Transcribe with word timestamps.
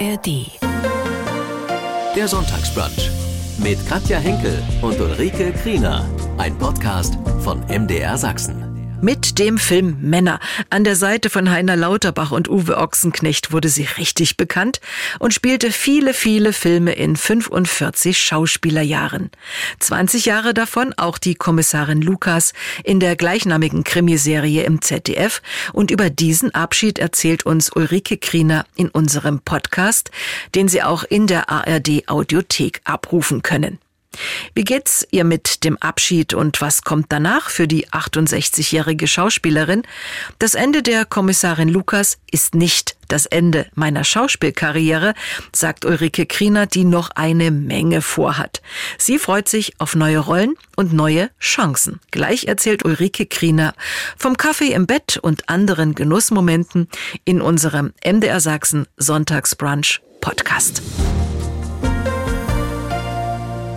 ARD. 0.00 0.46
Der 2.16 2.26
Sonntagsbrunch 2.26 3.10
mit 3.58 3.86
Katja 3.86 4.18
Henkel 4.18 4.62
und 4.80 4.98
Ulrike 4.98 5.52
Kriener. 5.52 6.08
Ein 6.38 6.56
Podcast 6.56 7.18
von 7.40 7.60
MDR 7.66 8.16
Sachsen. 8.16 8.69
Mit 9.02 9.38
dem 9.38 9.56
Film 9.56 9.96
Männer 10.02 10.40
an 10.68 10.84
der 10.84 10.94
Seite 10.94 11.30
von 11.30 11.50
Heiner 11.50 11.74
Lauterbach 11.74 12.32
und 12.32 12.50
Uwe 12.50 12.76
Ochsenknecht 12.76 13.50
wurde 13.50 13.70
sie 13.70 13.88
richtig 13.96 14.36
bekannt 14.36 14.80
und 15.18 15.32
spielte 15.32 15.72
viele, 15.72 16.12
viele 16.12 16.52
Filme 16.52 16.92
in 16.92 17.16
45 17.16 18.20
Schauspielerjahren. 18.20 19.30
20 19.78 20.26
Jahre 20.26 20.52
davon 20.52 20.92
auch 20.98 21.16
die 21.16 21.34
Kommissarin 21.34 22.02
Lukas 22.02 22.52
in 22.84 23.00
der 23.00 23.16
gleichnamigen 23.16 23.84
Krimiserie 23.84 24.64
im 24.64 24.82
ZDF 24.82 25.40
und 25.72 25.90
über 25.90 26.10
diesen 26.10 26.54
Abschied 26.54 26.98
erzählt 26.98 27.46
uns 27.46 27.74
Ulrike 27.74 28.18
Kriener 28.18 28.66
in 28.76 28.90
unserem 28.90 29.40
Podcast, 29.40 30.10
den 30.54 30.68
Sie 30.68 30.82
auch 30.82 31.04
in 31.04 31.26
der 31.26 31.48
ARD 31.48 32.06
Audiothek 32.06 32.82
abrufen 32.84 33.40
können. 33.40 33.78
Wie 34.54 34.64
geht's 34.64 35.06
ihr 35.10 35.24
mit 35.24 35.64
dem 35.64 35.78
Abschied 35.78 36.34
und 36.34 36.60
was 36.60 36.82
kommt 36.82 37.06
danach 37.10 37.50
für 37.50 37.68
die 37.68 37.88
68-jährige 37.88 39.06
Schauspielerin? 39.06 39.82
Das 40.38 40.54
Ende 40.54 40.82
der 40.82 41.04
Kommissarin 41.04 41.68
Lukas 41.68 42.18
ist 42.30 42.54
nicht 42.54 42.96
das 43.08 43.26
Ende 43.26 43.66
meiner 43.74 44.04
Schauspielkarriere, 44.04 45.14
sagt 45.52 45.84
Ulrike 45.84 46.26
Kriener, 46.26 46.66
die 46.66 46.84
noch 46.84 47.10
eine 47.14 47.50
Menge 47.50 48.02
vorhat. 48.02 48.62
Sie 48.98 49.18
freut 49.18 49.48
sich 49.48 49.80
auf 49.80 49.94
neue 49.94 50.18
Rollen 50.18 50.54
und 50.76 50.92
neue 50.92 51.30
Chancen. 51.40 52.00
Gleich 52.10 52.44
erzählt 52.44 52.84
Ulrike 52.84 53.26
Kriener 53.26 53.74
vom 54.16 54.36
Kaffee 54.36 54.72
im 54.72 54.86
Bett 54.86 55.18
und 55.20 55.48
anderen 55.48 55.94
Genussmomenten 55.94 56.88
in 57.24 57.40
unserem 57.40 57.92
MDR 58.04 58.40
Sachsen 58.40 58.86
Sonntagsbrunch 58.96 60.00
Podcast. 60.20 60.82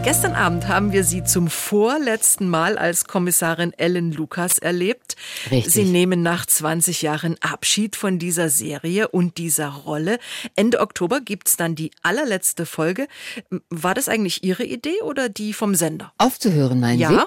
Gestern 0.04 0.34
Abend 0.36 0.68
haben 0.68 0.92
wir 0.92 1.06
Sie 1.06 1.24
zum 1.24 1.48
vorletzten 1.48 2.50
Mal 2.50 2.78
als 2.78 3.06
Kommissarin 3.06 3.72
Ellen 3.78 4.12
Lukas 4.12 4.58
erlebt. 4.58 5.16
Richtig. 5.50 5.74
Sie 5.74 5.86
nehmen 5.86 6.22
nach 6.22 6.46
20 6.46 7.02
Jahren 7.02 7.38
Abschied 7.40 7.96
von 7.96 8.20
dieser 8.20 8.50
Serie 8.50 9.08
und 9.08 9.38
dieser 9.38 9.70
Rolle. 9.70 10.20
Ende 10.58 10.82
Oktober 10.82 11.22
gibt's 11.22 11.56
dann 11.56 11.76
die 11.76 11.92
allerletzte 12.02 12.66
Folge. 12.66 13.08
War 13.70 13.94
das 13.94 14.10
eigentlich 14.10 14.44
Ihre 14.44 14.66
Idee 14.66 15.02
oder 15.04 15.30
die 15.30 15.54
vom 15.54 15.74
Sender? 15.74 16.12
Aufzuhören, 16.18 16.82
meinen 16.82 17.00
Ja. 17.00 17.10
Sie? 17.10 17.18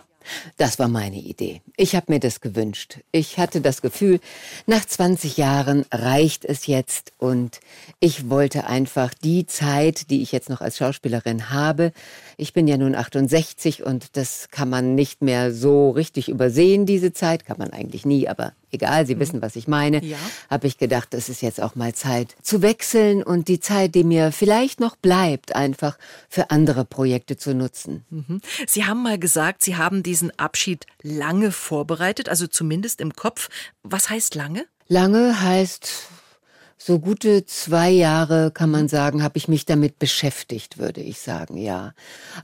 Das 0.57 0.79
war 0.79 0.89
meine 0.89 1.19
Idee. 1.19 1.63
Ich 1.77 1.95
habe 1.95 2.13
mir 2.13 2.21
das 2.21 2.41
gewünscht. 2.41 2.99
Ich 3.13 3.39
hatte 3.39 3.61
das 3.61 3.83
Gefühl, 3.83 4.21
nach 4.67 4.85
20 4.85 5.37
Jahren 5.37 5.85
reicht 5.91 6.45
es 6.45 6.67
jetzt 6.67 7.13
und 7.19 7.61
ich 8.01 8.29
wollte 8.31 8.67
einfach 8.67 9.15
die 9.15 9.47
Zeit, 9.47 10.11
die 10.11 10.23
ich 10.23 10.33
jetzt 10.33 10.49
noch 10.49 10.61
als 10.61 10.79
Schauspielerin 10.79 11.51
habe, 11.51 11.93
ich 12.37 12.53
bin 12.53 12.69
ja 12.69 12.77
nun 12.77 12.95
68 12.95 13.83
und 13.85 14.17
das 14.17 14.49
kann 14.51 14.69
man 14.69 14.95
nicht 14.95 15.23
mehr 15.23 15.53
so 15.53 15.91
richtig 15.91 16.29
übersehen, 16.29 16.85
diese 16.85 17.13
Zeit, 17.13 17.47
kann 17.47 17.59
man 17.59 17.71
eigentlich 17.71 18.05
nie, 18.05 18.29
aber 18.29 18.53
egal, 18.77 19.07
Sie 19.07 19.19
wissen, 19.19 19.43
was 19.43 19.57
ich 19.57 19.67
meine, 19.69 20.05
Ja. 20.05 20.17
habe 20.49 20.67
ich 20.67 20.79
gedacht, 20.79 21.15
es 21.15 21.29
ist 21.29 21.43
jetzt 21.43 21.61
auch 21.61 21.75
mal 21.75 21.95
Zeit 21.95 22.37
zu 22.43 22.63
wechseln 22.63 23.23
und 23.23 23.49
die 23.49 23.61
Zeit, 23.61 23.95
die 23.95 24.05
mir 24.05 24.33
vielleicht 24.33 24.81
noch 24.81 24.97
bleibt, 24.97 25.55
einfach 25.57 25.99
für 26.29 26.51
andere 26.51 26.85
Projekte 26.85 27.37
zu 27.37 27.55
nutzen. 27.55 28.05
Mhm. 28.11 28.41
Sie 28.67 28.85
haben 28.85 29.03
mal 29.03 29.19
gesagt, 29.19 29.65
Sie 29.65 29.77
haben 29.77 30.03
diesen 30.03 30.31
Abschied 30.39 30.87
lange 31.03 31.51
vorbereitet, 31.53 32.29
also 32.29 32.47
zumindest 32.47 33.01
im 33.01 33.15
Kopf. 33.15 33.49
Was 33.83 34.11
heißt 34.11 34.35
lange? 34.35 34.65
Lange 34.89 35.41
heißt 35.43 35.91
so 36.79 37.01
gute 37.01 37.45
zwei 37.47 37.91
Jahre, 37.91 38.53
kann 38.53 38.71
man 38.71 38.89
sagen, 38.89 39.23
habe 39.23 39.39
ich 39.39 39.49
mich 39.49 39.65
damit 39.65 39.99
beschäftigt, 39.99 40.79
würde 40.79 41.01
ich 41.01 41.19
sagen, 41.19 41.57
ja. 41.57 41.95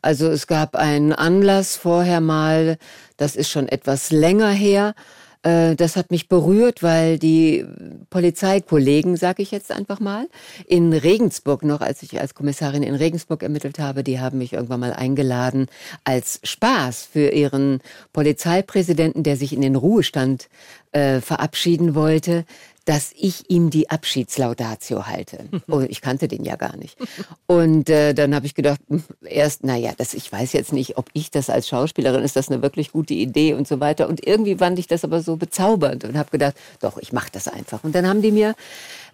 Also 0.01 0.29
es 0.29 0.47
gab 0.47 0.75
einen 0.75 1.13
Anlass 1.13 1.77
vorher 1.77 2.21
mal, 2.21 2.79
das 3.19 3.37
ist 3.37 3.51
schon 3.51 3.69
etwas 3.69 4.11
länger 4.11 4.51
her. 4.51 4.95
Äh, 5.43 5.75
Das 5.77 5.97
hat 5.97 6.11
mich 6.11 6.29
berührt, 6.29 6.83
weil 6.83 7.19
die 7.19 7.65
Polizeikollegen, 8.11 9.17
sage 9.17 9.43
ich 9.43 9.51
jetzt 9.51 9.73
einfach 9.73 10.01
mal, 10.01 10.29
in 10.67 10.93
Regensburg 10.93 11.65
noch, 11.65 11.81
als 11.81 12.03
ich 12.03 12.21
als 12.21 12.35
Kommissarin 12.35 12.83
in 12.83 12.95
Regensburg 12.95 13.43
ermittelt 13.43 13.79
habe, 13.79 14.05
die 14.05 14.21
haben 14.21 14.39
mich 14.39 14.53
irgendwann 14.53 14.81
mal 14.81 14.93
eingeladen 14.93 15.67
als 16.05 16.41
Spaß 16.45 17.09
für 17.13 17.31
ihren 17.31 17.81
Polizeipräsidenten, 18.13 19.23
der 19.23 19.37
sich 19.37 19.53
in 19.53 19.61
den 19.61 19.77
Ruhestand 19.77 20.49
äh, 20.93 21.21
verabschieden 21.21 21.95
wollte, 21.95 22.45
dass 22.85 23.13
ich 23.17 23.49
ihm 23.49 23.71
die 23.71 23.91
Abschiedslaudatio 23.91 25.07
halte. 25.07 25.49
Und 25.67 25.85
ich 25.91 26.01
kannte 26.01 26.29
den 26.29 26.45
ja 26.45 26.57
gar 26.57 26.77
nicht. 26.77 26.99
Und 27.47 27.89
äh, 27.89 28.13
dann 28.13 28.35
habe 28.35 28.47
ich 28.47 28.55
gedacht, 28.55 28.81
hm, 28.89 29.05
erst, 29.23 29.65
naja, 29.65 29.93
das, 29.97 30.15
ich 30.15 30.31
weiß 30.31 30.53
jetzt 30.53 30.73
nicht, 30.73 30.99
ob 30.99 31.09
ich 31.13 31.31
das 31.31 31.49
als 31.49 31.69
Schauspielerin, 31.69 32.25
ist 32.25 32.37
das 32.37 32.51
eine 32.51 32.63
wirklich 32.63 32.93
gute 32.93 33.15
Idee 33.15 33.55
und 33.55 33.69
so 33.69 33.81
weiter. 33.81 34.09
Und 34.09 34.27
irgendwie 34.27 34.57
fand 34.57 34.79
ich 34.79 34.87
das 34.87 35.05
aber 35.05 35.23
so 35.23 35.37
bezaubernd 35.37 36.05
und 36.05 36.17
habe 36.17 36.31
gedacht, 36.31 36.57
doch, 36.81 36.99
ich 36.99 37.13
mache 37.13 37.31
das 37.31 37.49
einfach. 37.49 37.85
Und 37.85 37.95
dann 37.95 38.07
haben 38.07 38.23
die 38.23 38.33
mir 38.33 38.55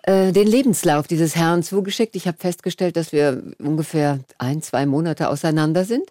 äh, 0.02 0.32
den 0.32 0.46
Lebenslauf 0.46 1.06
dieses 1.06 1.36
Herrn 1.36 1.62
zugeschickt. 1.62 2.16
Ich 2.16 2.26
habe 2.26 2.38
festgestellt, 2.38 2.96
dass 2.96 3.12
wir 3.12 3.42
ungefähr 3.58 4.20
ein, 4.38 4.62
zwei 4.62 4.86
Monate 4.86 5.28
auseinander 5.28 5.84
sind 5.84 6.10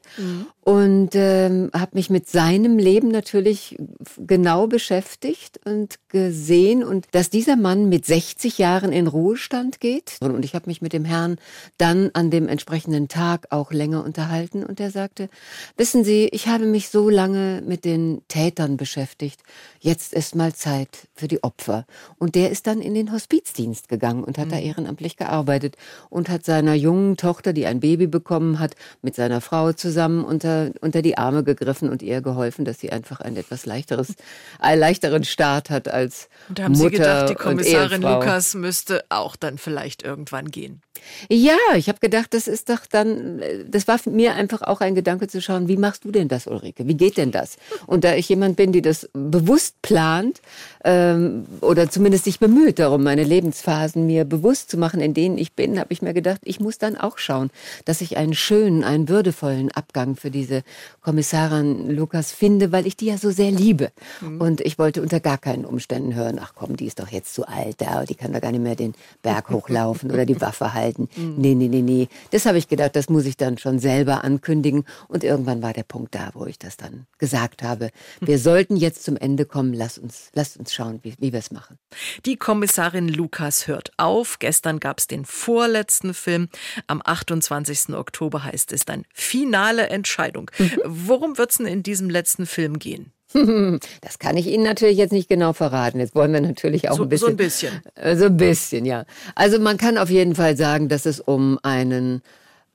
und 0.68 1.12
ähm, 1.14 1.72
habe 1.74 1.92
mich 1.94 2.10
mit 2.10 2.28
seinem 2.28 2.78
Leben 2.78 3.08
natürlich 3.08 3.78
genau 4.18 4.68
beschäftigt 4.68 5.62
und 5.64 5.96
gesehen 6.10 6.84
und 6.84 7.08
dass 7.12 7.30
dieser 7.30 7.56
Mann 7.56 7.88
mit 7.88 8.06
60 8.06 8.58
Jahren 8.58 8.92
in 8.92 9.08
Ruhestand 9.08 9.80
geht. 9.80 10.18
Und 10.20 10.44
ich 10.44 10.56
habe 10.56 10.68
mich 10.68 10.82
mit 10.82 10.92
dem 10.92 11.06
Herrn 11.06 11.38
dann 11.78 12.10
an 12.14 12.32
dem 12.32 12.50
entsprechenden 12.50 13.08
Tag 13.08 13.48
auch 13.50 13.72
länger 13.72 14.04
unterhalten 14.04 14.66
und 14.66 14.82
er 14.82 14.92
sagte, 14.92 15.30
wissen 15.78 16.04
Sie, 16.04 16.28
ich 16.34 16.50
habe 16.50 16.66
mich 16.66 16.90
so 16.90 17.10
lange 17.10 17.64
mit 17.66 17.86
den 17.86 18.22
Tätern 18.28 18.76
beschäftigt, 18.76 19.40
jetzt 19.80 20.14
ist 20.14 20.36
mal 20.36 20.54
Zeit 20.54 21.08
für 21.16 21.30
die 21.30 21.44
Opfer. 21.44 21.86
Und 22.18 22.36
der 22.36 22.52
ist 22.52 22.68
dann 22.68 22.82
in 22.82 22.94
den 22.94 23.14
Hospizdienst 23.14 23.77
gegangen 23.86 24.24
und 24.24 24.38
hat 24.38 24.52
da 24.52 24.58
ehrenamtlich 24.58 25.18
gearbeitet 25.18 25.78
und 26.10 26.30
hat 26.30 26.46
seiner 26.46 26.74
jungen 26.74 27.18
Tochter, 27.18 27.54
die 27.54 27.66
ein 27.66 27.80
Baby 27.80 28.08
bekommen 28.08 28.60
hat, 28.60 28.76
mit 29.02 29.16
seiner 29.16 29.42
Frau 29.42 29.74
zusammen 29.74 30.24
unter, 30.24 30.72
unter 30.82 31.02
die 31.02 31.18
Arme 31.18 31.44
gegriffen 31.44 31.90
und 31.90 32.02
ihr 32.02 32.22
geholfen, 32.22 32.66
dass 32.66 32.80
sie 32.80 32.92
einfach 32.92 33.20
ein 33.22 33.36
etwas 33.38 33.66
leichteres, 33.66 34.16
einen 34.60 34.80
leichteren 34.80 35.24
Start 35.24 35.70
hat 35.70 35.88
als 35.88 36.30
Und 36.50 36.62
haben 36.62 36.74
Mutter 36.74 36.90
Sie 36.90 36.98
gedacht, 36.98 37.30
die 37.30 37.36
Kommissarin. 37.36 38.02
Lukas 38.02 38.54
müsste 38.54 39.04
auch 39.10 39.36
dann 39.36 39.58
vielleicht 39.58 40.04
irgendwann 40.04 40.50
gehen? 40.50 40.82
Ja, 41.30 41.58
ich 41.76 41.90
habe 41.90 42.00
gedacht, 42.00 42.34
das 42.34 42.48
ist 42.48 42.70
doch 42.70 42.86
dann, 42.90 43.40
äh, 43.40 43.66
das 43.68 43.88
war 43.88 44.00
mir 44.06 44.36
einfach 44.36 44.62
auch 44.62 44.82
ein 44.82 44.96
Gedanke 44.96 45.28
zu 45.28 45.42
schauen, 45.42 45.68
wie 45.68 45.78
machst 45.78 46.06
du 46.06 46.12
denn 46.12 46.28
das, 46.28 46.48
Ulrike? 46.48 46.88
Wie 46.88 46.96
geht 46.96 47.18
denn 47.18 47.32
das? 47.32 47.58
Und 47.86 48.04
da 48.04 48.16
ich 48.16 48.30
jemand 48.30 48.56
bin, 48.56 48.72
die 48.72 48.82
das 48.82 49.10
bewusst 49.14 49.82
plant 49.82 50.42
ähm, 50.84 51.46
oder 51.62 51.90
zumindest 51.90 52.26
sich 52.26 52.40
bemüht 52.40 52.80
darum, 52.80 53.04
meine 53.04 53.24
Lebensphasen 53.68 54.06
mir 54.06 54.26
bewusst 54.26 54.70
zu 54.72 54.78
machen, 54.78 55.02
in 55.02 55.14
denen 55.14 55.38
ich 55.38 55.54
bin, 55.54 55.80
habe 55.80 55.92
ich 55.92 56.02
mir 56.02 56.14
gedacht, 56.14 56.42
ich 56.44 56.60
muss 56.60 56.78
dann 56.78 56.98
auch 56.98 57.18
schauen, 57.18 57.50
dass 57.86 58.02
ich 58.02 58.18
einen 58.18 58.34
schönen, 58.34 58.84
einen 58.84 59.10
würdevollen 59.10 59.72
Abgang 59.72 60.16
für 60.16 60.32
diese 60.32 60.64
Kommissarin 61.02 61.90
Lukas 61.90 62.32
finde, 62.32 62.72
weil 62.72 62.88
ich 62.88 62.96
die 62.96 63.08
ja 63.08 63.18
so 63.18 63.30
sehr 63.30 63.52
liebe. 63.52 63.92
Und 64.40 64.62
ich 64.62 64.80
wollte 64.80 65.02
unter 65.02 65.20
gar 65.20 65.38
keinen 65.38 65.66
Umständen 65.66 66.16
hören, 66.16 66.40
ach 66.42 66.54
komm, 66.56 66.78
die 66.78 66.86
ist 66.86 67.00
doch 67.00 67.10
jetzt 67.10 67.34
zu 67.34 67.48
alt 67.48 67.82
da, 67.82 68.06
die 68.06 68.16
kann 68.16 68.34
doch 68.34 68.42
gar 68.42 68.52
nicht 68.52 68.64
mehr 68.64 68.76
den 68.76 68.94
Berg 69.22 69.50
hochlaufen 69.52 70.12
oder 70.12 70.26
die 70.26 70.40
Waffe 70.40 70.74
halten. 70.74 71.10
Nee, 71.16 71.56
nee, 71.56 71.68
nee, 71.68 71.82
nee. 71.82 72.08
Das 72.32 72.46
habe 72.46 72.58
ich 72.58 72.68
gedacht, 72.68 72.96
das 72.96 73.10
muss 73.10 73.26
ich 73.26 73.38
dann 73.38 73.58
schon 73.58 73.80
selber 73.80 74.24
ankündigen. 74.24 74.86
Und 75.08 75.24
irgendwann 75.24 75.62
war 75.62 75.74
der 75.74 75.84
Punkt 75.84 76.16
da, 76.16 76.32
wo 76.34 76.46
ich 76.46 76.60
das 76.60 76.78
dann 76.78 77.06
gesagt 77.18 77.64
habe. 77.64 77.90
Wir 78.22 78.40
sollten 78.40 78.76
jetzt 78.76 79.04
zum 79.04 79.18
Ende 79.18 79.46
kommen, 79.46 79.74
lass 79.74 79.98
uns, 79.98 80.30
lass 80.34 80.56
uns 80.58 80.74
schauen, 80.74 81.00
wie, 81.04 81.16
wie 81.20 81.34
wir 81.34 81.40
es 81.40 81.52
machen. 81.52 81.78
Die 82.26 82.38
Kommissarin 82.38 83.08
Lukas 83.08 83.57
hört 83.66 83.92
auf. 83.98 84.38
Gestern 84.38 84.80
gab 84.80 85.00
es 85.00 85.08
den 85.08 85.26
vorletzten 85.26 86.14
Film. 86.14 86.50
Am 86.86 87.02
28. 87.04 87.96
Oktober 87.96 88.44
heißt 88.44 88.72
es 88.74 88.86
dann 88.86 89.06
finale 89.14 89.88
Entscheidung. 89.90 90.52
Worum 90.86 91.40
wird's 91.40 91.58
denn 91.58 91.66
in 91.66 91.82
diesem 91.82 92.12
letzten 92.12 92.46
Film 92.46 92.78
gehen? 92.78 93.12
Das 94.02 94.20
kann 94.20 94.38
ich 94.38 94.48
Ihnen 94.48 94.64
natürlich 94.64 94.98
jetzt 94.98 95.12
nicht 95.12 95.28
genau 95.30 95.52
verraten. 95.54 96.00
Jetzt 96.00 96.14
wollen 96.16 96.32
wir 96.34 96.42
natürlich 96.42 96.90
auch 96.90 96.98
So- 96.98 97.04
ein 97.04 97.10
bisschen. 97.10 97.26
so 97.28 97.32
ein 97.34 97.38
bisschen. 97.38 97.82
Äh, 97.96 98.16
So 98.16 98.26
ein 98.26 98.38
bisschen, 98.38 98.86
ja. 98.86 99.06
Also 99.36 99.60
man 99.60 99.78
kann 99.78 99.98
auf 99.98 100.10
jeden 100.10 100.36
Fall 100.36 100.56
sagen, 100.56 100.88
dass 100.90 101.06
es 101.06 101.20
um 101.20 101.60
einen 101.64 102.22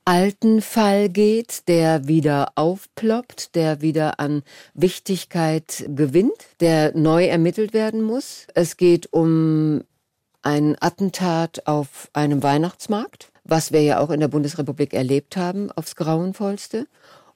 alten 0.05 0.61
Fall 0.61 1.08
geht, 1.08 1.69
der 1.69 2.08
wieder 2.08 2.49
aufploppt, 2.56 3.55
der 3.55 3.81
wieder 3.82 4.19
an 4.20 4.43
Wichtigkeit 4.75 5.84
gewinnt, 5.88 6.32
der 6.61 6.94
neu 6.96 7.26
ermittelt 7.26 7.73
werden 7.73 8.02
muss. 8.02 8.46
Es 8.55 8.76
geht 8.76 9.12
um 9.12 9.82
ein 10.43 10.77
Attentat 10.81 11.67
auf 11.67 12.11
einem 12.12 12.43
Weihnachtsmarkt, 12.43 13.31
was 13.44 13.73
wir 13.73 13.83
ja 13.83 14.00
auch 14.00 14.11
in 14.11 14.21
der 14.21 14.29
Bundesrepublik 14.29 14.93
erlebt 14.94 15.37
haben, 15.37 15.71
aufs 15.73 15.97
Grauenvollste. 15.97 16.87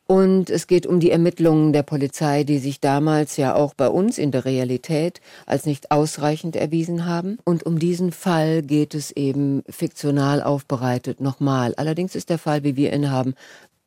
Und 0.08 0.50
es 0.50 0.69
geht 0.69 0.87
um 0.87 1.00
die 1.00 1.11
Ermittlungen 1.11 1.73
der 1.73 1.82
Polizei, 1.82 2.44
die 2.44 2.58
sich 2.58 2.79
damals 2.79 3.37
ja 3.37 3.56
auch 3.56 3.75
bei 3.75 3.88
uns 3.88 4.19
in 4.19 4.31
der 4.31 4.44
Realität 4.44 5.20
als 5.47 5.67
nicht 5.67 5.91
ausreichend 5.91 6.55
erwiesen 6.55 7.06
haben. 7.06 7.38
Und 7.44 7.64
um 7.64 7.81
diesen 7.81 8.12
Fall 8.12 8.62
geht 8.62 8.94
es 8.94 9.11
eben 9.11 9.64
fiktional 9.69 10.44
aufbereitet 10.44 11.20
nochmal. 11.20 11.75
Allerdings 11.75 12.14
ist 12.14 12.31
der 12.31 12.38
Fall, 12.38 12.62
wie 12.62 12.76
wir 12.76 12.93
ihn 12.93 13.11
haben, 13.11 13.35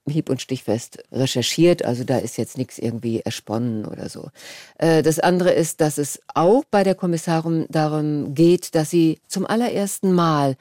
hieb- 0.09 0.29
und 0.29 0.41
stichfest 0.41 1.03
recherchiert. 1.11 1.85
Also 1.85 2.03
da 2.03 2.17
ist 2.17 2.37
jetzt 2.37 2.57
nichts 2.57 2.77
irgendwie 2.77 3.21
ersponnen 3.21 3.85
oder 3.85 4.09
so. 4.09 4.29
Äh, 4.77 5.03
das 5.03 5.19
andere 5.19 5.51
ist, 5.51 5.81
dass 5.81 5.97
es 5.97 6.19
auch 6.33 6.63
bei 6.69 6.83
der 6.83 6.95
Kommissarin 6.95 7.65
darum 7.69 8.33
geht, 8.33 8.75
dass 8.75 8.89
sie 8.89 9.19
zum 9.27 9.45
allerersten 9.45 10.11
Mal 10.11 10.55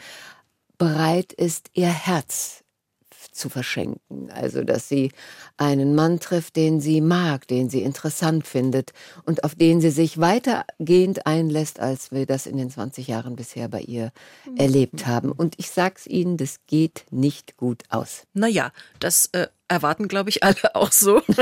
bereit 0.78 1.32
ist, 1.32 1.70
ihr 1.74 1.88
Herz 1.88 2.62
zu 3.38 3.48
verschenken. 3.48 4.30
Also, 4.30 4.64
dass 4.64 4.88
sie 4.88 5.12
einen 5.56 5.94
Mann 5.94 6.20
trifft, 6.20 6.56
den 6.56 6.80
sie 6.80 7.00
mag, 7.00 7.46
den 7.48 7.70
sie 7.70 7.82
interessant 7.82 8.46
findet 8.46 8.92
und 9.24 9.44
auf 9.44 9.54
den 9.54 9.80
sie 9.80 9.90
sich 9.90 10.18
weitergehend 10.18 11.26
einlässt, 11.26 11.80
als 11.80 12.10
wir 12.10 12.26
das 12.26 12.46
in 12.46 12.56
den 12.56 12.70
20 12.70 13.06
Jahren 13.06 13.36
bisher 13.36 13.68
bei 13.68 13.80
ihr 13.80 14.12
mhm. 14.44 14.56
erlebt 14.56 15.06
haben. 15.06 15.32
Und 15.32 15.54
ich 15.58 15.70
sag's 15.70 16.06
Ihnen, 16.06 16.36
das 16.36 16.58
geht 16.66 17.06
nicht 17.10 17.56
gut 17.56 17.84
aus. 17.88 18.24
Naja, 18.34 18.72
das 18.98 19.26
äh, 19.32 19.46
erwarten, 19.68 20.08
glaube 20.08 20.30
ich, 20.30 20.42
alle 20.42 20.74
auch 20.74 20.92
so. 20.92 21.22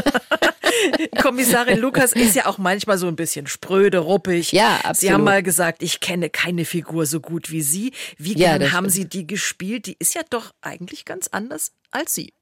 Kommissarin 1.23 1.79
Lukas 1.79 2.13
ist 2.13 2.35
ja 2.35 2.47
auch 2.47 2.59
manchmal 2.59 2.99
so 2.99 3.09
ein 3.09 3.17
bisschen 3.17 3.47
spröde, 3.47 3.99
ruppig. 3.99 4.53
Ja, 4.53 4.77
absolut. 4.77 4.97
Sie 4.97 5.13
haben 5.13 5.25
mal 5.25 5.43
gesagt, 5.43 5.83
ich 5.83 6.01
kenne 6.01 6.31
keine 6.31 6.65
Figur 6.65 7.07
so 7.07 7.21
gut 7.21 7.51
wie 7.51 7.63
Sie. 7.63 7.93
Wie 8.19 8.35
gern 8.35 8.63
ja, 8.63 8.73
haben 8.73 8.89
Sie 8.89 9.09
die 9.09 9.27
gespielt? 9.27 9.87
Die 9.87 9.97
ist 9.99 10.15
ja 10.15 10.23
doch 10.29 10.53
eigentlich 10.61 11.05
ganz 11.05 11.29
anders 11.29 11.73
als 11.91 12.15
Sie. 12.15 12.33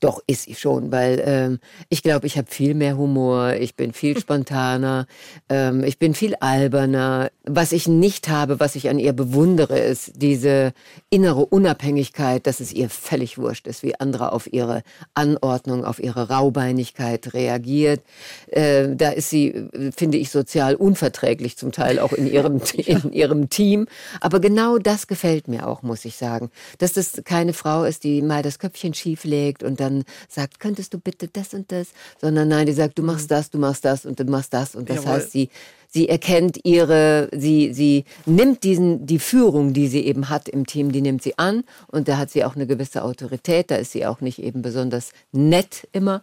Doch, 0.00 0.20
ist 0.26 0.44
sie 0.44 0.54
schon, 0.54 0.90
weil 0.90 1.22
ähm, 1.24 1.58
ich 1.88 2.02
glaube, 2.02 2.26
ich 2.26 2.36
habe 2.36 2.50
viel 2.50 2.74
mehr 2.74 2.96
Humor, 2.96 3.54
ich 3.54 3.76
bin 3.76 3.92
viel 3.92 4.18
spontaner, 4.20 5.06
ähm, 5.48 5.84
ich 5.84 5.98
bin 5.98 6.14
viel 6.14 6.34
alberner. 6.40 7.30
Was 7.44 7.72
ich 7.72 7.86
nicht 7.86 8.28
habe, 8.28 8.58
was 8.60 8.74
ich 8.74 8.88
an 8.88 8.98
ihr 8.98 9.12
bewundere, 9.12 9.78
ist 9.78 10.12
diese 10.16 10.72
innere 11.10 11.46
Unabhängigkeit, 11.46 12.46
dass 12.46 12.60
es 12.60 12.72
ihr 12.72 12.90
völlig 12.90 13.38
wurscht 13.38 13.66
ist, 13.66 13.82
wie 13.82 13.98
andere 13.98 14.32
auf 14.32 14.52
ihre 14.52 14.82
Anordnung, 15.14 15.84
auf 15.84 16.02
ihre 16.02 16.28
Raubeinigkeit 16.28 17.32
reagiert. 17.32 18.02
Äh, 18.48 18.96
da 18.96 19.10
ist 19.10 19.30
sie, 19.30 19.68
finde 19.96 20.18
ich, 20.18 20.30
sozial 20.30 20.74
unverträglich 20.74 21.56
zum 21.56 21.70
Teil 21.70 22.00
auch 22.00 22.12
in 22.12 22.26
ihrem, 22.26 22.60
in 22.74 23.12
ihrem 23.12 23.48
Team. 23.48 23.86
Aber 24.20 24.40
genau 24.40 24.78
das 24.78 25.06
gefällt 25.06 25.46
mir 25.46 25.68
auch, 25.68 25.82
muss 25.82 26.04
ich 26.04 26.16
sagen. 26.16 26.50
Dass 26.78 26.92
das 26.92 27.22
keine 27.24 27.52
Frau 27.52 27.84
ist, 27.84 28.02
die 28.02 28.22
mal 28.22 28.42
das 28.42 28.58
Köpfchen 28.58 28.94
schief 28.94 29.24
legt 29.24 29.51
und 29.60 29.80
dann 29.80 30.04
sagt, 30.28 30.60
könntest 30.60 30.94
du 30.94 30.98
bitte 30.98 31.28
das 31.28 31.52
und 31.52 31.72
das, 31.72 31.88
sondern 32.20 32.48
nein, 32.48 32.66
die 32.66 32.72
sagt, 32.72 32.98
du 32.98 33.02
machst 33.02 33.24
mhm. 33.30 33.34
das, 33.34 33.50
du 33.50 33.58
machst 33.58 33.84
das 33.84 34.06
und 34.06 34.20
du 34.20 34.24
machst 34.24 34.54
das 34.54 34.74
und 34.74 34.88
das 34.88 34.98
Jawohl. 34.98 35.12
heißt, 35.12 35.32
sie 35.32 35.50
sie 35.92 36.08
erkennt 36.08 36.60
ihre, 36.64 37.28
sie, 37.32 37.72
sie 37.74 38.04
nimmt 38.24 38.64
diesen, 38.64 39.06
die 39.06 39.18
Führung, 39.18 39.72
die 39.72 39.88
sie 39.88 40.06
eben 40.06 40.28
hat 40.28 40.48
im 40.48 40.66
Team, 40.66 40.90
die 40.90 41.02
nimmt 41.02 41.22
sie 41.22 41.38
an 41.38 41.64
und 41.88 42.08
da 42.08 42.16
hat 42.16 42.30
sie 42.30 42.44
auch 42.44 42.56
eine 42.56 42.66
gewisse 42.66 43.04
Autorität, 43.04 43.70
da 43.70 43.76
ist 43.76 43.92
sie 43.92 44.06
auch 44.06 44.20
nicht 44.20 44.38
eben 44.38 44.62
besonders 44.62 45.12
nett 45.32 45.86
immer, 45.92 46.22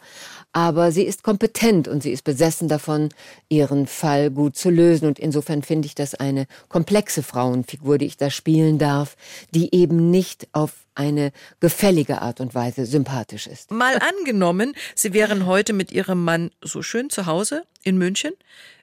aber 0.53 0.91
sie 0.91 1.03
ist 1.03 1.23
kompetent 1.23 1.87
und 1.87 2.01
sie 2.01 2.11
ist 2.11 2.23
besessen 2.23 2.67
davon, 2.67 3.09
ihren 3.47 3.85
Fall 3.85 4.31
gut 4.31 4.55
zu 4.55 4.69
lösen 4.69 5.07
und 5.07 5.19
insofern 5.19 5.61
finde 5.61 5.85
ich 5.85 5.95
das 5.95 6.15
eine 6.15 6.47
komplexe 6.67 7.21
Frauenfigur, 7.21 7.97
die 7.97 8.05
ich 8.05 8.17
da 8.17 8.31
spielen 8.31 8.79
darf, 8.79 9.15
die 9.53 9.73
eben 9.75 10.09
nicht 10.09 10.47
auf 10.51 10.85
eine 10.95 11.31
gefällige 11.59 12.21
Art 12.21 12.41
und 12.41 12.53
Weise 12.53 12.85
sympathisch 12.85 13.47
ist. 13.47 13.71
Mal 13.71 13.99
angenommen, 13.99 14.73
Sie 14.95 15.13
wären 15.13 15.45
heute 15.45 15.71
mit 15.71 15.93
Ihrem 15.93 16.23
Mann 16.25 16.51
so 16.61 16.81
schön 16.81 17.09
zu 17.09 17.25
Hause 17.25 17.63
in 17.83 17.97
München. 17.97 18.33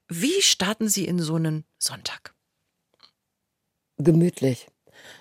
Wie 0.08 0.40
starten 0.40 0.88
Sie 0.88 1.04
in 1.04 1.18
so 1.18 1.34
einen 1.34 1.64
Sonntag? 1.78 2.32
Gemütlich. 3.98 4.68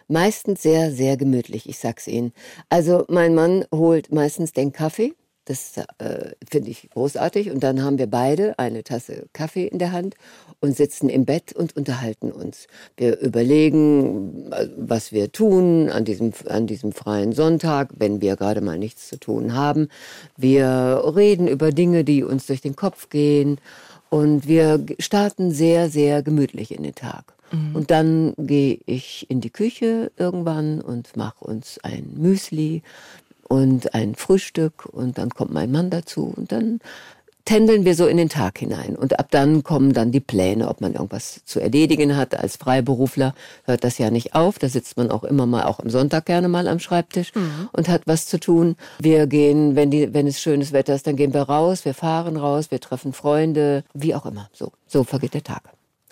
Meistens 0.08 0.62
sehr, 0.62 0.92
sehr 0.92 1.18
gemütlich, 1.18 1.68
ich 1.68 1.80
sag's 1.80 2.08
Ihnen. 2.08 2.34
Also 2.70 3.06
mein 3.10 3.34
Mann 3.34 3.66
holt 3.74 4.12
meistens 4.12 4.54
den 4.54 4.72
Kaffee. 4.72 5.14
Das 5.46 5.78
äh, 5.78 6.32
finde 6.50 6.72
ich 6.72 6.90
großartig. 6.90 7.52
Und 7.52 7.64
dann 7.64 7.84
haben 7.84 7.98
wir 8.00 8.08
beide 8.08 8.58
eine 8.58 8.84
Tasse 8.84 9.28
Kaffee 9.34 9.68
in 9.68 9.78
der 9.78 9.92
Hand 9.92 10.16
und 10.60 10.76
sitzen 10.76 11.08
im 11.10 11.26
Bett 11.26 11.54
und 11.54 11.76
unterhalten 11.76 12.32
uns. 12.32 12.68
Wir 12.98 13.20
überlegen, 13.20 14.52
was 14.78 15.12
wir 15.12 15.32
tun 15.32 15.90
an 15.90 16.04
diesem, 16.04 16.34
an 16.48 16.66
diesem 16.66 16.92
freien 16.92 17.32
Sonntag, 17.32 17.90
wenn 17.98 18.22
wir 18.22 18.36
gerade 18.36 18.62
mal 18.62 18.80
nichts 18.80 19.08
zu 19.08 19.20
tun 19.20 19.54
haben. 19.54 19.90
Wir 20.36 21.02
reden 21.16 21.48
über 21.48 21.72
Dinge, 21.72 22.04
die 22.04 22.24
uns 22.24 22.48
durch 22.48 22.62
den 22.62 22.76
Kopf 22.76 23.10
gehen. 23.10 23.60
Und 24.16 24.48
wir 24.48 24.86
starten 24.98 25.52
sehr, 25.52 25.90
sehr 25.90 26.24
gemütlich 26.24 26.74
in 26.74 26.84
den 26.84 26.96
Tag. 26.96 27.34
Mhm. 27.52 27.76
Und 27.76 27.92
dann 27.92 28.34
gehe 28.38 28.80
ich 28.86 29.30
in 29.30 29.42
die 29.42 29.50
Küche 29.50 30.10
irgendwann 30.16 30.80
und 30.80 31.18
mache 31.18 31.44
uns 31.44 31.80
ein 31.84 32.14
Müsli 32.16 32.82
und 33.50 33.94
ein 33.94 34.16
Frühstück 34.16 34.86
und 34.86 35.18
dann 35.18 35.32
kommt 35.32 35.52
mein 35.52 35.70
Mann 35.70 35.90
dazu 35.90 36.34
und 36.34 36.54
dann 36.54 36.80
tändeln 37.46 37.86
wir 37.86 37.96
so 37.96 38.08
in 38.08 38.18
den 38.18 38.30
Tag 38.30 38.58
hinein. 38.58 38.96
Und 38.96 39.20
ab 39.20 39.28
dann 39.30 39.64
kommen 39.64 39.94
dann 39.94 40.12
die 40.12 40.20
Pläne, 40.20 40.68
ob 40.68 40.82
man 40.82 40.94
irgendwas 40.94 41.42
zu 41.46 41.60
erledigen 41.60 42.18
hat. 42.18 42.38
Als 42.38 42.58
Freiberufler 42.58 43.34
hört 43.66 43.84
das 43.84 43.98
ja 44.00 44.10
nicht 44.10 44.36
auf. 44.36 44.60
Da 44.60 44.68
sitzt 44.68 44.98
man 44.98 45.12
auch 45.12 45.24
immer 45.24 45.46
mal, 45.46 45.64
auch 45.64 45.80
am 45.80 45.90
Sonntag 45.90 46.26
gerne 46.26 46.48
mal 46.50 46.68
am 46.68 46.80
Schreibtisch 46.80 47.34
mhm. 47.36 47.70
und 47.72 47.88
hat 47.88 48.02
was 48.06 48.26
zu 48.26 48.40
tun. 48.40 48.76
Wir 49.00 49.28
gehen, 49.28 49.76
wenn, 49.76 49.92
die, 49.92 50.14
wenn 50.14 50.28
es 50.28 50.42
schönes 50.42 50.74
Wetter 50.74 50.96
ist, 50.96 51.08
dann 51.08 51.16
gehen 51.16 51.34
wir 51.34 51.44
raus, 51.44 51.86
wir 51.86 51.94
fahren 51.94 52.36
raus, 52.36 52.72
wir 52.72 52.80
treffen 52.80 53.14
Freunde, 53.14 53.84
wie 53.94 54.16
auch 54.16 54.26
immer. 54.26 54.50
So, 54.52 54.72
so 54.88 55.04
vergeht 55.04 55.36
der 55.36 55.44
Tag. 55.44 55.62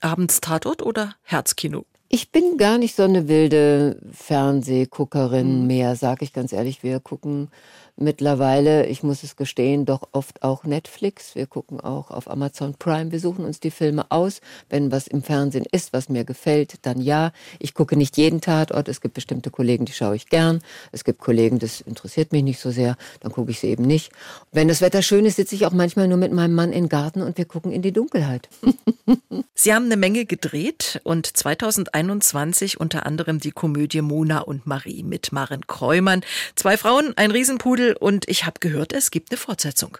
Abends 0.01 0.39
Tatort 0.39 0.83
oder 0.83 1.15
Herzkino? 1.23 1.85
Ich 2.09 2.31
bin 2.31 2.57
gar 2.57 2.77
nicht 2.77 2.95
so 2.95 3.01
eine 3.01 3.27
wilde 3.27 3.99
Fernsehguckerin 4.11 5.61
mhm. 5.61 5.67
mehr, 5.67 5.95
sag 5.95 6.21
ich 6.21 6.31
ganz 6.31 6.53
ehrlich. 6.53 6.83
Wir 6.83 6.99
gucken 6.99 7.49
mittlerweile, 7.95 8.87
ich 8.87 9.03
muss 9.03 9.23
es 9.23 9.35
gestehen, 9.35 9.85
doch 9.85 10.09
oft 10.11 10.43
auch 10.43 10.63
Netflix. 10.63 11.35
Wir 11.35 11.47
gucken 11.47 11.79
auch 11.79 12.11
auf 12.11 12.29
Amazon 12.29 12.75
Prime. 12.75 13.11
Wir 13.11 13.19
suchen 13.19 13.45
uns 13.45 13.59
die 13.59 13.71
Filme 13.71 14.05
aus. 14.09 14.41
Wenn 14.69 14.91
was 14.91 15.07
im 15.07 15.23
Fernsehen 15.23 15.65
ist, 15.71 15.93
was 15.93 16.09
mir 16.09 16.25
gefällt, 16.25 16.85
dann 16.85 17.01
ja. 17.01 17.31
Ich 17.59 17.73
gucke 17.73 17.95
nicht 17.95 18.17
jeden 18.17 18.41
Tatort. 18.41 18.87
Es 18.87 19.01
gibt 19.01 19.13
bestimmte 19.13 19.51
Kollegen, 19.51 19.85
die 19.85 19.93
schaue 19.93 20.15
ich 20.15 20.27
gern. 20.27 20.61
Es 20.91 21.03
gibt 21.03 21.19
Kollegen, 21.19 21.59
das 21.59 21.81
interessiert 21.81 22.31
mich 22.31 22.43
nicht 22.43 22.59
so 22.59 22.71
sehr. 22.71 22.97
Dann 23.19 23.31
gucke 23.31 23.51
ich 23.51 23.59
sie 23.59 23.67
eben 23.67 23.83
nicht. 23.83 24.11
Wenn 24.51 24.67
das 24.67 24.81
Wetter 24.81 25.01
schön 25.01 25.25
ist, 25.25 25.35
sitze 25.35 25.55
ich 25.55 25.65
auch 25.65 25.71
manchmal 25.71 26.07
nur 26.07 26.17
mit 26.17 26.31
meinem 26.31 26.55
Mann 26.55 26.73
im 26.73 26.89
Garten 26.89 27.21
und 27.21 27.37
wir 27.37 27.45
gucken 27.45 27.71
in 27.71 27.81
die 27.81 27.91
Dunkelheit. 27.91 28.49
Sie 29.55 29.73
haben 29.73 29.85
eine 29.85 29.97
Menge 29.97 30.25
gedreht 30.25 30.99
und 31.03 31.25
2021 31.25 32.79
unter 32.79 33.05
anderem 33.05 33.39
die 33.39 33.51
Komödie 33.51 34.01
Mona 34.01 34.39
und 34.39 34.65
Marie 34.65 35.03
mit 35.03 35.31
Maren 35.31 35.67
Kräumann. 35.67 36.21
Zwei 36.55 36.77
Frauen, 36.77 37.13
ein 37.17 37.31
Riesenpudel 37.31 37.82
Titel 37.83 37.95
und 37.99 38.27
ich 38.29 38.45
habe 38.45 38.59
gehört, 38.59 38.93
es 38.93 39.11
gibt 39.11 39.31
eine 39.31 39.37
Fortsetzung. 39.37 39.97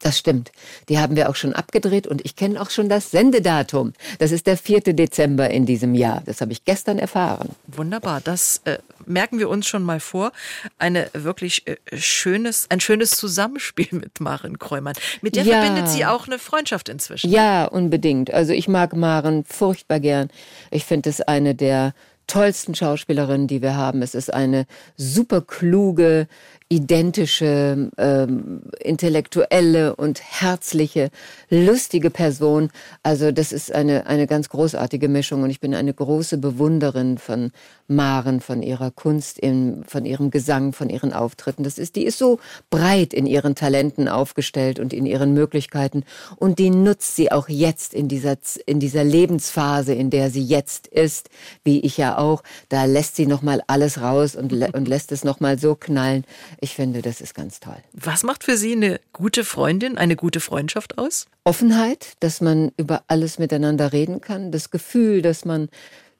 Das 0.00 0.18
stimmt. 0.18 0.52
Die 0.90 0.98
haben 0.98 1.16
wir 1.16 1.30
auch 1.30 1.36
schon 1.36 1.54
abgedreht 1.54 2.06
und 2.06 2.22
ich 2.26 2.36
kenne 2.36 2.60
auch 2.60 2.68
schon 2.68 2.90
das 2.90 3.10
Sendedatum. 3.10 3.94
Das 4.18 4.30
ist 4.30 4.46
der 4.46 4.58
4. 4.58 4.80
Dezember 4.92 5.48
in 5.48 5.64
diesem 5.64 5.94
Jahr. 5.94 6.22
Das 6.26 6.42
habe 6.42 6.52
ich 6.52 6.66
gestern 6.66 6.98
erfahren. 6.98 7.48
Wunderbar. 7.66 8.20
Das 8.22 8.60
äh, 8.66 8.76
merken 9.06 9.38
wir 9.38 9.48
uns 9.48 9.66
schon 9.66 9.82
mal 9.82 9.98
vor. 9.98 10.32
Eine 10.78 11.08
wirklich 11.14 11.66
äh, 11.66 11.76
schönes, 11.94 12.66
ein 12.68 12.80
schönes 12.80 13.12
Zusammenspiel 13.12 13.88
mit 13.92 14.20
Maren 14.20 14.58
Kräumann. 14.58 14.94
Mit 15.22 15.34
der 15.34 15.44
ja. 15.44 15.62
verbindet 15.62 15.88
sie 15.88 16.04
auch 16.04 16.26
eine 16.26 16.38
Freundschaft 16.38 16.90
inzwischen. 16.90 17.30
Ja, 17.30 17.64
unbedingt. 17.64 18.34
Also 18.34 18.52
ich 18.52 18.68
mag 18.68 18.94
Maren 18.94 19.44
furchtbar 19.44 20.00
gern. 20.00 20.28
Ich 20.70 20.84
finde 20.84 21.08
es 21.08 21.22
eine 21.22 21.54
der 21.54 21.94
tollsten 22.26 22.74
Schauspielerinnen, 22.74 23.46
die 23.46 23.62
wir 23.62 23.76
haben. 23.76 24.02
Es 24.02 24.14
ist 24.14 24.32
eine 24.32 24.66
super 24.96 25.40
kluge, 25.40 26.28
identische, 26.68 27.90
ähm, 27.96 28.62
intellektuelle 28.80 29.94
und 29.94 30.20
herzliche, 30.20 31.10
lustige 31.48 32.10
Person. 32.10 32.70
Also 33.04 33.30
das 33.30 33.52
ist 33.52 33.72
eine, 33.72 34.06
eine 34.06 34.26
ganz 34.26 34.48
großartige 34.48 35.08
Mischung 35.08 35.44
und 35.44 35.50
ich 35.50 35.60
bin 35.60 35.76
eine 35.76 35.94
große 35.94 36.38
Bewunderin 36.38 37.18
von 37.18 37.52
Maren, 37.86 38.40
von 38.40 38.64
ihrer 38.64 38.90
Kunst, 38.90 39.38
in, 39.38 39.84
von 39.86 40.04
ihrem 40.04 40.32
Gesang, 40.32 40.72
von 40.72 40.90
ihren 40.90 41.12
Auftritten. 41.12 41.62
Das 41.62 41.78
ist, 41.78 41.94
die 41.94 42.04
ist 42.04 42.18
so 42.18 42.40
breit 42.68 43.14
in 43.14 43.26
ihren 43.26 43.54
Talenten 43.54 44.08
aufgestellt 44.08 44.80
und 44.80 44.92
in 44.92 45.06
ihren 45.06 45.34
Möglichkeiten 45.34 46.02
und 46.34 46.58
die 46.58 46.70
nutzt 46.70 47.14
sie 47.14 47.30
auch 47.30 47.48
jetzt 47.48 47.94
in 47.94 48.08
dieser, 48.08 48.36
in 48.66 48.80
dieser 48.80 49.04
Lebensphase, 49.04 49.94
in 49.94 50.10
der 50.10 50.30
sie 50.30 50.42
jetzt 50.42 50.88
ist, 50.88 51.30
wie 51.62 51.78
ich 51.80 51.96
ja 51.96 52.18
auch. 52.18 52.42
Da 52.68 52.86
lässt 52.86 53.14
sie 53.14 53.26
nochmal 53.26 53.62
alles 53.68 54.00
raus 54.00 54.34
und, 54.34 54.52
und 54.52 54.88
lässt 54.88 55.12
es 55.12 55.22
nochmal 55.22 55.60
so 55.60 55.76
knallen. 55.76 56.24
Ich 56.60 56.74
finde, 56.74 57.02
das 57.02 57.20
ist 57.20 57.34
ganz 57.34 57.60
toll. 57.60 57.76
Was 57.92 58.22
macht 58.22 58.44
für 58.44 58.56
Sie 58.56 58.72
eine 58.72 59.00
gute 59.12 59.44
Freundin, 59.44 59.98
eine 59.98 60.16
gute 60.16 60.40
Freundschaft 60.40 60.98
aus? 60.98 61.26
Offenheit, 61.44 62.14
dass 62.20 62.40
man 62.40 62.72
über 62.76 63.04
alles 63.08 63.38
miteinander 63.38 63.92
reden 63.92 64.20
kann, 64.20 64.52
das 64.52 64.70
Gefühl, 64.70 65.22
dass 65.22 65.44
man 65.44 65.68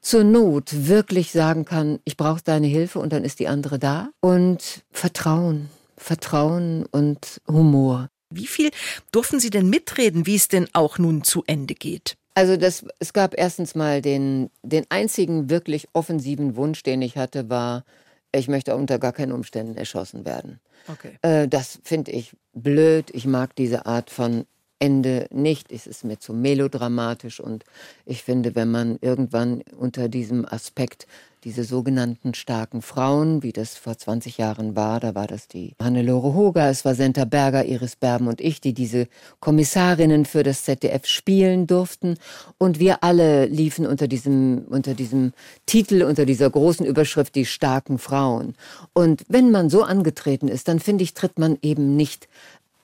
zur 0.01 0.23
Not 0.23 0.87
wirklich 0.87 1.33
sagen 1.33 1.65
kann, 1.65 1.99
ich 2.05 2.17
brauche 2.17 2.43
deine 2.45 2.69
Hilfe 2.69 3.01
und 3.01 3.13
dann 3.13 3.25
ist 3.25 3.41
die 3.41 3.49
andere 3.49 3.79
da. 3.79 4.11
Und 4.21 4.85
Vertrauen. 4.93 5.69
Vertrauen 5.97 6.87
und 6.87 7.41
Humor. 7.49 8.09
Wie 8.31 8.47
viel 8.47 8.71
durften 9.13 9.41
Sie 9.41 9.51
denn 9.51 9.71
mitreden, 9.71 10.27
wie 10.27 10.37
es 10.37 10.49
denn 10.49 10.69
auch 10.73 10.99
nun 10.99 11.25
zu 11.25 11.43
Ende 11.47 11.75
geht? 11.75 12.17
Also 12.35 12.57
das, 12.57 12.85
es 12.99 13.13
gab 13.15 13.35
erstens 13.37 13.75
mal 13.75 14.03
den, 14.03 14.51
den 14.63 14.85
einzigen 14.91 15.49
wirklich 15.49 15.89
offensiven 15.95 16.55
Wunsch, 16.55 16.83
den 16.83 17.01
ich 17.01 17.17
hatte, 17.17 17.49
war, 17.49 17.85
ich 18.33 18.49
möchte 18.49 18.77
unter 18.77 18.99
gar 18.99 19.13
keinen 19.13 19.33
Umständen 19.33 19.77
erschossen 19.77 20.25
werden. 20.25 20.61
Okay. 20.89 21.19
Äh, 21.23 21.49
das 21.49 21.79
finde 21.83 22.13
ich 22.13 22.37
blöd. 22.53 23.11
Ich 23.13 23.27
mag 23.27 23.55
diese 23.57 23.87
Art 23.87 24.11
von 24.11 24.47
Ende 24.79 25.27
nicht. 25.31 25.73
Es 25.73 25.87
ist 25.87 26.05
mir 26.05 26.19
zu 26.19 26.33
melodramatisch 26.35 27.41
und 27.41 27.65
ich 28.05 28.23
finde, 28.23 28.55
wenn 28.55 28.71
man 28.71 28.99
irgendwann 29.01 29.63
unter 29.79 30.09
diesem 30.09 30.45
Aspekt 30.45 31.07
diese 31.47 31.63
sogenannten 31.63 32.35
starken 32.35 32.83
Frauen, 32.83 33.45
wie 33.45 33.53
das 33.53 33.77
vor 33.77 33.97
20 33.97 34.37
Jahren 34.37 34.75
war, 34.75 34.99
da 34.99 35.15
war 35.15 35.29
das 35.29 35.47
die 35.47 35.77
Hannelore 35.81 36.35
Hoger, 36.35 36.69
es 36.69 36.85
war 36.85 36.97
Senta 36.97 37.25
Berger, 37.25 37.65
Iris 37.65 37.95
Berben 37.95 38.27
und 38.27 38.41
ich, 38.41 38.61
die 38.61 38.75
diese 38.75 39.07
Kommissarinnen 39.39 40.25
für 40.25 40.43
das 40.43 40.65
ZDF 40.65 41.07
spielen 41.07 41.69
durften 41.69 42.17
und 42.59 42.81
wir 42.81 43.05
alle 43.05 43.47
liefen 43.47 43.87
unter 43.87 44.09
diesem, 44.09 44.65
unter 44.69 44.95
diesem 44.95 45.35
Titel, 45.67 46.03
unter 46.03 46.27
dieser 46.27 46.51
großen 46.51 46.85
Überschrift 46.85 47.37
die 47.37 47.47
starken 47.47 47.99
Frauen. 47.99 48.57
Und 48.93 49.23
wenn 49.29 49.53
man 49.53 49.71
so 49.71 49.85
angetreten 49.85 50.49
ist, 50.49 50.67
dann 50.67 50.81
finde 50.81 51.05
ich, 51.05 51.15
tritt 51.15 51.39
man 51.39 51.59
eben 51.63 51.95
nicht 51.95 52.27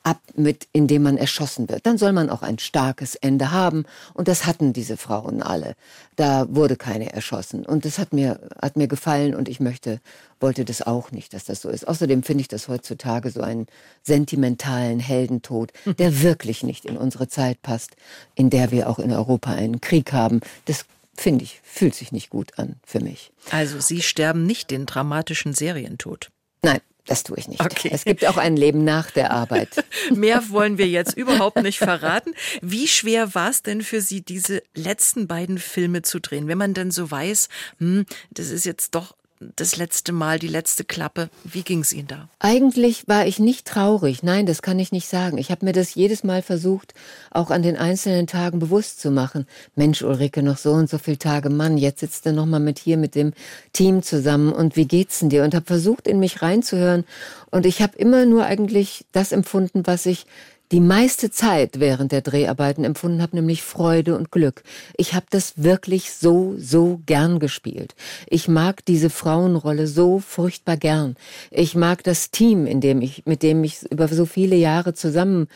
ab 0.02 0.21
mit, 0.35 0.66
indem 0.73 1.02
man 1.02 1.16
erschossen 1.16 1.68
wird. 1.68 1.87
Dann 1.87 1.99
soll 1.99 2.12
man 2.12 2.30
auch 2.30 2.42
ein 2.42 2.59
starkes 2.59 3.14
Ende 3.14 3.50
haben. 3.50 3.85
Und 4.14 4.28
das 4.28 4.47
hatten 4.47 4.73
diese 4.73 4.97
Frauen 4.97 5.42
alle. 5.42 5.75
Da 6.16 6.47
wurde 6.49 6.76
keine 6.76 7.12
erschossen. 7.12 7.64
Und 7.64 7.85
das 7.85 7.99
hat 7.99 8.12
mir, 8.12 8.40
hat 8.61 8.76
mir 8.76 8.88
gefallen 8.88 9.35
und 9.35 9.49
ich 9.49 9.61
möchte, 9.61 10.00
wollte 10.40 10.64
das 10.64 10.82
auch 10.82 11.12
nicht, 11.12 11.35
dass 11.35 11.44
das 11.44 11.61
so 11.61 11.68
ist. 11.68 11.87
Außerdem 11.87 12.23
finde 12.23 12.42
ich 12.42 12.49
das 12.49 12.68
heutzutage 12.68 13.30
so 13.30 13.40
einen 13.40 13.66
sentimentalen 14.02 15.00
Heldentod, 15.00 15.73
der 15.99 16.23
wirklich 16.23 16.62
nicht 16.62 16.85
in 16.85 16.97
unsere 16.97 17.28
Zeit 17.28 17.62
passt, 17.62 17.97
in 18.35 18.50
der 18.50 18.71
wir 18.71 18.88
auch 18.88 18.99
in 18.99 19.12
Europa 19.12 19.52
einen 19.52 19.80
Krieg 19.80 20.12
haben. 20.12 20.40
Das 20.64 20.85
finde 21.14 21.44
ich, 21.44 21.61
fühlt 21.62 21.94
sich 21.94 22.12
nicht 22.12 22.30
gut 22.30 22.59
an 22.59 22.76
für 22.85 23.00
mich. 23.00 23.32
Also 23.50 23.80
Sie 23.80 24.02
sterben 24.02 24.47
nicht 24.47 24.71
den 24.71 24.87
dramatischen 24.87 25.54
Serientod. 25.54 26.30
Nein, 26.62 26.80
das 27.06 27.25
tue 27.25 27.37
ich 27.38 27.49
nicht. 27.49 27.61
Okay. 27.61 27.90
Es 27.92 28.04
gibt 28.04 28.26
auch 28.26 28.37
ein 28.37 28.56
Leben 28.56 28.85
nach 28.85 29.11
der 29.11 29.32
Arbeit. 29.32 29.85
Mehr 30.14 30.50
wollen 30.50 30.78
wir 30.78 30.88
jetzt 30.88 31.16
überhaupt 31.16 31.61
nicht 31.62 31.78
verraten. 31.78 32.35
Wie 32.61 32.87
schwer 32.87 33.35
war 33.35 33.50
es 33.50 33.62
denn 33.62 33.82
für 33.82 34.00
Sie, 34.00 34.23
diese 34.23 34.62
letzten 34.75 35.26
beiden 35.26 35.59
Filme 35.59 36.02
zu 36.02 36.21
drehen? 36.21 36.47
Wenn 36.47 36.59
man 36.59 36.75
denn 36.75 36.90
so 36.90 37.11
weiß, 37.11 37.49
hm, 37.78 38.06
das 38.30 38.50
ist 38.50 38.64
jetzt 38.64 38.94
doch 38.94 39.16
das 39.56 39.76
letzte 39.76 40.12
Mal, 40.12 40.38
die 40.38 40.49
letzte 40.49 40.84
Klappe. 40.84 41.28
Wie 41.44 41.62
ging 41.62 41.80
es 41.80 41.92
Ihnen 41.92 42.08
da? 42.08 42.28
Eigentlich 42.38 43.08
war 43.08 43.26
ich 43.26 43.38
nicht 43.38 43.66
traurig. 43.66 44.22
Nein, 44.22 44.46
das 44.46 44.62
kann 44.62 44.78
ich 44.78 44.92
nicht 44.92 45.08
sagen. 45.08 45.38
Ich 45.38 45.50
habe 45.50 45.64
mir 45.64 45.72
das 45.72 45.94
jedes 45.94 46.25
Mal 46.25 46.42
versucht, 46.42 46.94
auch 47.30 47.50
an 47.50 47.62
den 47.62 47.76
einzelnen 47.76 48.26
Tagen 48.26 48.58
bewusst 48.58 49.00
zu 49.00 49.11
machen. 49.11 49.46
Mensch, 49.75 50.02
Ulrike, 50.02 50.42
noch 50.42 50.58
so 50.58 50.72
und 50.72 50.88
so 50.88 50.99
viele 50.99 51.18
Tage, 51.18 51.50
Mann, 51.50 51.78
jetzt 51.78 52.00
sitzt 52.00 52.26
du 52.26 52.32
noch 52.32 52.46
mal 52.46 52.61
mit 52.61 52.78
hier 52.78 52.96
mit 52.96 53.14
dem 53.14 53.32
Team 53.72 54.02
zusammen 54.02 54.52
und 54.52 54.76
wie 54.76 54.87
geht's 54.87 55.20
denn 55.20 55.30
dir? 55.30 55.44
Und 55.44 55.54
habe 55.54 55.66
versucht, 55.66 56.06
in 56.06 56.18
mich 56.18 56.42
reinzuhören. 56.42 57.04
Und 57.50 57.66
ich 57.66 57.82
habe 57.82 57.96
immer 57.99 58.25
nur 58.25 58.44
eigentlich 58.44 59.04
das 59.12 59.32
empfunden, 59.32 59.87
was 59.87 60.06
ich 60.06 60.26
die 60.72 60.80
meiste 60.80 61.30
Zeit 61.30 61.80
während 61.80 62.12
der 62.12 62.22
Dreharbeiten 62.22 62.82
empfunden 62.82 63.20
habe, 63.20 63.36
nämlich 63.36 63.62
Freude 63.62 64.16
und 64.16 64.32
Glück. 64.32 64.62
Ich 64.96 65.12
habe 65.12 65.26
das 65.28 65.62
wirklich 65.62 66.12
so, 66.12 66.54
so 66.56 67.02
gern 67.04 67.38
gespielt. 67.38 67.94
Ich 68.26 68.48
mag 68.48 68.82
diese 68.86 69.10
Frauenrolle 69.10 69.86
so 69.86 70.18
furchtbar 70.18 70.78
gern. 70.78 71.16
Ich 71.50 71.74
mag 71.74 72.02
das 72.04 72.30
Team, 72.30 72.64
in 72.64 72.80
dem 72.80 73.02
ich, 73.02 73.24
mit 73.26 73.42
dem 73.42 73.62
ich 73.62 73.82
über 73.90 74.08
so 74.08 74.24
viele 74.24 74.56
Jahre 74.56 74.94
zusammen 74.94 75.46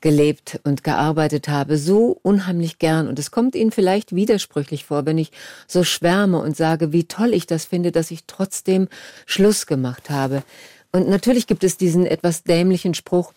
gelebt 0.00 0.60
und 0.62 0.84
gearbeitet 0.84 1.48
habe, 1.48 1.76
so 1.76 2.18
unheimlich 2.22 2.78
gern. 2.78 3.08
Und 3.08 3.18
es 3.18 3.32
kommt 3.32 3.56
Ihnen 3.56 3.72
vielleicht 3.72 4.14
widersprüchlich 4.14 4.84
vor, 4.84 5.04
wenn 5.04 5.18
ich 5.18 5.32
so 5.66 5.82
schwärme 5.82 6.38
und 6.38 6.56
sage, 6.56 6.92
wie 6.92 7.04
toll 7.04 7.34
ich 7.34 7.46
das 7.46 7.64
finde, 7.64 7.90
dass 7.90 8.12
ich 8.12 8.20
trotzdem 8.28 8.86
Schluss 9.26 9.66
gemacht 9.66 10.10
habe. 10.10 10.44
Und 10.92 11.08
natürlich 11.08 11.46
gibt 11.46 11.64
es 11.64 11.76
diesen 11.76 12.06
etwas 12.06 12.44
dämlichen 12.44 12.94
Spruch, 12.94 13.32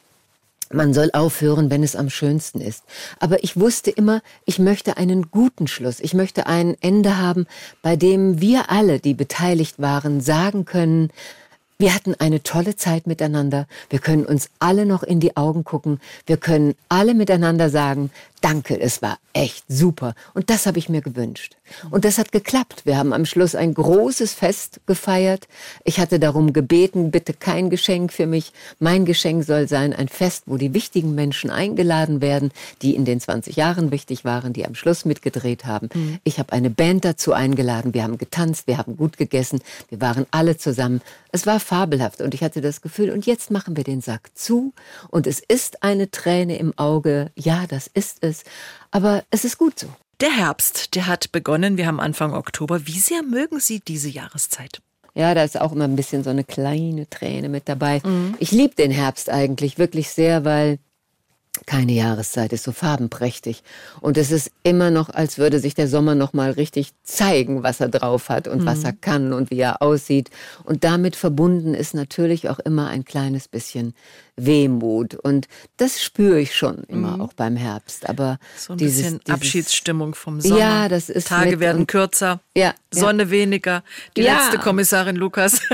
man 0.71 0.93
soll 0.93 1.09
aufhören, 1.13 1.69
wenn 1.69 1.83
es 1.83 1.95
am 1.95 2.09
schönsten 2.09 2.61
ist. 2.61 2.83
Aber 3.19 3.43
ich 3.43 3.59
wusste 3.59 3.91
immer, 3.91 4.21
ich 4.45 4.59
möchte 4.59 4.97
einen 4.97 5.31
guten 5.31 5.67
Schluss. 5.67 5.99
Ich 5.99 6.13
möchte 6.13 6.47
ein 6.47 6.75
Ende 6.81 7.17
haben, 7.17 7.47
bei 7.81 7.95
dem 7.95 8.39
wir 8.39 8.69
alle, 8.69 8.99
die 8.99 9.13
beteiligt 9.13 9.79
waren, 9.79 10.21
sagen 10.21 10.65
können, 10.65 11.09
wir 11.79 11.93
hatten 11.93 12.15
eine 12.19 12.43
tolle 12.43 12.75
Zeit 12.75 13.07
miteinander. 13.07 13.67
Wir 13.89 13.99
können 13.99 14.25
uns 14.25 14.49
alle 14.59 14.85
noch 14.85 15.03
in 15.03 15.19
die 15.19 15.35
Augen 15.35 15.63
gucken. 15.63 15.99
Wir 16.25 16.37
können 16.37 16.75
alle 16.87 17.13
miteinander 17.13 17.69
sagen, 17.69 18.09
danke, 18.43 18.79
es 18.79 19.01
war 19.01 19.17
echt 19.31 19.63
super. 19.67 20.13
Und 20.33 20.49
das 20.49 20.65
habe 20.65 20.77
ich 20.77 20.89
mir 20.89 21.01
gewünscht. 21.01 21.55
Und 21.89 22.05
das 22.05 22.17
hat 22.17 22.31
geklappt. 22.31 22.85
Wir 22.85 22.97
haben 22.97 23.13
am 23.13 23.25
Schluss 23.25 23.55
ein 23.55 23.73
großes 23.73 24.33
Fest 24.33 24.81
gefeiert. 24.85 25.47
Ich 25.83 25.99
hatte 25.99 26.19
darum 26.19 26.53
gebeten, 26.53 27.09
bitte 27.09 27.33
kein 27.33 27.69
Geschenk 27.69 28.11
für 28.13 28.27
mich. 28.27 28.51
Mein 28.79 29.05
Geschenk 29.05 29.43
soll 29.43 29.67
sein 29.67 29.93
ein 29.93 30.07
Fest, 30.07 30.43
wo 30.45 30.57
die 30.57 30.73
wichtigen 30.73 31.15
Menschen 31.15 31.49
eingeladen 31.49 32.21
werden, 32.21 32.51
die 32.81 32.95
in 32.95 33.05
den 33.05 33.19
20 33.19 33.55
Jahren 33.55 33.91
wichtig 33.91 34.25
waren, 34.25 34.53
die 34.53 34.65
am 34.65 34.75
Schluss 34.75 35.05
mitgedreht 35.05 35.65
haben. 35.65 35.89
Mhm. 35.93 36.19
Ich 36.23 36.37
habe 36.37 36.51
eine 36.53 36.69
Band 36.69 37.05
dazu 37.05 37.33
eingeladen. 37.33 37.93
Wir 37.93 38.03
haben 38.03 38.17
getanzt, 38.17 38.67
wir 38.67 38.77
haben 38.77 38.97
gut 38.97 39.17
gegessen. 39.17 39.61
Wir 39.89 40.01
waren 40.01 40.25
alle 40.31 40.57
zusammen. 40.57 41.01
Es 41.31 41.47
war 41.47 41.59
fabelhaft 41.59 42.21
und 42.21 42.35
ich 42.35 42.43
hatte 42.43 42.61
das 42.61 42.81
Gefühl, 42.81 43.09
und 43.09 43.25
jetzt 43.25 43.49
machen 43.49 43.75
wir 43.75 43.83
den 43.83 44.01
Sack 44.01 44.29
zu. 44.35 44.73
Und 45.09 45.25
es 45.25 45.39
ist 45.39 45.81
eine 45.81 46.11
Träne 46.11 46.57
im 46.59 46.77
Auge. 46.77 47.31
Ja, 47.35 47.65
das 47.67 47.87
ist 47.87 48.17
es 48.21 48.32
ist. 48.33 48.45
Aber 48.91 49.23
es 49.29 49.45
ist 49.45 49.57
gut 49.57 49.79
so. 49.79 49.87
Der 50.19 50.31
Herbst, 50.31 50.95
der 50.95 51.07
hat 51.07 51.31
begonnen. 51.31 51.77
Wir 51.77 51.87
haben 51.87 51.99
Anfang 51.99 52.33
Oktober. 52.33 52.87
Wie 52.87 52.99
sehr 52.99 53.23
mögen 53.23 53.59
Sie 53.59 53.79
diese 53.79 54.09
Jahreszeit? 54.09 54.81
Ja, 55.15 55.33
da 55.35 55.43
ist 55.43 55.59
auch 55.59 55.71
immer 55.71 55.83
ein 55.83 55.95
bisschen 55.95 56.23
so 56.23 56.29
eine 56.29 56.43
kleine 56.43 57.09
Träne 57.09 57.49
mit 57.49 57.69
dabei. 57.69 58.01
Mhm. 58.03 58.35
Ich 58.39 58.51
liebe 58.51 58.75
den 58.75 58.91
Herbst 58.91 59.29
eigentlich 59.29 59.77
wirklich 59.77 60.09
sehr, 60.09 60.43
weil 60.43 60.79
keine 61.65 61.91
Jahreszeit 61.93 62.51
ist 62.51 62.63
so 62.63 62.71
farbenprächtig 62.71 63.63
und 64.01 64.17
es 64.17 64.31
ist 64.31 64.51
immer 64.63 64.89
noch, 64.89 65.09
als 65.09 65.37
würde 65.37 65.59
sich 65.59 65.75
der 65.75 65.87
Sommer 65.87 66.15
noch 66.15 66.33
mal 66.33 66.51
richtig 66.51 66.91
zeigen, 67.03 67.61
was 67.63 67.79
er 67.79 67.89
drauf 67.89 68.29
hat 68.29 68.47
und 68.47 68.61
mhm. 68.61 68.65
was 68.65 68.83
er 68.83 68.93
kann 68.93 69.33
und 69.33 69.51
wie 69.51 69.59
er 69.59 69.81
aussieht 69.81 70.29
und 70.63 70.83
damit 70.83 71.15
verbunden 71.15 71.73
ist 71.73 71.93
natürlich 71.93 72.49
auch 72.49 72.59
immer 72.59 72.87
ein 72.87 73.05
kleines 73.05 73.47
bisschen 73.47 73.93
Wehmut 74.35 75.13
und 75.13 75.47
das 75.77 76.01
spüre 76.01 76.39
ich 76.39 76.55
schon 76.55 76.83
immer 76.87 77.17
mhm. 77.17 77.21
auch 77.21 77.33
beim 77.33 77.55
Herbst. 77.55 78.09
Aber 78.09 78.39
so 78.57 78.73
ein 78.73 78.77
dieses, 78.77 78.97
bisschen 78.97 79.19
dieses, 79.19 79.33
Abschiedsstimmung 79.35 80.15
vom 80.15 80.41
Sommer. 80.41 80.59
Ja, 80.59 80.89
das 80.89 81.09
ist 81.09 81.27
Tage 81.27 81.59
werden 81.59 81.85
kürzer, 81.85 82.39
ja, 82.57 82.73
Sonne 82.93 83.23
ja. 83.23 83.29
weniger. 83.31 83.83
Die 84.15 84.21
ja. 84.23 84.37
letzte 84.37 84.57
Kommissarin 84.59 85.15
Lukas. 85.15 85.61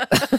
Oh. 0.00 0.36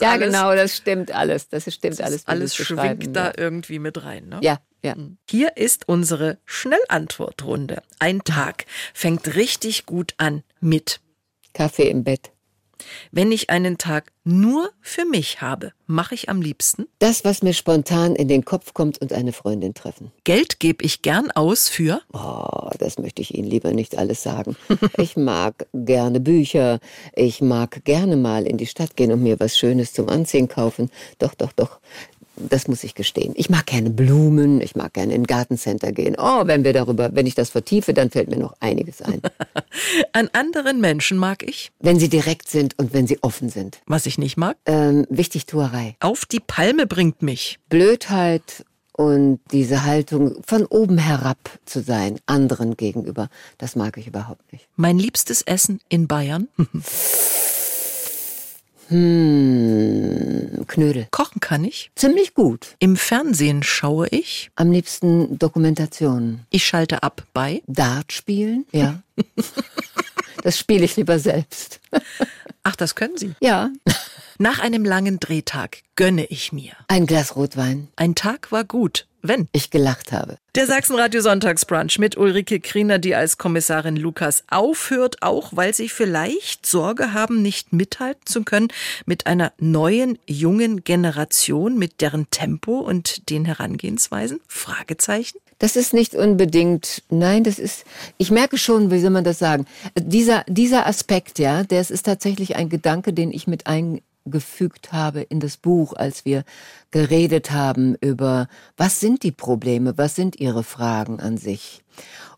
ja, 0.00 0.10
alles, 0.12 0.26
genau, 0.26 0.54
das 0.54 0.76
stimmt 0.76 1.10
alles. 1.10 1.48
Das 1.48 1.64
stimmt 1.72 1.98
das 1.98 2.06
alles. 2.06 2.26
Alles 2.26 2.54
schwingt 2.54 3.16
da 3.16 3.32
irgendwie 3.36 3.78
mit 3.78 4.04
rein. 4.04 4.28
Ne? 4.28 4.38
Ja, 4.42 4.58
ja. 4.82 4.94
Mhm. 4.94 5.16
Hier 5.28 5.56
ist 5.56 5.88
unsere 5.88 6.38
Schnellantwortrunde. 6.44 7.82
Ein 7.98 8.22
Tag 8.22 8.66
fängt 8.92 9.34
richtig 9.34 9.86
gut 9.86 10.14
an 10.18 10.42
mit 10.60 11.00
Kaffee 11.54 11.88
im 11.88 12.04
Bett. 12.04 12.33
Wenn 13.12 13.32
ich 13.32 13.50
einen 13.50 13.78
Tag 13.78 14.12
nur 14.24 14.70
für 14.80 15.04
mich 15.04 15.40
habe, 15.40 15.72
mache 15.86 16.14
ich 16.14 16.28
am 16.28 16.40
liebsten 16.40 16.86
das, 16.98 17.22
was 17.22 17.42
mir 17.42 17.52
spontan 17.52 18.16
in 18.16 18.28
den 18.28 18.46
Kopf 18.46 18.72
kommt 18.72 18.98
und 19.02 19.12
eine 19.12 19.32
Freundin 19.34 19.74
treffen. 19.74 20.10
Geld 20.24 20.58
gebe 20.58 20.82
ich 20.82 21.02
gern 21.02 21.30
aus 21.30 21.68
für 21.68 22.00
Oh, 22.14 22.70
das 22.78 22.98
möchte 22.98 23.20
ich 23.20 23.34
Ihnen 23.34 23.48
lieber 23.48 23.72
nicht 23.72 23.98
alles 23.98 24.22
sagen. 24.22 24.56
ich 24.96 25.16
mag 25.16 25.66
gerne 25.74 26.20
Bücher, 26.20 26.80
ich 27.14 27.42
mag 27.42 27.84
gerne 27.84 28.16
mal 28.16 28.46
in 28.46 28.56
die 28.56 28.66
Stadt 28.66 28.96
gehen 28.96 29.12
und 29.12 29.22
mir 29.22 29.38
was 29.38 29.58
Schönes 29.58 29.92
zum 29.92 30.08
Anziehen 30.08 30.48
kaufen. 30.48 30.90
Doch, 31.18 31.34
doch, 31.34 31.52
doch 31.52 31.78
das 32.36 32.68
muss 32.68 32.84
ich 32.84 32.94
gestehen. 32.94 33.32
Ich 33.36 33.50
mag 33.50 33.66
gerne 33.66 33.90
Blumen, 33.90 34.60
ich 34.60 34.76
mag 34.76 34.94
gerne 34.94 35.14
in 35.14 35.24
Gartencenter 35.24 35.92
gehen. 35.92 36.16
Oh, 36.18 36.46
wenn 36.46 36.64
wir 36.64 36.72
darüber, 36.72 37.14
wenn 37.14 37.26
ich 37.26 37.34
das 37.34 37.50
vertiefe, 37.50 37.94
dann 37.94 38.10
fällt 38.10 38.30
mir 38.30 38.38
noch 38.38 38.54
einiges 38.60 39.02
ein. 39.02 39.20
An 40.12 40.28
anderen 40.32 40.80
Menschen 40.80 41.18
mag 41.18 41.42
ich? 41.42 41.70
Wenn 41.80 41.98
sie 41.98 42.08
direkt 42.08 42.48
sind 42.48 42.78
und 42.78 42.92
wenn 42.92 43.06
sie 43.06 43.22
offen 43.22 43.48
sind. 43.48 43.80
Was 43.86 44.06
ich 44.06 44.18
nicht 44.18 44.36
mag? 44.36 44.56
Ähm, 44.66 45.06
Wichtigtuerei. 45.08 45.96
Auf 46.00 46.24
die 46.24 46.40
Palme 46.40 46.86
bringt 46.86 47.22
mich. 47.22 47.58
Blödheit 47.68 48.64
und 48.96 49.40
diese 49.50 49.84
Haltung 49.84 50.42
von 50.46 50.66
oben 50.66 50.98
herab 50.98 51.38
zu 51.64 51.82
sein, 51.82 52.20
anderen 52.26 52.76
gegenüber, 52.76 53.28
das 53.58 53.74
mag 53.74 53.96
ich 53.98 54.06
überhaupt 54.06 54.52
nicht. 54.52 54.68
Mein 54.76 54.98
liebstes 54.98 55.42
Essen 55.42 55.80
in 55.88 56.06
Bayern? 56.06 56.48
Hm, 58.94 60.64
Knödel. 60.68 61.08
Kochen 61.10 61.40
kann 61.40 61.64
ich. 61.64 61.90
Ziemlich 61.96 62.32
gut. 62.34 62.76
Im 62.78 62.94
Fernsehen 62.96 63.64
schaue 63.64 64.06
ich. 64.08 64.52
Am 64.54 64.70
liebsten 64.70 65.36
Dokumentationen. 65.36 66.46
Ich 66.50 66.64
schalte 66.64 67.02
ab 67.02 67.24
bei. 67.32 67.60
Dart 67.66 68.12
spielen, 68.12 68.66
ja. 68.70 69.02
das 70.44 70.58
spiele 70.60 70.84
ich 70.84 70.94
lieber 70.96 71.18
selbst. 71.18 71.80
Ach, 72.62 72.76
das 72.76 72.94
können 72.94 73.16
Sie? 73.16 73.34
Ja. 73.40 73.70
Nach 74.38 74.60
einem 74.60 74.84
langen 74.84 75.18
Drehtag 75.18 75.78
gönne 75.96 76.26
ich 76.26 76.52
mir. 76.52 76.74
Ein 76.86 77.06
Glas 77.06 77.34
Rotwein. 77.34 77.88
Ein 77.96 78.14
Tag 78.14 78.52
war 78.52 78.62
gut, 78.62 79.06
wenn 79.24 79.48
ich 79.52 79.70
gelacht 79.70 80.12
habe. 80.12 80.36
Der 80.54 80.66
Sachsenradio 80.66 81.20
Sonntagsbrunch 81.20 81.98
mit 81.98 82.16
Ulrike 82.16 82.60
Kriener, 82.60 82.98
die 82.98 83.14
als 83.14 83.38
Kommissarin 83.38 83.96
Lukas 83.96 84.44
aufhört, 84.48 85.22
auch 85.22 85.50
weil 85.52 85.74
sie 85.74 85.88
vielleicht 85.88 86.66
Sorge 86.66 87.12
haben, 87.12 87.42
nicht 87.42 87.72
mithalten 87.72 88.26
zu 88.26 88.44
können 88.44 88.68
mit 89.06 89.26
einer 89.26 89.52
neuen, 89.58 90.18
jungen 90.26 90.84
Generation, 90.84 91.78
mit 91.78 92.00
deren 92.00 92.30
Tempo 92.30 92.78
und 92.78 93.30
den 93.30 93.44
Herangehensweisen? 93.46 94.40
Fragezeichen? 94.46 95.38
Das 95.58 95.76
ist 95.76 95.94
nicht 95.94 96.14
unbedingt, 96.14 97.02
nein, 97.08 97.44
das 97.44 97.58
ist, 97.58 97.84
ich 98.18 98.30
merke 98.30 98.58
schon, 98.58 98.90
wie 98.90 99.00
soll 99.00 99.10
man 99.10 99.24
das 99.24 99.38
sagen? 99.38 99.66
Dieser, 99.98 100.44
dieser 100.46 100.86
Aspekt, 100.86 101.38
ja, 101.38 101.62
der 101.62 101.80
ist 101.80 102.02
tatsächlich 102.02 102.56
ein 102.56 102.68
Gedanke, 102.68 103.12
den 103.12 103.32
ich 103.32 103.46
mit 103.46 103.66
eingefügt 104.24 104.92
habe 104.92 105.20
in 105.20 105.40
das 105.40 105.56
Buch, 105.56 105.92
als 105.94 106.24
wir 106.24 106.44
geredet 106.90 107.50
haben 107.50 107.94
über, 108.00 108.48
was 108.76 109.00
sind 109.00 109.22
die 109.22 109.32
Probleme, 109.32 109.96
was 109.96 110.14
sind 110.14 110.40
ihre 110.40 110.64
Fragen 110.64 111.20
an 111.20 111.36
sich. 111.36 111.82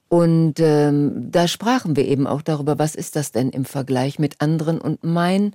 Und 0.08 0.54
ähm, 0.60 1.30
da 1.30 1.48
sprachen 1.48 1.96
wir 1.96 2.06
eben 2.06 2.26
auch 2.26 2.42
darüber, 2.42 2.78
was 2.78 2.94
ist 2.94 3.16
das 3.16 3.32
denn 3.32 3.50
im 3.50 3.64
Vergleich 3.64 4.18
mit 4.18 4.40
anderen. 4.40 4.80
Und 4.80 5.02
mein 5.02 5.54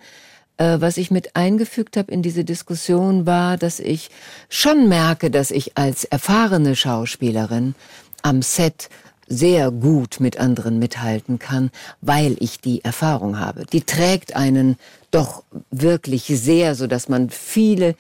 äh, 0.58 0.78
was 0.80 0.98
ich 0.98 1.10
mit 1.10 1.36
eingefügt 1.36 1.96
habe 1.96 2.12
in 2.12 2.22
diese 2.22 2.44
Diskussion 2.44 3.26
war, 3.26 3.58
dass 3.58 3.80
ich 3.80 4.10
schon 4.50 4.90
merke, 4.90 5.32
dass 5.32 5.52
ich 5.52 5.78
als 5.78 6.04
erfahrene 6.04 6.76
Schauspielerin 6.76 7.76
am 8.24 8.42
Set 8.42 8.90
sehr 9.28 9.72
gut 9.72 10.20
mit 10.20 10.38
anderen 10.38 10.78
mithalten 10.78 11.40
kann, 11.40 11.72
weil 12.02 12.36
ich 12.40 12.60
die 12.60 12.84
Erfahrung 12.84 13.40
habe. 13.40 13.66
Die 13.66 13.82
trägt 13.82 14.36
einen 14.36 14.76
doch 15.12 15.44
wirklich 15.70 16.24
sehr, 16.26 16.76
so 16.76 16.88
dass 16.88 17.10
man 17.10 17.30
viele 17.30 17.96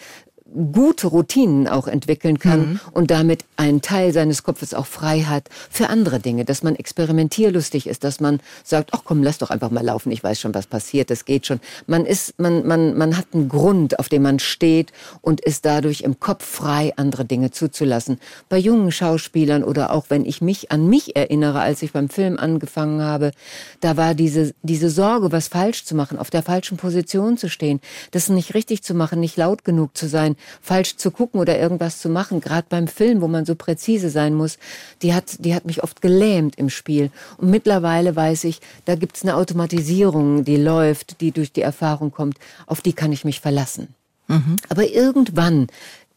gute 0.54 1.08
Routinen 1.08 1.68
auch 1.68 1.88
entwickeln 1.88 2.40
kann 2.40 2.60
mhm. 2.60 2.80
und 2.92 3.12
damit 3.12 3.46
einen 3.58 3.82
Teil 3.82 4.14
seines 4.14 4.44
Kopfes 4.44 4.74
auch 4.74 4.86
frei 4.86 5.22
hat 5.22 5.50
für 5.70 5.90
andere 5.90 6.20
Dinge, 6.20 6.46
dass 6.46 6.64
man 6.64 6.76
experimentierlustig 6.76 7.88
ist, 7.88 8.04
dass 8.04 8.20
man 8.20 8.40
sagt, 8.64 8.90
ach 8.94 9.02
komm, 9.06 9.24
lass 9.24 9.38
doch 9.38 9.50
einfach 9.50 9.72
mal 9.72 9.84
laufen, 9.84 10.12
ich 10.12 10.24
weiß 10.24 10.40
schon, 10.40 10.54
was 10.54 10.68
passiert, 10.68 11.10
das 11.10 11.26
geht 11.26 11.46
schon. 11.46 11.60
Man 11.88 12.06
ist, 12.06 12.40
man, 12.40 12.66
man, 12.68 12.98
man 12.98 13.18
hat 13.18 13.28
einen 13.34 13.50
Grund, 13.50 14.00
auf 14.00 14.10
dem 14.10 14.24
man 14.24 14.40
steht 14.40 14.92
und 15.22 15.42
ist 15.42 15.66
dadurch 15.66 16.02
im 16.02 16.20
Kopf 16.20 16.46
frei, 16.46 16.94
andere 16.98 17.26
Dinge 17.26 17.52
zuzulassen. 17.52 18.20
Bei 18.50 18.58
jungen 18.58 18.92
Schauspielern 18.92 19.64
oder 19.64 19.92
auch 19.92 20.06
wenn 20.10 20.26
ich 20.26 20.42
mich 20.42 20.72
an 20.72 20.88
mich 20.88 21.16
erinnere, 21.16 21.62
als 21.62 21.82
ich 21.82 21.94
beim 21.94 22.10
Film 22.10 22.38
angefangen 22.38 23.02
habe, 23.02 23.32
da 23.80 23.98
war 23.98 24.16
diese, 24.16 24.54
diese 24.64 24.90
Sorge, 24.90 25.32
was 25.32 25.48
falsch 25.48 25.86
zu 25.86 25.96
machen, 25.96 26.18
auf 26.18 26.30
der 26.30 26.44
falschen 26.44 26.78
Position 26.78 27.38
zu 27.38 27.50
stehen, 27.50 27.80
das 28.12 28.30
nicht 28.30 28.54
richtig 28.54 28.84
zu 28.84 28.94
machen, 28.94 29.20
nicht 29.20 29.38
laut 29.38 29.64
genug 29.64 29.96
zu 29.96 30.08
sein, 30.08 30.36
falsch 30.62 30.98
zu 30.98 31.12
gucken 31.12 31.40
oder 31.40 31.58
irgendwas 31.60 32.00
zu 32.00 32.10
machen, 32.10 32.42
gerade 32.42 32.68
beim 32.70 32.88
Film, 32.88 33.22
wo 33.22 33.28
man 33.28 33.46
so 33.46 33.56
präzise 33.56 34.10
sein 34.10 34.34
muss, 34.34 34.58
die 35.02 35.14
hat, 35.14 35.44
die 35.44 35.56
hat 35.56 35.66
mich 35.66 35.84
oft 35.84 36.02
gelähmt 36.02 36.58
im 36.58 36.70
Spiel. 36.70 37.12
Und 37.38 37.50
mittlerweile 37.50 38.16
weiß 38.16 38.44
ich, 38.46 38.62
da 38.86 38.96
gibt 38.96 39.18
es 39.18 39.24
eine 39.24 39.36
Automatisierung, 39.36 40.44
die 40.44 40.58
läuft, 40.58 41.22
die 41.22 41.32
durch 41.32 41.52
die 41.52 41.62
Erfahrung 41.62 42.12
kommt, 42.12 42.38
auf 42.68 42.82
die 42.82 42.94
kann 42.94 43.12
ich 43.12 43.26
mich 43.26 43.40
verlassen. 43.40 43.94
Mhm. 44.28 44.56
Aber 44.70 44.88
irgendwann 44.88 45.68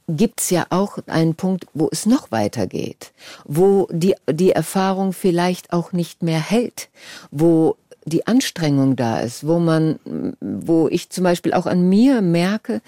gibt's 0.08 0.50
ja 0.50 0.66
auch 0.70 0.98
einen 1.06 1.34
Punkt, 1.34 1.66
wo 1.72 1.88
es 1.90 2.06
noch 2.06 2.30
weitergeht, 2.30 3.12
wo 3.44 3.88
die, 3.90 4.14
die 4.30 4.50
Erfahrung 4.50 5.12
vielleicht 5.12 5.72
auch 5.72 5.92
nicht 5.92 6.22
mehr 6.22 6.40
hält, 6.40 6.88
wo 7.30 7.76
die 8.04 8.26
Anstrengung 8.26 8.96
da 8.96 9.20
ist, 9.20 9.46
wo 9.46 9.58
man, 9.58 9.98
wo 10.40 10.88
ich 10.88 11.10
zum 11.10 11.24
Beispiel 11.24 11.54
auch 11.54 11.66
an 11.66 11.88
mir 11.88 12.20
merke, 12.20 12.80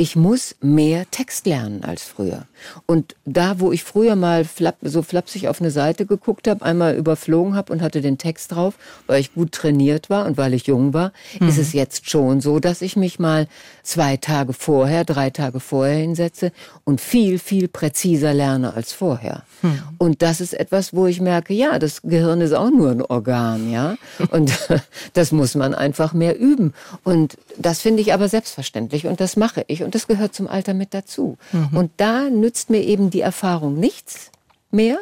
ich 0.00 0.16
muss 0.16 0.56
mehr 0.62 1.04
Text 1.10 1.44
lernen 1.44 1.84
als 1.84 2.04
früher. 2.04 2.46
Und 2.86 3.16
da, 3.26 3.60
wo 3.60 3.70
ich 3.70 3.84
früher 3.84 4.16
mal 4.16 4.46
flapp, 4.46 4.76
so 4.80 5.02
flapsig 5.02 5.46
auf 5.46 5.60
eine 5.60 5.70
Seite 5.70 6.06
geguckt 6.06 6.48
habe, 6.48 6.64
einmal 6.64 6.94
überflogen 6.94 7.54
habe 7.54 7.70
und 7.70 7.82
hatte 7.82 8.00
den 8.00 8.16
Text 8.16 8.52
drauf, 8.52 8.76
weil 9.06 9.20
ich 9.20 9.34
gut 9.34 9.52
trainiert 9.52 10.08
war 10.08 10.24
und 10.24 10.38
weil 10.38 10.54
ich 10.54 10.66
jung 10.66 10.94
war, 10.94 11.12
mhm. 11.38 11.48
ist 11.48 11.58
es 11.58 11.74
jetzt 11.74 12.08
schon 12.08 12.40
so, 12.40 12.60
dass 12.60 12.80
ich 12.80 12.96
mich 12.96 13.18
mal 13.18 13.46
zwei 13.82 14.16
Tage 14.16 14.54
vorher, 14.54 15.04
drei 15.04 15.28
Tage 15.28 15.60
vorher 15.60 15.98
hinsetze 15.98 16.50
und 16.84 17.02
viel, 17.02 17.38
viel 17.38 17.68
präziser 17.68 18.32
lerne 18.32 18.72
als 18.72 18.94
vorher. 18.94 19.42
Mhm. 19.60 19.82
Und 19.98 20.22
das 20.22 20.40
ist 20.40 20.54
etwas, 20.54 20.94
wo 20.94 21.08
ich 21.08 21.20
merke, 21.20 21.52
ja, 21.52 21.78
das 21.78 22.00
Gehirn 22.00 22.40
ist 22.40 22.54
auch 22.54 22.70
nur 22.70 22.90
ein 22.90 23.02
Organ, 23.02 23.70
ja. 23.70 23.96
Und 24.30 24.50
das 25.12 25.32
muss 25.32 25.54
man 25.54 25.74
einfach 25.74 26.12
mehr 26.12 26.38
üben. 26.38 26.74
Und 27.04 27.36
das 27.56 27.80
finde 27.80 28.02
ich 28.02 28.12
aber 28.12 28.28
selbstverständlich 28.28 29.06
und 29.06 29.20
das 29.20 29.36
mache 29.36 29.64
ich 29.66 29.82
und 29.82 29.94
das 29.94 30.06
gehört 30.06 30.34
zum 30.34 30.48
Alter 30.48 30.74
mit 30.74 30.94
dazu. 30.94 31.38
Mhm. 31.52 31.76
Und 31.76 31.90
da 31.96 32.30
nützt 32.30 32.70
mir 32.70 32.82
eben 32.82 33.10
die 33.10 33.20
Erfahrung 33.20 33.78
nichts 33.78 34.30
mehr, 34.70 34.98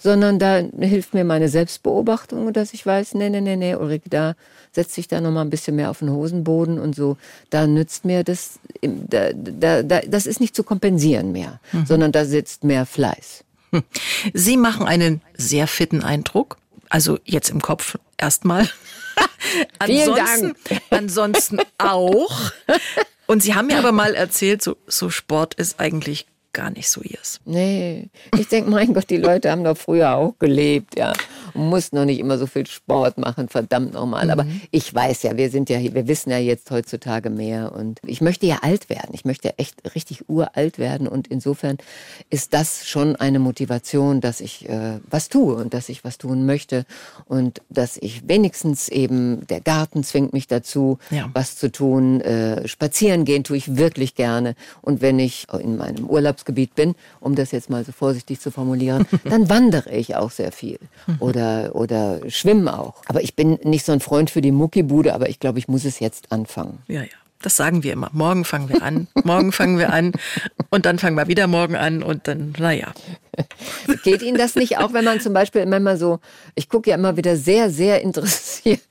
sondern 0.00 0.38
da 0.38 0.62
hilft 0.80 1.14
mir 1.14 1.24
meine 1.24 1.48
Selbstbeobachtung, 1.48 2.52
dass 2.52 2.72
ich 2.72 2.84
weiß, 2.86 3.14
nee, 3.14 3.30
nee, 3.30 3.40
nee, 3.40 3.56
nee, 3.56 3.74
Ulrike, 3.74 4.08
da 4.08 4.34
setzt 4.72 4.94
sich 4.94 5.08
da 5.08 5.20
noch 5.20 5.32
mal 5.32 5.42
ein 5.42 5.50
bisschen 5.50 5.76
mehr 5.76 5.90
auf 5.90 5.98
den 5.98 6.10
Hosenboden 6.10 6.78
und 6.78 6.94
so. 6.94 7.16
Da 7.50 7.66
nützt 7.66 8.04
mir 8.04 8.22
das, 8.22 8.58
da, 8.80 9.32
da, 9.32 9.82
da, 9.82 10.00
das 10.00 10.26
ist 10.26 10.40
nicht 10.40 10.54
zu 10.54 10.62
kompensieren 10.62 11.32
mehr, 11.32 11.60
mhm. 11.72 11.86
sondern 11.86 12.12
da 12.12 12.24
sitzt 12.24 12.64
mehr 12.64 12.86
Fleiß. 12.86 13.44
Sie 14.34 14.56
machen 14.56 14.86
einen 14.86 15.20
sehr 15.36 15.66
fitten 15.66 16.02
Eindruck. 16.02 16.58
Also 16.90 17.18
jetzt 17.24 17.50
im 17.50 17.60
Kopf 17.60 17.98
erstmal. 18.16 18.68
ansonsten, 19.78 20.54
ansonsten 20.90 21.60
auch. 21.78 22.52
Und 23.26 23.42
Sie 23.42 23.54
haben 23.54 23.66
mir 23.66 23.78
aber 23.78 23.92
mal 23.92 24.14
erzählt, 24.14 24.62
so, 24.62 24.76
so 24.86 25.10
Sport 25.10 25.54
ist 25.54 25.80
eigentlich 25.80 26.26
gar 26.52 26.70
nicht 26.70 26.88
so 26.88 27.02
ihrs. 27.02 27.40
Nee, 27.44 28.08
ich 28.36 28.48
denke, 28.48 28.70
mein 28.70 28.94
Gott, 28.94 29.10
die 29.10 29.16
Leute 29.16 29.50
haben 29.50 29.64
doch 29.64 29.76
früher 29.76 30.14
auch 30.14 30.38
gelebt, 30.38 30.98
ja. 30.98 31.12
Und 31.54 31.68
mussten 31.68 31.96
noch 31.96 32.04
nicht 32.04 32.18
immer 32.18 32.38
so 32.38 32.46
viel 32.46 32.66
Sport 32.66 33.18
machen, 33.18 33.48
verdammt 33.48 33.94
nochmal. 33.94 34.24
Mhm. 34.24 34.30
Aber 34.30 34.46
ich 34.70 34.92
weiß 34.94 35.22
ja, 35.22 35.36
wir 35.36 35.50
sind 35.50 35.70
ja, 35.70 35.78
wir 35.80 36.08
wissen 36.08 36.30
ja 36.30 36.38
jetzt 36.38 36.70
heutzutage 36.70 37.30
mehr. 37.30 37.72
Und 37.72 38.00
ich 38.06 38.20
möchte 38.20 38.46
ja 38.46 38.58
alt 38.62 38.88
werden. 38.88 39.10
Ich 39.12 39.24
möchte 39.24 39.58
echt 39.58 39.94
richtig 39.94 40.28
uralt 40.28 40.78
werden. 40.78 41.06
Und 41.08 41.28
insofern 41.28 41.78
ist 42.30 42.54
das 42.54 42.86
schon 42.86 43.16
eine 43.16 43.38
Motivation, 43.38 44.20
dass 44.20 44.40
ich 44.40 44.68
äh, 44.68 44.98
was 45.08 45.28
tue 45.28 45.54
und 45.54 45.74
dass 45.74 45.88
ich 45.88 46.04
was 46.04 46.18
tun 46.18 46.46
möchte. 46.46 46.84
Und 47.26 47.62
dass 47.68 47.96
ich 47.96 48.28
wenigstens 48.28 48.88
eben, 48.88 49.46
der 49.46 49.60
Garten 49.60 50.04
zwingt 50.04 50.32
mich 50.32 50.46
dazu, 50.46 50.98
ja. 51.10 51.30
was 51.34 51.56
zu 51.56 51.70
tun. 51.70 52.20
Äh, 52.20 52.66
spazieren 52.68 53.24
gehen 53.24 53.44
tue 53.44 53.56
ich 53.56 53.76
wirklich 53.76 54.14
gerne. 54.14 54.54
Und 54.82 55.00
wenn 55.00 55.18
ich 55.18 55.46
in 55.60 55.76
meinem 55.76 56.06
Urlaubs 56.08 56.37
Gebiet 56.44 56.74
bin, 56.74 56.94
um 57.20 57.34
das 57.34 57.52
jetzt 57.52 57.70
mal 57.70 57.84
so 57.84 57.92
vorsichtig 57.92 58.40
zu 58.40 58.50
formulieren, 58.50 59.06
dann 59.24 59.48
wandere 59.48 59.90
ich 59.90 60.16
auch 60.16 60.30
sehr 60.30 60.52
viel 60.52 60.78
mhm. 61.06 61.16
oder, 61.20 61.74
oder 61.74 62.20
schwimme 62.30 62.78
auch. 62.78 63.02
Aber 63.06 63.22
ich 63.22 63.34
bin 63.34 63.58
nicht 63.62 63.84
so 63.84 63.92
ein 63.92 64.00
Freund 64.00 64.30
für 64.30 64.40
die 64.40 64.52
Muckibude, 64.52 65.14
aber 65.14 65.28
ich 65.28 65.40
glaube, 65.40 65.58
ich 65.58 65.68
muss 65.68 65.84
es 65.84 66.00
jetzt 66.00 66.32
anfangen. 66.32 66.78
Ja, 66.88 67.02
ja. 67.02 67.08
Das 67.40 67.56
sagen 67.56 67.84
wir 67.84 67.92
immer. 67.92 68.10
Morgen 68.12 68.44
fangen 68.44 68.68
wir 68.68 68.82
an, 68.82 69.06
morgen 69.22 69.52
fangen 69.52 69.78
wir 69.78 69.92
an 69.92 70.12
und 70.70 70.86
dann 70.86 70.98
fangen 70.98 71.16
wir 71.16 71.28
wieder 71.28 71.46
morgen 71.46 71.76
an 71.76 72.02
und 72.02 72.26
dann, 72.26 72.52
naja. 72.58 72.92
Geht 74.02 74.22
Ihnen 74.22 74.36
das 74.36 74.56
nicht 74.56 74.78
auch, 74.78 74.92
wenn 74.92 75.04
man 75.04 75.20
zum 75.20 75.32
Beispiel 75.32 75.60
immer 75.60 75.96
so, 75.96 76.18
ich 76.56 76.68
gucke 76.68 76.90
ja 76.90 76.96
immer 76.96 77.16
wieder 77.16 77.36
sehr, 77.36 77.70
sehr 77.70 78.02
interessiert 78.02 78.82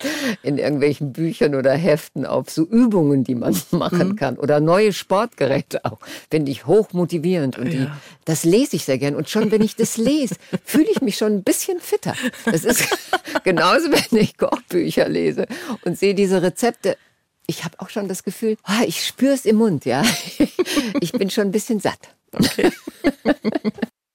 in 0.44 0.58
irgendwelchen 0.58 1.12
Büchern 1.12 1.56
oder 1.56 1.74
Heften 1.74 2.26
auf 2.26 2.50
so 2.50 2.64
Übungen, 2.64 3.26
die 3.26 3.36
man 3.36 3.54
machen 3.72 4.10
mhm. 4.10 4.16
kann 4.16 4.38
oder 4.38 4.62
neue 4.62 4.94
Sportgeräte 4.94 5.84
auch. 5.84 6.00
Finde 6.32 6.50
ich 6.50 6.66
hoch 6.66 6.94
motivierend 6.94 7.58
und 7.58 7.72
die, 7.72 7.80
ja. 7.80 7.98
das 8.24 8.46
lese 8.46 8.78
ich 8.78 8.86
sehr 8.86 8.98
gern. 8.98 9.16
Und 9.16 9.30
schon, 9.30 9.52
wenn 9.52 9.62
ich 9.62 9.76
das 9.76 9.98
lese, 9.98 10.36
fühle 10.64 10.88
ich 10.90 11.02
mich 11.02 11.18
schon 11.18 11.34
ein 11.34 11.44
bisschen 11.44 11.82
fitter. 11.82 12.14
Das 12.46 12.64
ist 12.64 12.88
genauso, 13.44 13.92
wenn 13.92 14.20
ich 14.20 14.38
Kochbücher 14.38 15.10
lese 15.10 15.48
und 15.84 15.98
sehe 15.98 16.16
diese 16.16 16.42
Rezepte 16.42 16.96
ich 17.48 17.64
habe 17.64 17.80
auch 17.80 17.90
schon 17.90 18.08
das 18.08 18.24
Gefühl, 18.24 18.58
oh, 18.68 18.84
ich 18.86 19.06
spüre 19.06 19.34
es 19.34 19.46
im 19.46 19.56
Mund, 19.56 19.86
ja. 19.86 20.04
ich 21.02 21.14
bin 21.14 21.30
schon 21.30 21.48
ein 21.48 21.52
bisschen 21.52 21.80
satt. 21.80 22.10
Okay. 22.34 22.72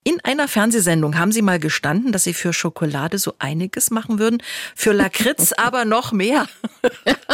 In 0.04 0.20
einer 0.24 0.48
Fernsehsendung 0.48 1.16
haben 1.16 1.32
Sie 1.32 1.42
mal 1.42 1.58
gestanden, 1.58 2.12
dass 2.12 2.24
Sie 2.24 2.34
für 2.34 2.52
Schokolade 2.52 3.18
so 3.18 3.34
einiges 3.38 3.90
machen 3.90 4.18
würden, 4.18 4.42
für 4.74 4.92
Lakritz 4.92 5.52
aber 5.56 5.84
noch 5.84 6.12
mehr. 6.12 6.46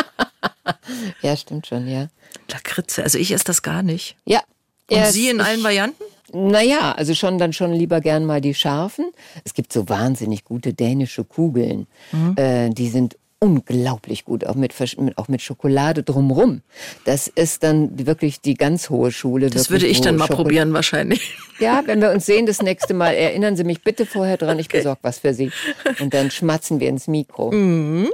ja, 1.23 1.37
stimmt 1.37 1.67
schon, 1.67 1.89
ja. 1.89 2.09
Lakritze, 2.51 3.03
also 3.03 3.19
ich 3.19 3.33
esse 3.33 3.45
das 3.45 3.63
gar 3.63 3.83
nicht. 3.83 4.17
Ja. 4.25 4.43
Und 4.91 5.07
Sie 5.07 5.29
in 5.29 5.41
allen 5.41 5.63
Varianten? 5.63 6.03
Naja, 6.33 6.93
also 6.93 7.15
schon 7.15 7.39
dann 7.39 7.53
schon 7.53 7.73
lieber 7.73 8.01
gern 8.01 8.27
mal 8.27 8.41
die 8.41 8.55
scharfen. 8.55 9.11
Es 9.45 9.55
gibt 9.55 9.73
so 9.73 9.89
wahnsinnig 9.89 10.45
gute 10.45 10.75
dänische 10.75 11.25
Kugeln. 11.25 11.87
Mhm. 12.13 12.37
Äh, 12.37 12.71
die 12.71 12.89
sind 12.89 13.17
unglaublich 13.41 14.25
gut, 14.25 14.45
auch 14.45 14.57
mit, 14.57 14.75
auch 15.17 15.29
mit 15.29 15.43
Schokolade 15.43 16.03
drumrum. 16.03 16.63
Das 17.05 17.29
ist 17.29 17.63
dann 17.63 18.07
wirklich 18.07 18.41
die 18.41 18.55
ganz 18.55 18.91
hohe 18.91 19.13
Schule. 19.13 19.49
Das 19.51 19.71
würde 19.71 19.87
ich 19.87 20.01
dann 20.01 20.17
mal 20.17 20.27
Schokol 20.27 20.45
probieren 20.45 20.73
wahrscheinlich. 20.73 21.37
Ja, 21.61 21.83
wenn 21.87 22.01
wir 22.01 22.13
uns 22.13 22.25
sehen 22.25 22.47
das 22.47 22.63
nächste 22.63 22.95
Mal, 22.95 23.15
erinnern 23.15 23.57
Sie 23.57 23.65
mich 23.65 23.83
bitte 23.83 24.07
vorher 24.07 24.37
dran, 24.37 24.61
ich 24.61 24.67
okay. 24.67 24.77
besorge 24.77 25.01
was 25.03 25.19
für 25.19 25.35
Sie. 25.35 25.51
Und 25.99 26.15
dann 26.15 26.31
schmatzen 26.31 26.79
wir 26.79 26.89
ins 26.89 27.09
Mikro. 27.09 27.51
Mhm. 27.51 28.11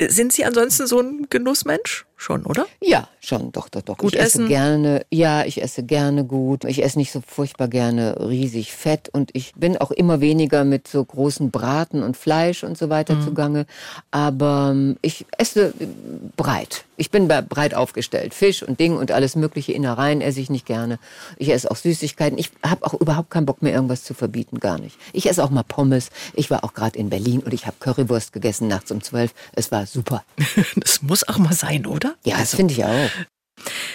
Sind 0.00 0.32
Sie 0.32 0.46
ansonsten 0.46 0.86
so 0.86 0.98
ein 0.98 1.26
Genussmensch? 1.28 2.06
Schon, 2.18 2.44
oder? 2.44 2.66
Ja, 2.82 3.08
schon, 3.20 3.52
doch, 3.52 3.68
doch, 3.68 3.82
doch. 3.82 3.96
Gut 3.96 4.14
ich 4.14 4.20
essen? 4.20 4.42
esse 4.42 4.48
gerne, 4.48 5.06
ja, 5.10 5.44
ich 5.44 5.62
esse 5.62 5.84
gerne 5.84 6.24
gut. 6.24 6.64
Ich 6.64 6.82
esse 6.82 6.98
nicht 6.98 7.12
so 7.12 7.22
furchtbar 7.26 7.68
gerne 7.68 8.16
riesig 8.20 8.72
fett 8.72 9.08
und 9.08 9.30
ich 9.32 9.54
bin 9.54 9.78
auch 9.78 9.92
immer 9.92 10.20
weniger 10.20 10.64
mit 10.64 10.88
so 10.88 11.02
großen 11.04 11.50
Braten 11.50 12.02
und 12.02 12.16
Fleisch 12.16 12.64
und 12.64 12.76
so 12.76 12.90
weiter 12.90 13.20
zugange. 13.20 13.66
Aber 14.10 14.70
ähm, 14.72 14.96
ich 15.00 15.24
esse 15.38 15.72
breit. 16.36 16.84
Ich 16.96 17.12
bin 17.12 17.28
breit 17.28 17.74
aufgestellt. 17.74 18.34
Fisch 18.34 18.64
und 18.64 18.80
Ding 18.80 18.96
und 18.96 19.12
alles 19.12 19.36
mögliche 19.36 19.72
Innereien 19.72 20.20
esse 20.20 20.40
ich 20.40 20.50
nicht 20.50 20.66
gerne. 20.66 20.98
Ich 21.36 21.50
esse 21.50 21.70
auch 21.70 21.76
Süßigkeiten. 21.76 22.36
Ich 22.36 22.50
habe 22.64 22.84
auch 22.84 22.94
überhaupt 22.94 23.30
keinen 23.30 23.46
Bock 23.46 23.62
mehr 23.62 23.72
irgendwas 23.72 24.02
zu 24.02 24.14
verbieten, 24.14 24.58
gar 24.58 24.78
nicht. 24.80 24.98
Ich 25.12 25.30
esse 25.30 25.44
auch 25.44 25.50
mal 25.50 25.62
Pommes. 25.62 26.10
Ich 26.34 26.50
war 26.50 26.64
auch 26.64 26.74
gerade 26.74 26.98
in 26.98 27.08
Berlin 27.08 27.40
und 27.40 27.54
ich 27.54 27.66
habe 27.66 27.76
Currywurst 27.78 28.32
gegessen 28.32 28.66
nachts 28.66 28.90
um 28.90 29.00
zwölf. 29.00 29.32
Es 29.52 29.70
war 29.70 29.86
super. 29.86 30.24
Das 30.74 31.02
muss 31.02 31.26
auch 31.28 31.38
mal 31.38 31.52
sein, 31.52 31.86
oder? 31.86 32.07
Ja, 32.24 32.38
das 32.38 32.54
finde 32.54 32.74
ich 32.74 32.84
auch. 32.84 33.10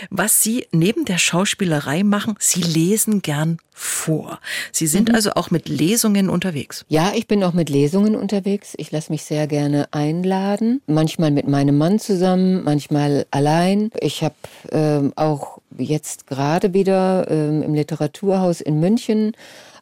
Was 0.10 0.44
Sie 0.44 0.68
neben 0.72 1.06
der 1.06 1.18
Schauspielerei 1.18 2.04
machen, 2.04 2.36
Sie 2.38 2.62
lesen 2.62 3.22
gern 3.22 3.60
vor. 3.72 4.40
Sie 4.74 4.88
sind 4.88 5.08
Mhm. 5.10 5.16
also 5.16 5.32
auch 5.36 5.52
mit 5.52 5.70
Lesungen 5.70 6.30
unterwegs. 6.30 6.84
Ja, 6.90 7.14
ich 7.16 7.28
bin 7.28 7.44
auch 7.46 7.54
mit 7.54 7.70
Lesungen 7.70 8.16
unterwegs. 8.16 8.74
Ich 8.78 8.92
lasse 8.92 9.12
mich 9.12 9.24
sehr 9.24 9.48
gerne 9.48 9.88
einladen. 9.92 10.82
Manchmal 10.86 11.32
mit 11.32 11.48
meinem 11.48 11.78
Mann 11.78 11.98
zusammen, 11.98 12.64
manchmal 12.66 13.26
allein. 13.32 13.90
Ich 14.00 14.22
habe 14.22 14.36
ähm, 14.72 15.14
auch 15.16 15.60
jetzt 15.78 16.28
gerade 16.28 16.74
wieder 16.74 17.32
ähm, 17.32 17.64
im 17.64 17.74
Literaturhaus 17.74 18.60
in 18.60 18.80
München 18.82 19.32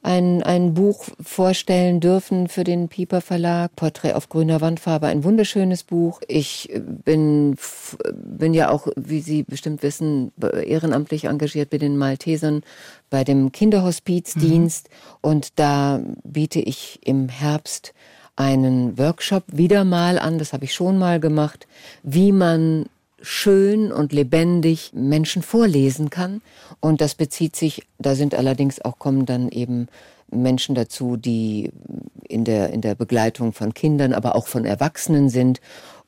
ein, 0.04 0.42
ein 0.42 0.74
Buch 0.74 1.06
vorstellen 1.20 2.00
dürfen 2.00 2.48
für 2.48 2.64
den 2.64 2.88
Pieper 2.90 3.22
Verlag. 3.22 3.76
Porträt 3.76 4.14
auf 4.14 4.30
grüner 4.30 4.60
Wandfarbe, 4.62 5.08
ein 5.08 5.24
wunderschönes 5.24 5.84
Buch. 5.84 6.22
Ich 6.28 6.74
äh, 6.74 6.80
bin, 6.80 7.54
f- 7.54 7.98
bin 8.14 8.54
ja 8.54 8.70
auch, 8.72 8.88
wie 8.96 9.22
Sie 9.22 9.44
bestimmt 9.44 9.84
wissen, 9.84 10.32
ehrenamtlich 10.66 11.26
engagiert 11.26 11.70
bei 11.70 11.78
den 11.78 11.98
Maltesern 11.98 12.64
bei 13.10 13.24
dem 13.24 13.52
Kinderhospizdienst 13.52 14.90
und 15.22 15.60
da 15.60 16.02
biete 16.24 16.60
ich 16.60 17.00
im 17.04 17.30
Herbst 17.30 17.94
einen 18.38 18.98
Workshop 18.98 19.44
wieder 19.48 19.84
mal 19.84 20.18
an, 20.18 20.40
das 20.40 20.54
habe 20.54 20.64
ich 20.64 20.74
schon 20.74 20.98
mal 20.98 21.20
gemacht, 21.20 21.68
wie 22.04 22.32
man 22.32 22.86
schön 23.21 23.91
und 23.91 24.13
lebendig 24.13 24.91
Menschen 24.93 25.41
vorlesen 25.41 26.10
kann. 26.10 26.41
Und 26.79 27.01
das 27.01 27.15
bezieht 27.15 27.55
sich, 27.55 27.84
da 27.99 28.15
sind 28.15 28.36
allerdings 28.36 28.84
auch, 28.84 28.99
kommen 28.99 29.25
dann 29.25 29.49
eben 29.49 29.88
Menschen 30.31 30.75
dazu, 30.75 31.17
die 31.17 31.71
in 32.27 32.45
der, 32.45 32.71
in 32.71 32.81
der 32.81 32.95
Begleitung 32.95 33.53
von 33.53 33.73
Kindern, 33.73 34.13
aber 34.13 34.36
auch 34.36 34.47
von 34.47 34.65
Erwachsenen 34.65 35.29
sind. 35.29 35.62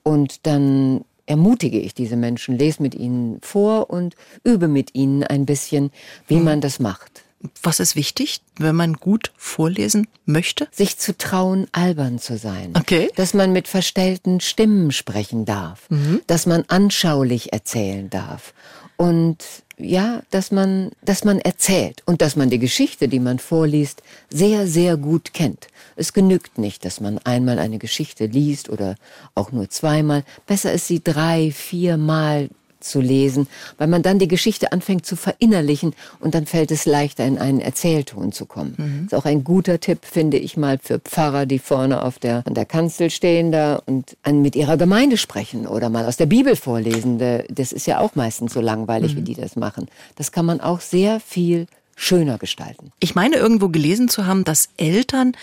Und 0.04 0.46
dann 0.46 1.06
ermutige 1.26 1.80
ich 1.80 1.94
diese 1.94 2.16
Menschen, 2.16 2.58
lese 2.58 2.82
mit 2.82 2.96
ihnen 2.96 3.40
vor 3.42 3.90
und 3.90 4.16
übe 4.44 4.68
mit 4.68 4.94
ihnen 4.96 5.24
ein 5.24 5.46
bisschen, 5.46 5.92
wie 6.28 6.38
man 6.38 6.62
das 6.62 6.80
macht. 6.80 7.23
Was 7.62 7.80
ist 7.80 7.96
wichtig, 7.96 8.42
wenn 8.58 8.76
man 8.76 8.94
gut 8.94 9.32
vorlesen 9.38 10.08
möchte? 10.26 10.68
sich 10.72 10.98
zu 10.98 11.18
trauen, 11.18 11.68
albern 11.72 12.20
zu 12.20 12.38
sein. 12.38 12.74
Okay. 12.78 13.10
Dass 13.16 13.34
man 13.34 13.52
mit 13.52 13.68
verstellten 13.68 14.40
Stimmen 14.40 14.92
sprechen 14.92 15.46
darf. 15.46 15.88
Dass 16.28 16.46
man 16.46 16.64
anschaulich 16.68 17.54
erzählen 17.54 18.10
darf. 18.10 18.54
Und 18.98 19.44
ja, 19.78 20.22
dass 20.30 20.52
man, 20.52 20.92
dass 21.04 21.24
man 21.24 21.40
erzählt 21.40 22.04
und 22.06 22.22
dass 22.22 22.36
man 22.36 22.50
die 22.50 22.60
Geschichte, 22.60 23.08
die 23.08 23.20
man 23.20 23.40
vorliest, 23.40 24.04
sehr, 24.30 24.68
sehr 24.68 24.98
gut 24.98 25.34
kennt. 25.34 25.68
Es 25.96 26.14
genügt 26.14 26.58
nicht, 26.58 26.86
dass 26.86 27.02
man 27.02 27.18
einmal 27.20 27.60
eine 27.60 27.80
Geschichte 27.80 28.28
liest 28.28 28.70
oder 28.70 28.96
auch 29.36 29.52
nur 29.52 29.70
zweimal. 29.70 30.24
Besser 30.46 30.74
ist 30.74 30.88
sie 30.88 31.04
drei, 31.04 31.52
viermal 31.52 32.50
zu 32.84 33.02
lesen, 33.02 33.48
weil 33.78 33.88
man 33.88 34.02
dann 34.04 34.20
die 34.20 34.28
Geschichte 34.28 34.72
anfängt 34.72 35.06
zu 35.06 35.16
verinnerlichen 35.16 35.94
und 36.20 36.36
dann 36.36 36.46
fällt 36.46 36.72
es 36.72 36.86
leichter, 36.86 37.26
in 37.26 37.38
einen 37.40 37.60
Erzählton 37.60 38.32
zu 38.32 38.46
kommen. 38.46 39.04
Ist 39.06 39.16
auch 39.16 39.26
ein 39.26 39.44
guter 39.44 39.80
Tipp, 39.80 40.00
finde 40.06 40.38
ich 40.38 40.58
mal, 40.58 40.78
für 40.82 41.00
Pfarrer, 41.00 41.46
die 41.46 41.60
vorne 41.60 42.02
auf 42.04 42.20
der, 42.20 42.44
an 42.46 42.54
der 42.54 42.66
Kanzel 42.66 43.10
stehen 43.10 43.52
da 43.52 43.82
und 43.86 44.16
mit 44.32 44.56
ihrer 44.56 44.78
Gemeinde 44.78 45.18
sprechen 45.18 45.66
oder 45.68 45.90
mal 45.90 46.06
aus 46.06 46.18
der 46.18 46.26
Bibel 46.28 46.56
vorlesen. 46.56 47.18
Da- 47.20 47.44
Das 47.50 47.72
ist 47.72 47.88
ja 47.88 48.00
auch 48.00 48.16
meistens 48.16 48.54
so 48.54 48.62
langweilig, 48.62 49.16
wie 49.16 49.22
die 49.22 49.36
das 49.36 49.56
machen. 49.56 49.88
Das 50.16 50.32
kann 50.32 50.46
man 50.46 50.60
auch 50.62 50.82
sehr 50.82 51.20
viel 51.20 51.68
schöner 51.96 52.38
gestalten. 52.38 52.92
Ich 53.00 53.16
meine 53.16 53.36
irgendwo 53.38 53.70
gelesen 53.70 54.10
zu 54.10 54.26
haben, 54.26 54.44
dass 54.44 54.70
Eltern 54.78 55.34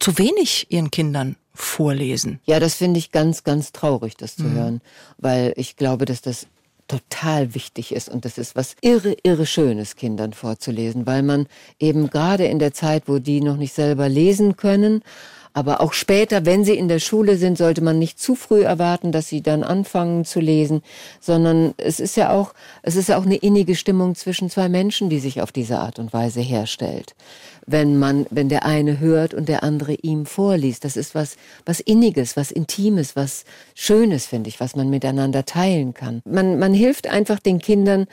zu 0.00 0.18
wenig 0.18 0.66
ihren 0.70 0.90
Kindern 0.90 1.36
vorlesen. 1.54 2.40
Ja, 2.44 2.58
das 2.60 2.74
finde 2.74 2.98
ich 2.98 3.12
ganz, 3.12 3.44
ganz 3.44 3.72
traurig, 3.72 4.16
das 4.16 4.36
zu 4.36 4.50
hören, 4.50 4.80
weil 5.18 5.52
ich 5.56 5.76
glaube, 5.76 6.04
dass 6.06 6.20
das 6.22 6.46
total 6.92 7.54
wichtig 7.54 7.94
ist. 7.94 8.08
Und 8.08 8.24
das 8.24 8.36
ist 8.38 8.54
was 8.54 8.76
irre, 8.82 9.16
irre 9.22 9.46
Schönes, 9.46 9.96
Kindern 9.96 10.32
vorzulesen, 10.34 11.06
weil 11.06 11.22
man 11.22 11.46
eben 11.78 12.10
gerade 12.10 12.44
in 12.44 12.58
der 12.58 12.74
Zeit, 12.74 13.04
wo 13.06 13.18
die 13.18 13.40
noch 13.40 13.56
nicht 13.56 13.72
selber 13.72 14.08
lesen 14.08 14.56
können, 14.56 15.02
aber 15.54 15.80
auch 15.80 15.92
später, 15.92 16.46
wenn 16.46 16.64
sie 16.64 16.76
in 16.76 16.88
der 16.88 16.98
Schule 16.98 17.36
sind, 17.36 17.58
sollte 17.58 17.82
man 17.82 17.98
nicht 17.98 18.18
zu 18.18 18.34
früh 18.34 18.62
erwarten, 18.62 19.12
dass 19.12 19.28
sie 19.28 19.42
dann 19.42 19.62
anfangen 19.62 20.24
zu 20.24 20.40
lesen, 20.40 20.82
sondern 21.20 21.74
es 21.76 22.00
ist 22.00 22.16
ja 22.16 22.30
auch, 22.30 22.54
es 22.82 22.96
ist 22.96 23.08
ja 23.08 23.18
auch 23.18 23.26
eine 23.26 23.36
innige 23.36 23.74
Stimmung 23.74 24.14
zwischen 24.14 24.50
zwei 24.50 24.68
Menschen, 24.68 25.10
die 25.10 25.18
sich 25.18 25.42
auf 25.42 25.52
diese 25.52 25.78
Art 25.78 25.98
und 25.98 26.12
Weise 26.12 26.40
herstellt. 26.40 27.14
Wenn 27.64 27.98
man, 27.98 28.26
wenn 28.30 28.48
der 28.48 28.64
eine 28.64 28.98
hört 28.98 29.34
und 29.34 29.48
der 29.48 29.62
andere 29.62 29.94
ihm 29.94 30.26
vorliest, 30.26 30.84
das 30.84 30.96
ist 30.96 31.14
was, 31.14 31.36
was 31.64 31.80
Inniges, 31.80 32.36
was 32.36 32.50
Intimes, 32.50 33.14
was 33.14 33.44
Schönes, 33.74 34.26
finde 34.26 34.48
ich, 34.48 34.58
was 34.58 34.74
man 34.74 34.90
miteinander 34.90 35.44
teilen 35.44 35.94
kann. 35.94 36.22
Man, 36.24 36.58
man 36.58 36.74
hilft 36.74 37.06
einfach 37.06 37.38
den 37.38 37.60
Kindern, 37.60 38.06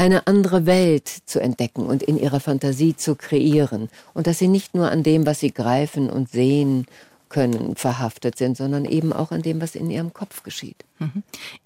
eine 0.00 0.26
andere 0.26 0.64
Welt 0.64 1.08
zu 1.26 1.40
entdecken 1.40 1.84
und 1.84 2.02
in 2.02 2.18
ihrer 2.18 2.40
Fantasie 2.40 2.96
zu 2.96 3.16
kreieren. 3.16 3.90
Und 4.14 4.26
dass 4.26 4.38
sie 4.38 4.48
nicht 4.48 4.74
nur 4.74 4.90
an 4.90 5.02
dem, 5.02 5.26
was 5.26 5.40
sie 5.40 5.52
greifen 5.52 6.08
und 6.08 6.30
sehen 6.30 6.86
können, 7.28 7.76
verhaftet 7.76 8.38
sind, 8.38 8.56
sondern 8.56 8.86
eben 8.86 9.12
auch 9.12 9.30
an 9.30 9.42
dem, 9.42 9.60
was 9.60 9.74
in 9.74 9.90
ihrem 9.90 10.14
Kopf 10.14 10.42
geschieht. 10.42 10.86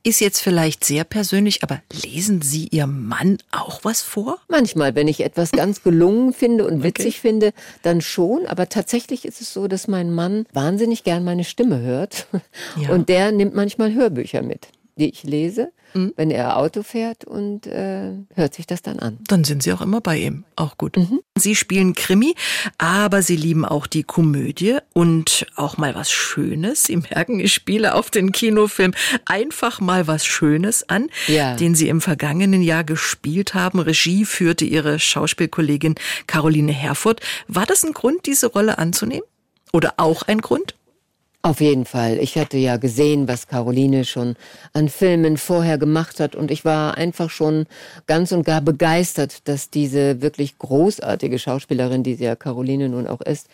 Ist 0.02 0.20
jetzt 0.20 0.40
vielleicht 0.40 0.84
sehr 0.84 1.04
persönlich, 1.04 1.62
aber 1.62 1.80
lesen 2.02 2.42
Sie 2.42 2.66
Ihrem 2.68 3.06
Mann 3.06 3.38
auch 3.52 3.80
was 3.82 4.02
vor? 4.02 4.38
Manchmal, 4.48 4.96
wenn 4.96 5.08
ich 5.08 5.24
etwas 5.24 5.52
ganz 5.52 5.82
gelungen 5.84 6.32
finde 6.32 6.66
und 6.66 6.82
witzig 6.82 7.20
finde, 7.20 7.52
dann 7.82 8.00
schon. 8.00 8.46
Aber 8.46 8.68
tatsächlich 8.68 9.24
ist 9.24 9.40
es 9.40 9.54
so, 9.54 9.68
dass 9.68 9.88
mein 9.88 10.12
Mann 10.12 10.46
wahnsinnig 10.52 11.04
gern 11.04 11.24
meine 11.24 11.44
Stimme 11.44 11.80
hört. 11.80 12.26
Ja. 12.76 12.90
Und 12.90 13.08
der 13.08 13.30
nimmt 13.30 13.54
manchmal 13.54 13.94
Hörbücher 13.94 14.42
mit, 14.42 14.68
die 14.96 15.08
ich 15.08 15.22
lese, 15.22 15.70
Mhm. 15.94 16.12
wenn 16.16 16.30
er 16.30 16.56
Auto 16.56 16.82
fährt 16.82 17.24
und 17.24 17.66
äh, 17.66 18.10
hört 18.34 18.54
sich 18.54 18.66
das 18.66 18.82
dann 18.82 18.98
an. 18.98 19.18
Dann 19.28 19.44
sind 19.44 19.62
Sie 19.62 19.72
auch 19.72 19.80
immer 19.80 20.00
bei 20.00 20.18
ihm. 20.18 20.44
Auch 20.56 20.76
gut. 20.76 20.96
Mhm. 20.96 21.20
Sie 21.36 21.54
spielen 21.54 21.94
Krimi, 21.94 22.34
aber 22.78 23.22
Sie 23.22 23.36
lieben 23.36 23.64
auch 23.64 23.86
die 23.86 24.02
Komödie 24.02 24.78
und 24.92 25.46
auch 25.56 25.76
mal 25.76 25.94
was 25.94 26.10
Schönes. 26.10 26.82
Sie 26.84 26.96
merken, 26.96 27.40
ich 27.40 27.52
spiele 27.54 27.94
auf 27.94 28.10
den 28.10 28.32
Kinofilm 28.32 28.92
einfach 29.24 29.80
mal 29.80 30.06
was 30.06 30.26
Schönes 30.26 30.88
an, 30.88 31.08
Ja. 31.28 31.54
den 31.56 31.74
Sie 31.74 31.88
im 31.88 32.00
vergangenen 32.00 32.62
Jahr 32.62 32.84
gespielt 32.84 33.54
haben. 33.54 33.78
Regie 33.78 34.24
führte 34.24 34.64
Ihre 34.64 34.98
Schauspielkollegin 34.98 35.94
Caroline 36.26 36.72
Herfurth. 36.72 37.20
War 37.48 37.66
das 37.66 37.84
ein 37.84 37.92
Grund, 37.92 38.26
diese 38.26 38.46
Rolle 38.48 38.78
anzunehmen? 38.78 39.24
Oder 39.72 39.94
auch 39.96 40.22
ein 40.22 40.40
Grund? 40.40 40.74
Auf 41.44 41.60
jeden 41.60 41.84
Fall. 41.84 42.20
Ich 42.20 42.38
hatte 42.38 42.56
ja 42.56 42.78
gesehen, 42.78 43.28
was 43.28 43.48
Caroline 43.48 44.06
schon 44.06 44.34
an 44.72 44.88
Filmen 44.88 45.36
vorher 45.36 45.76
gemacht 45.76 46.18
hat 46.18 46.34
und 46.34 46.50
ich 46.50 46.64
war 46.64 46.96
einfach 46.96 47.28
schon 47.28 47.66
ganz 48.06 48.32
und 48.32 48.46
gar 48.46 48.62
begeistert, 48.62 49.46
dass 49.46 49.68
diese 49.68 50.22
wirklich 50.22 50.56
großartige 50.56 51.38
Schauspielerin, 51.38 52.02
die 52.02 52.14
ja 52.14 52.34
Caroline 52.34 52.88
nun 52.88 53.06
auch 53.06 53.20
ist, 53.20 53.48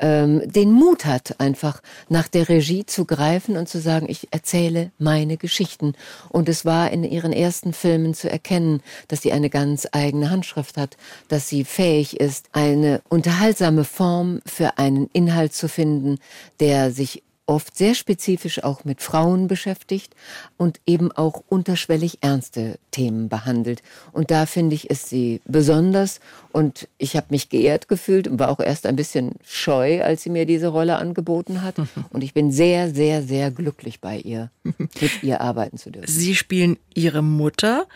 ähm, 0.00 0.42
den 0.50 0.72
Mut 0.72 1.04
hat, 1.04 1.38
einfach 1.38 1.82
nach 2.08 2.26
der 2.26 2.48
Regie 2.48 2.84
zu 2.84 3.04
greifen 3.04 3.56
und 3.56 3.68
zu 3.68 3.78
sagen, 3.78 4.06
ich 4.08 4.26
erzähle 4.32 4.90
meine 4.98 5.36
Geschichten. 5.36 5.92
Und 6.30 6.48
es 6.48 6.64
war 6.64 6.90
in 6.90 7.04
ihren 7.04 7.32
ersten 7.32 7.72
Filmen 7.72 8.14
zu 8.14 8.28
erkennen, 8.28 8.82
dass 9.06 9.22
sie 9.22 9.30
eine 9.30 9.50
ganz 9.50 9.86
eigene 9.92 10.30
Handschrift 10.30 10.76
hat, 10.76 10.96
dass 11.28 11.48
sie 11.48 11.62
fähig 11.62 12.18
ist, 12.18 12.48
eine 12.50 13.02
unterhaltsame 13.08 13.84
Form 13.84 14.40
für 14.44 14.78
einen 14.78 15.08
Inhalt 15.12 15.54
zu 15.54 15.68
finden, 15.68 16.18
der 16.58 16.90
sich 16.90 17.22
oft 17.46 17.76
sehr 17.76 17.94
spezifisch 17.94 18.62
auch 18.64 18.84
mit 18.84 19.00
Frauen 19.00 19.46
beschäftigt 19.46 20.14
und 20.56 20.80
eben 20.84 21.12
auch 21.12 21.42
unterschwellig 21.48 22.18
ernste 22.20 22.78
Themen 22.90 23.28
behandelt. 23.28 23.82
Und 24.12 24.30
da 24.30 24.46
finde 24.46 24.74
ich, 24.74 24.90
ist 24.90 25.08
sie 25.08 25.40
besonders 25.44 26.18
und 26.52 26.88
ich 26.98 27.16
habe 27.16 27.26
mich 27.30 27.48
geehrt 27.48 27.86
gefühlt 27.88 28.26
und 28.26 28.38
war 28.40 28.48
auch 28.50 28.58
erst 28.60 28.84
ein 28.86 28.96
bisschen 28.96 29.32
scheu, 29.44 30.02
als 30.02 30.22
sie 30.24 30.30
mir 30.30 30.44
diese 30.44 30.68
Rolle 30.68 30.96
angeboten 30.96 31.62
hat. 31.62 31.76
Und 32.10 32.24
ich 32.24 32.34
bin 32.34 32.50
sehr, 32.50 32.92
sehr, 32.92 33.22
sehr 33.22 33.50
glücklich 33.50 34.00
bei 34.00 34.18
ihr, 34.18 34.50
mit 34.64 35.22
ihr 35.22 35.40
arbeiten 35.40 35.78
zu 35.78 35.90
dürfen. 35.90 36.10
Sie 36.10 36.34
spielen 36.34 36.78
Ihre 36.94 37.22
Mutter, 37.22 37.86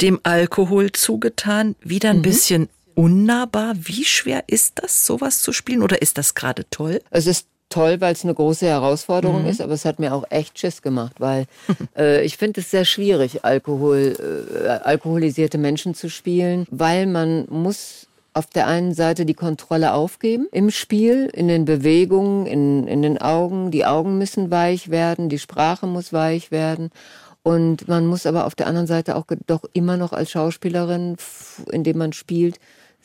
dem 0.00 0.20
Alkohol 0.22 0.92
zugetan, 0.92 1.74
wieder 1.80 2.12
Mhm. 2.12 2.18
ein 2.18 2.22
bisschen 2.22 2.68
unnahbar. 2.94 3.74
Wie 3.78 4.04
schwer 4.04 4.44
ist 4.46 4.74
das, 4.76 5.04
sowas 5.04 5.40
zu 5.42 5.52
spielen? 5.52 5.82
Oder 5.82 6.00
ist 6.02 6.16
das 6.18 6.34
gerade 6.34 6.64
toll? 6.70 7.00
Es 7.10 7.26
ist 7.26 7.46
toll, 7.68 8.00
weil 8.00 8.12
es 8.12 8.24
eine 8.24 8.34
große 8.34 8.66
Herausforderung 8.66 9.42
mhm. 9.42 9.48
ist, 9.48 9.60
aber 9.60 9.72
es 9.72 9.84
hat 9.84 9.98
mir 9.98 10.14
auch 10.14 10.24
echt 10.30 10.58
Schiss 10.58 10.82
gemacht, 10.82 11.16
weil 11.18 11.46
äh, 11.96 12.24
ich 12.24 12.36
finde 12.36 12.60
es 12.60 12.70
sehr 12.70 12.84
schwierig, 12.84 13.44
Alkohol, 13.44 14.16
äh, 14.64 14.68
alkoholisierte 14.68 15.58
Menschen 15.58 15.94
zu 15.94 16.08
spielen, 16.08 16.66
weil 16.70 17.06
man 17.06 17.46
muss 17.48 18.06
auf 18.36 18.46
der 18.46 18.66
einen 18.66 18.92
Seite 18.92 19.24
die 19.24 19.34
Kontrolle 19.34 19.94
aufgeben 19.94 20.46
im 20.52 20.70
Spiel, 20.70 21.30
in 21.32 21.48
den 21.48 21.64
Bewegungen, 21.64 22.46
in, 22.46 22.86
in 22.86 23.00
den 23.00 23.16
Augen. 23.16 23.70
Die 23.70 23.86
Augen 23.86 24.18
müssen 24.18 24.50
weich 24.50 24.90
werden, 24.90 25.30
die 25.30 25.38
Sprache 25.38 25.86
muss 25.86 26.12
weich 26.12 26.50
werden. 26.50 26.90
Und 27.42 27.88
man 27.88 28.06
muss 28.06 28.26
aber 28.26 28.44
auf 28.44 28.54
der 28.54 28.66
anderen 28.66 28.86
Seite 28.86 29.16
auch 29.16 29.24
doch 29.46 29.64
immer 29.72 29.96
noch 29.96 30.12
als 30.12 30.30
Schauspielerin, 30.32 31.16
indem 31.72 31.96
man 31.96 32.12
spielt, 32.12 32.58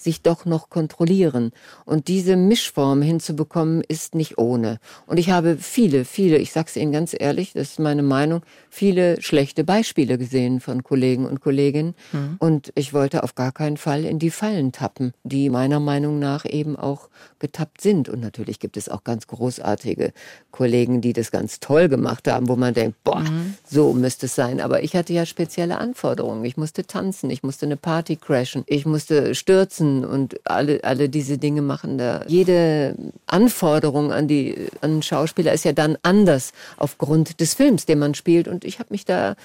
sich 0.04 0.22
doch 0.22 0.46
noch 0.46 0.70
kontrollieren. 0.70 1.52
Und 1.86 2.08
diese 2.08 2.36
Mischform 2.36 3.02
hinzubekommen, 3.02 3.82
ist 3.88 4.16
nicht 4.16 4.38
ohne. 4.38 4.80
Und 5.06 5.18
ich 5.18 5.30
habe 5.30 5.58
viele, 5.58 6.06
viele, 6.06 6.38
ich 6.38 6.52
sage 6.52 6.68
es 6.70 6.76
Ihnen 6.76 6.92
ganz 6.92 7.16
ehrlich, 7.18 7.54
das 7.54 7.72
ist 7.72 7.80
meine 7.80 8.04
Meinung, 8.04 8.42
viele 8.70 9.22
schlechte 9.22 9.64
Beispiele 9.64 10.18
gesehen 10.18 10.60
von 10.60 10.84
Kollegen 10.84 11.26
und 11.26 11.42
Kolleginnen. 11.42 11.96
Mhm. 12.12 12.36
Und 12.40 12.72
ich 12.76 12.94
wollte 12.94 13.24
auf 13.24 13.36
gar 13.36 13.52
keinen 13.52 13.78
Fall 13.78 14.06
in 14.06 14.20
die 14.20 14.32
Fallen 14.32 14.72
tappen, 14.72 15.14
die 15.24 15.50
meiner 15.50 15.80
Meinung 15.80 16.20
nach 16.20 16.46
eben 16.46 16.76
auch 16.76 17.10
getappt 17.40 17.82
sind. 17.82 18.08
Und 18.08 18.22
natürlich 18.22 18.60
gibt 18.60 18.78
es 18.78 18.88
auch 18.88 19.04
ganz 19.04 19.28
großartige 19.28 20.14
Kollegen, 20.52 21.02
die 21.02 21.14
das 21.14 21.32
ganz 21.32 21.60
toll 21.60 21.90
gemacht 21.90 22.28
haben, 22.28 22.48
wo 22.48 22.56
man 22.56 22.74
denkt, 22.74 23.04
boah, 23.04 23.20
mhm. 23.20 23.56
so 23.70 23.94
müsste 23.94 24.28
es 24.28 24.36
sein. 24.36 24.62
Aber 24.62 24.84
ich 24.84 24.96
hatte 24.96 25.14
ja 25.14 25.26
spezielle 25.26 25.78
Anforderungen. 25.78 26.46
Ich 26.46 26.58
musste 26.58 26.86
tanzen, 26.86 27.30
ich 27.30 27.44
musste 27.44 27.66
eine 27.66 27.78
Party 27.78 28.16
crashen, 28.16 28.64
ich 28.68 28.86
musste 28.86 29.36
stürzen, 29.36 29.91
und 30.06 30.40
alle, 30.46 30.84
alle 30.84 31.10
diese 31.10 31.38
Dinge 31.38 31.62
machen 31.62 31.98
da. 31.98 32.24
Jede 32.28 32.96
Anforderung 33.28 34.12
an 34.12 34.28
die 34.28 34.68
an 34.82 34.96
den 34.96 35.02
Schauspieler 35.04 35.54
ist 35.54 35.66
ja 35.66 35.74
dann 35.74 35.98
anders 36.04 36.54
aufgrund 36.78 37.40
des 37.40 37.54
Films, 37.54 37.86
den 37.86 38.00
man 38.00 38.16
spielt. 38.16 38.48
Und 38.48 38.66
ich 38.66 38.80
habe 38.80 38.90
mich 38.92 39.06
da 39.06 39.36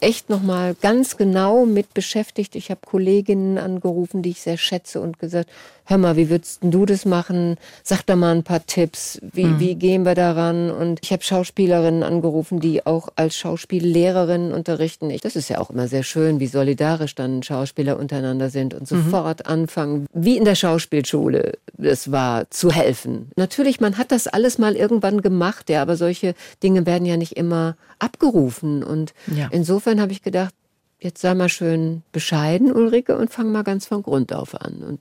echt 0.00 0.30
nochmal 0.30 0.74
ganz 0.80 1.16
genau 1.16 1.66
mit 1.66 1.94
beschäftigt. 1.94 2.54
Ich 2.56 2.70
habe 2.70 2.80
Kolleginnen 2.84 3.58
angerufen, 3.58 4.22
die 4.22 4.30
ich 4.30 4.40
sehr 4.40 4.56
schätze 4.56 5.00
und 5.00 5.18
gesagt, 5.18 5.50
hör 5.86 5.98
mal, 5.98 6.16
wie 6.16 6.28
würdest 6.28 6.60
du 6.62 6.84
das 6.84 7.04
machen? 7.04 7.56
Sag 7.82 8.02
da 8.06 8.16
mal 8.16 8.34
ein 8.34 8.42
paar 8.42 8.66
Tipps. 8.66 9.20
Wie, 9.32 9.44
mhm. 9.44 9.60
wie 9.60 9.74
gehen 9.76 10.04
wir 10.04 10.14
daran? 10.14 10.70
Und 10.70 10.98
ich 11.02 11.12
habe 11.12 11.22
Schauspielerinnen 11.22 12.02
angerufen, 12.02 12.60
die 12.60 12.84
auch 12.84 13.08
als 13.16 13.36
Schauspiellehrerinnen 13.36 14.52
unterrichten. 14.52 15.10
Ich, 15.10 15.20
das 15.20 15.36
ist 15.36 15.48
ja 15.48 15.58
auch 15.58 15.70
immer 15.70 15.88
sehr 15.88 16.02
schön, 16.02 16.40
wie 16.40 16.48
solidarisch 16.48 17.14
dann 17.14 17.42
Schauspieler 17.42 17.98
untereinander 17.98 18.50
sind 18.50 18.74
und 18.74 18.90
mhm. 18.90 19.04
sofort 19.04 19.46
mhm. 19.46 19.52
anfangen, 19.52 19.85
wie 20.12 20.36
in 20.36 20.44
der 20.44 20.54
Schauspielschule 20.54 21.58
es 21.78 22.10
war, 22.10 22.50
zu 22.50 22.70
helfen. 22.70 23.30
Natürlich, 23.36 23.80
man 23.80 23.98
hat 23.98 24.12
das 24.12 24.26
alles 24.26 24.58
mal 24.58 24.76
irgendwann 24.76 25.22
gemacht, 25.22 25.68
ja, 25.70 25.82
aber 25.82 25.96
solche 25.96 26.34
Dinge 26.62 26.86
werden 26.86 27.06
ja 27.06 27.16
nicht 27.16 27.36
immer 27.36 27.76
abgerufen. 27.98 28.82
Und 28.82 29.14
ja. 29.26 29.48
insofern 29.50 30.00
habe 30.00 30.12
ich 30.12 30.22
gedacht, 30.22 30.54
jetzt 31.00 31.20
sei 31.20 31.34
mal 31.34 31.48
schön 31.48 32.02
bescheiden, 32.12 32.72
Ulrike, 32.72 33.16
und 33.16 33.30
fang 33.30 33.52
mal 33.52 33.64
ganz 33.64 33.86
von 33.86 34.02
Grund 34.02 34.32
auf 34.32 34.54
an. 34.54 34.82
Und 34.86 35.00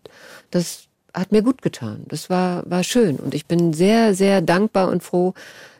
das 0.51 0.87
hat 1.13 1.31
mir 1.31 1.41
gut 1.41 1.61
getan. 1.61 2.03
Das 2.07 2.29
war, 2.29 2.69
war 2.69 2.83
schön. 2.83 3.17
Und 3.17 3.33
ich 3.33 3.45
bin 3.45 3.73
sehr, 3.73 4.13
sehr 4.13 4.41
dankbar 4.41 4.89
und 4.89 5.03
froh, 5.03 5.33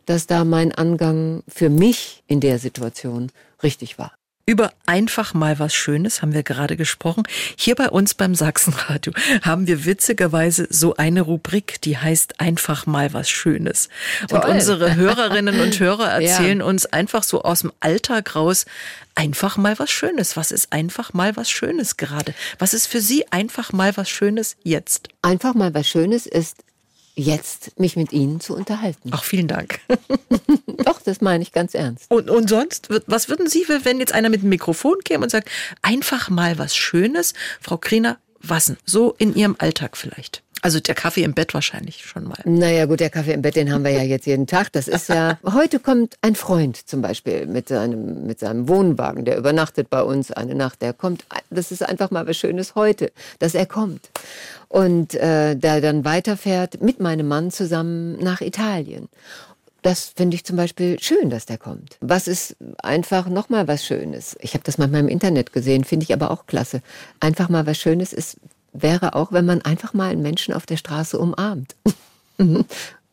dass 0.06 0.28
da 0.28 0.46
mein 0.46 0.72
Angang 0.72 1.44
für 1.48 1.70
mich 1.70 2.24
in 2.28 2.40
der 2.40 2.60
Situation 2.60 3.32
richtig 3.64 3.98
war. 3.98 4.14
Über 4.48 4.74
einfach 4.86 5.34
mal 5.34 5.58
was 5.58 5.74
Schönes 5.74 6.22
haben 6.22 6.34
wir 6.34 6.44
gerade 6.44 6.78
gesprochen. 6.78 7.24
Hier 7.56 7.74
bei 7.74 7.90
uns 7.90 8.14
beim 8.14 8.36
Sachsenradio 8.36 9.12
haben 9.42 9.66
wir 9.66 9.86
witzigerweise 9.86 10.68
so 10.70 10.96
eine 10.98 11.22
Rubrik, 11.22 11.82
die 11.82 11.98
heißt 11.98 12.40
einfach 12.40 12.86
mal 12.86 13.12
was 13.12 13.28
Schönes. 13.28 13.90
Toll. 14.28 14.42
Und 14.42 14.46
unsere 14.46 14.96
Hörerinnen 14.96 15.60
und 15.60 15.80
Hörer 15.80 16.12
erzählen 16.22 16.60
ja. 16.60 16.66
uns 16.66 16.86
einfach 16.86 17.24
so 17.24 17.42
aus 17.42 17.62
dem 17.62 17.72
Alltag 17.80 18.36
raus 18.36 18.68
einfach 19.16 19.58
mal 19.58 19.80
was 19.80 19.90
Schönes. 19.90 20.38
Was 20.38 20.52
ist 20.52 20.72
einfach 20.72 21.14
mal 21.14 21.36
was 21.36 21.50
Schönes 21.50 21.98
gerade? 21.98 22.36
Was 22.60 22.76
ist 22.76 22.86
für 22.86 23.02
Sie 23.02 23.26
einfach 23.32 23.74
mal 23.74 23.98
was 23.98 24.12
Schönes 24.12 24.58
jetzt? 24.62 25.10
Einfach 25.24 25.56
mal 25.56 25.74
was 25.74 25.88
Schönes 25.88 26.28
ist 26.28 26.65
jetzt 27.16 27.80
mich 27.80 27.96
mit 27.96 28.12
Ihnen 28.12 28.40
zu 28.40 28.56
unterhalten. 28.56 29.10
Ach, 29.12 29.24
vielen 29.24 29.48
Dank. 29.48 29.80
Doch, 30.86 31.02
das 31.02 31.22
meine 31.22 31.44
ich 31.44 31.52
ganz 31.52 31.74
ernst. 31.74 32.12
Und, 32.12 32.30
und 32.30 32.50
sonst, 32.50 32.90
was 33.08 33.30
würden 33.30 33.48
Sie, 33.48 33.66
wenn 33.68 34.00
jetzt 34.00 34.14
einer 34.14 34.30
mit 34.30 34.42
dem 34.42 34.50
Mikrofon 34.50 35.00
käme 35.04 35.24
und 35.24 35.30
sagt, 35.30 35.50
einfach 35.82 36.30
mal 36.30 36.58
was 36.58 36.76
Schönes, 36.76 37.34
Frau 37.62 37.78
Kriener, 37.78 38.18
was 38.50 38.66
denn? 38.66 38.78
So 38.86 39.16
in 39.18 39.36
Ihrem 39.36 39.56
Alltag 39.60 39.98
vielleicht? 39.98 40.42
Also 40.62 40.80
der 40.80 40.96
Kaffee 40.96 41.22
im 41.22 41.36
Bett 41.36 41.54
wahrscheinlich 41.54 42.06
schon 42.06 42.24
mal. 42.24 42.40
Naja 42.44 42.86
gut, 42.88 43.00
der 43.00 43.12
Kaffee 43.12 43.34
im 43.34 43.44
Bett, 43.44 43.56
den 43.56 43.72
haben 43.72 43.84
wir 43.84 43.92
ja 43.92 44.02
jetzt 44.02 44.26
jeden 44.26 44.48
Tag. 44.48 44.72
Das 44.72 44.88
ist 44.88 45.10
ja, 45.10 45.38
heute 45.54 45.80
kommt 45.80 46.16
ein 46.22 46.34
Freund 46.34 46.90
zum 46.90 47.04
Beispiel 47.04 47.46
mit 47.46 47.68
seinem, 47.68 48.26
mit 48.26 48.40
seinem 48.40 48.68
Wohnwagen, 48.68 49.26
der 49.26 49.38
übernachtet 49.38 49.92
bei 49.92 50.02
uns 50.02 50.32
eine 50.32 50.56
Nacht. 50.56 50.82
Der 50.82 50.94
kommt, 50.94 51.24
das 51.52 51.72
ist 51.72 51.84
einfach 51.84 52.10
mal 52.10 52.26
was 52.26 52.38
Schönes 52.38 52.74
heute, 52.74 53.12
dass 53.38 53.54
er 53.54 53.68
kommt. 53.68 54.10
Und 54.68 55.14
äh, 55.14 55.56
der 55.56 55.82
dann 55.82 56.04
weiterfährt 56.04 56.82
mit 56.82 57.00
meinem 57.00 57.28
Mann 57.28 57.52
zusammen 57.52 58.18
nach 58.18 58.42
Italien. 58.42 59.08
Das 59.86 60.14
finde 60.16 60.34
ich 60.34 60.44
zum 60.44 60.56
Beispiel 60.56 60.98
schön, 61.00 61.30
dass 61.30 61.46
der 61.46 61.60
kommt. 61.60 62.00
Was 62.02 62.28
ist 62.28 62.56
einfach 62.82 63.28
nochmal 63.30 63.68
was 63.68 63.86
Schönes? 63.86 64.36
Ich 64.42 64.56
habe 64.56 64.64
das 64.64 64.80
manchmal 64.80 65.02
im 65.02 65.08
Internet 65.08 65.54
gesehen, 65.54 65.84
finde 65.84 66.06
ich 66.06 66.14
aber 66.14 66.32
auch 66.32 66.48
klasse. 66.48 66.82
Einfach 67.20 67.50
mal 67.50 67.68
was 67.68 67.78
Schönes 67.78 68.12
ist 68.12 68.38
wäre 68.74 69.14
auch, 69.14 69.32
wenn 69.32 69.46
man 69.46 69.62
einfach 69.62 69.94
mal 69.94 70.10
einen 70.10 70.24
Menschen 70.24 70.56
auf 70.56 70.66
der 70.66 70.78
Straße 70.78 71.20
umarmt. 71.20 71.76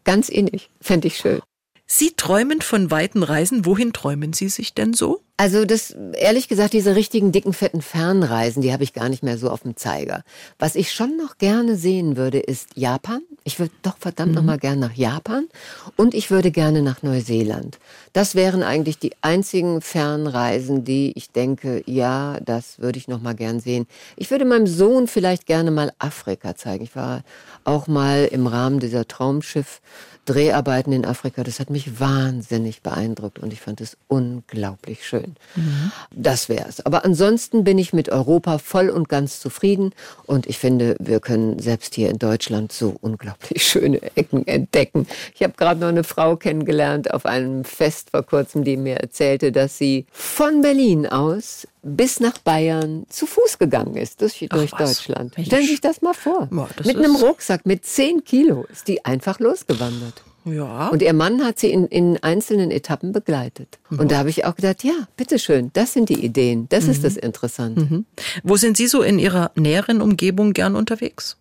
Ganz 0.04 0.30
innig, 0.30 0.70
fände 0.80 1.08
ich 1.08 1.18
schön. 1.18 1.42
Sie 1.86 2.14
träumen 2.16 2.62
von 2.62 2.90
weiten 2.90 3.22
Reisen. 3.22 3.66
Wohin 3.66 3.92
träumen 3.92 4.32
Sie 4.32 4.48
sich 4.48 4.72
denn 4.72 4.94
so? 4.94 5.20
Also 5.42 5.64
das, 5.64 5.96
ehrlich 6.12 6.46
gesagt, 6.46 6.72
diese 6.72 6.94
richtigen 6.94 7.32
dicken, 7.32 7.52
fetten 7.52 7.82
Fernreisen, 7.82 8.62
die 8.62 8.72
habe 8.72 8.84
ich 8.84 8.92
gar 8.92 9.08
nicht 9.08 9.24
mehr 9.24 9.36
so 9.38 9.50
auf 9.50 9.62
dem 9.62 9.76
Zeiger. 9.76 10.22
Was 10.60 10.76
ich 10.76 10.92
schon 10.92 11.16
noch 11.16 11.36
gerne 11.36 11.74
sehen 11.74 12.16
würde, 12.16 12.38
ist 12.38 12.68
Japan. 12.76 13.22
Ich 13.42 13.58
würde 13.58 13.72
doch 13.82 13.96
verdammt 13.98 14.28
mhm. 14.28 14.34
noch 14.36 14.44
mal 14.44 14.58
gerne 14.58 14.80
nach 14.82 14.94
Japan 14.94 15.48
und 15.96 16.14
ich 16.14 16.30
würde 16.30 16.52
gerne 16.52 16.80
nach 16.80 17.02
Neuseeland. 17.02 17.80
Das 18.12 18.36
wären 18.36 18.62
eigentlich 18.62 19.00
die 19.00 19.14
einzigen 19.20 19.80
Fernreisen, 19.80 20.84
die 20.84 21.12
ich 21.16 21.32
denke, 21.32 21.82
ja, 21.86 22.38
das 22.44 22.78
würde 22.78 23.00
ich 23.00 23.08
noch 23.08 23.20
mal 23.20 23.34
gern 23.34 23.58
sehen. 23.58 23.88
Ich 24.14 24.30
würde 24.30 24.44
meinem 24.44 24.68
Sohn 24.68 25.08
vielleicht 25.08 25.46
gerne 25.46 25.72
mal 25.72 25.90
Afrika 25.98 26.54
zeigen. 26.54 26.84
Ich 26.84 26.94
war 26.94 27.24
auch 27.64 27.88
mal 27.88 28.28
im 28.30 28.46
Rahmen 28.46 28.78
dieser 28.78 29.08
Traumschiff 29.08 29.80
Dreharbeiten 30.24 30.92
in 30.92 31.04
Afrika. 31.04 31.42
Das 31.42 31.58
hat 31.58 31.70
mich 31.70 31.98
wahnsinnig 31.98 32.82
beeindruckt 32.82 33.38
und 33.40 33.52
ich 33.52 33.60
fand 33.60 33.80
es 33.80 33.96
unglaublich 34.06 35.06
schön. 35.06 35.31
Mhm. 35.56 35.92
Das 36.14 36.48
wär's. 36.48 36.84
Aber 36.84 37.04
ansonsten 37.04 37.64
bin 37.64 37.78
ich 37.78 37.92
mit 37.92 38.08
Europa 38.08 38.58
voll 38.58 38.90
und 38.90 39.08
ganz 39.08 39.40
zufrieden 39.40 39.92
und 40.26 40.46
ich 40.46 40.58
finde, 40.58 40.96
wir 40.98 41.20
können 41.20 41.58
selbst 41.58 41.94
hier 41.94 42.10
in 42.10 42.18
Deutschland 42.18 42.72
so 42.72 42.96
unglaublich 43.00 43.66
schöne 43.66 44.00
Ecken 44.16 44.46
entdecken. 44.46 45.06
Ich 45.34 45.42
habe 45.42 45.54
gerade 45.56 45.80
noch 45.80 45.88
eine 45.88 46.04
Frau 46.04 46.36
kennengelernt 46.36 47.12
auf 47.12 47.26
einem 47.26 47.64
Fest 47.64 48.10
vor 48.10 48.22
kurzem, 48.22 48.64
die 48.64 48.76
mir 48.76 48.96
erzählte, 48.96 49.52
dass 49.52 49.78
sie 49.78 50.06
von 50.12 50.62
Berlin 50.62 51.06
aus 51.06 51.66
bis 51.82 52.20
nach 52.20 52.38
Bayern 52.38 53.04
zu 53.08 53.26
Fuß 53.26 53.58
gegangen 53.58 53.96
ist 53.96 54.20
durch, 54.20 54.46
durch 54.48 54.70
Deutschland. 54.70 55.34
Stellen 55.34 55.62
Sie 55.62 55.70
sich 55.72 55.80
das 55.80 56.00
mal 56.00 56.14
vor. 56.14 56.48
Ja, 56.50 56.68
mit 56.84 56.96
einem 56.96 57.16
Rucksack 57.16 57.66
mit 57.66 57.84
10 57.84 58.24
Kilo 58.24 58.64
ist 58.70 58.86
die 58.88 59.04
einfach 59.04 59.40
losgewandert. 59.40 60.22
Ja. 60.44 60.88
Und 60.88 61.02
ihr 61.02 61.12
Mann 61.12 61.44
hat 61.44 61.58
sie 61.58 61.70
in, 61.70 61.86
in 61.86 62.22
einzelnen 62.22 62.70
Etappen 62.70 63.12
begleitet. 63.12 63.78
Mhm. 63.90 64.00
Und 64.00 64.12
da 64.12 64.18
habe 64.18 64.30
ich 64.30 64.44
auch 64.44 64.56
gedacht, 64.56 64.82
ja, 64.84 65.06
bitteschön, 65.16 65.70
das 65.72 65.92
sind 65.92 66.08
die 66.08 66.24
Ideen, 66.24 66.68
das 66.68 66.84
mhm. 66.84 66.90
ist 66.90 67.04
das 67.04 67.16
Interessante. 67.16 67.82
Mhm. 67.82 68.06
Wo 68.42 68.56
sind 68.56 68.76
Sie 68.76 68.86
so 68.86 69.02
in 69.02 69.18
Ihrer 69.18 69.52
näheren 69.54 70.00
Umgebung 70.00 70.52
gern 70.52 70.74
unterwegs? 70.76 71.36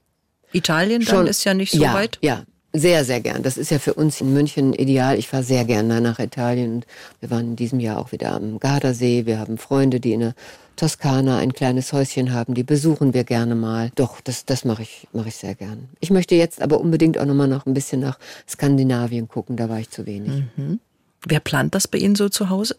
Italien 0.53 1.03
dann 1.05 1.15
Schon, 1.15 1.27
ist 1.27 1.43
ja 1.43 1.53
nicht 1.53 1.71
so 1.71 1.81
ja, 1.81 1.93
weit. 1.93 2.19
Ja, 2.21 2.43
sehr, 2.73 3.03
sehr 3.03 3.19
gern. 3.19 3.43
Das 3.43 3.57
ist 3.57 3.71
ja 3.71 3.79
für 3.79 3.93
uns 3.93 4.21
in 4.21 4.33
München 4.33 4.73
ideal. 4.73 5.17
Ich 5.19 5.27
fahre 5.27 5.43
sehr 5.43 5.65
gern 5.65 5.87
nach 5.87 6.19
Italien. 6.19 6.75
Und 6.75 6.85
wir 7.19 7.29
waren 7.29 7.49
in 7.49 7.55
diesem 7.55 7.79
Jahr 7.79 7.97
auch 7.97 8.11
wieder 8.11 8.33
am 8.33 8.59
Gardasee. 8.59 9.25
Wir 9.25 9.39
haben 9.39 9.57
Freunde, 9.57 9.99
die 9.99 10.13
in 10.13 10.21
der 10.21 10.33
Toskana 10.77 11.37
ein 11.37 11.53
kleines 11.53 11.91
Häuschen 11.91 12.33
haben. 12.33 12.53
Die 12.53 12.63
besuchen 12.63 13.13
wir 13.13 13.23
gerne 13.23 13.55
mal. 13.55 13.91
Doch, 13.95 14.21
das, 14.21 14.45
das 14.45 14.63
mache 14.63 14.83
ich, 14.83 15.07
mache 15.11 15.27
ich 15.27 15.35
sehr 15.35 15.55
gern. 15.55 15.89
Ich 15.99 16.11
möchte 16.11 16.35
jetzt 16.35 16.61
aber 16.61 16.79
unbedingt 16.79 17.17
auch 17.17 17.25
nochmal 17.25 17.47
noch 17.47 17.65
ein 17.65 17.73
bisschen 17.73 17.99
nach 17.99 18.17
Skandinavien 18.47 19.27
gucken. 19.27 19.57
Da 19.57 19.67
war 19.67 19.79
ich 19.79 19.89
zu 19.89 20.05
wenig. 20.05 20.43
Mhm. 20.55 20.79
Wer 21.27 21.39
plant 21.39 21.75
das 21.75 21.87
bei 21.87 21.99
Ihnen 21.99 22.15
so 22.15 22.29
zu 22.29 22.49
Hause? 22.49 22.77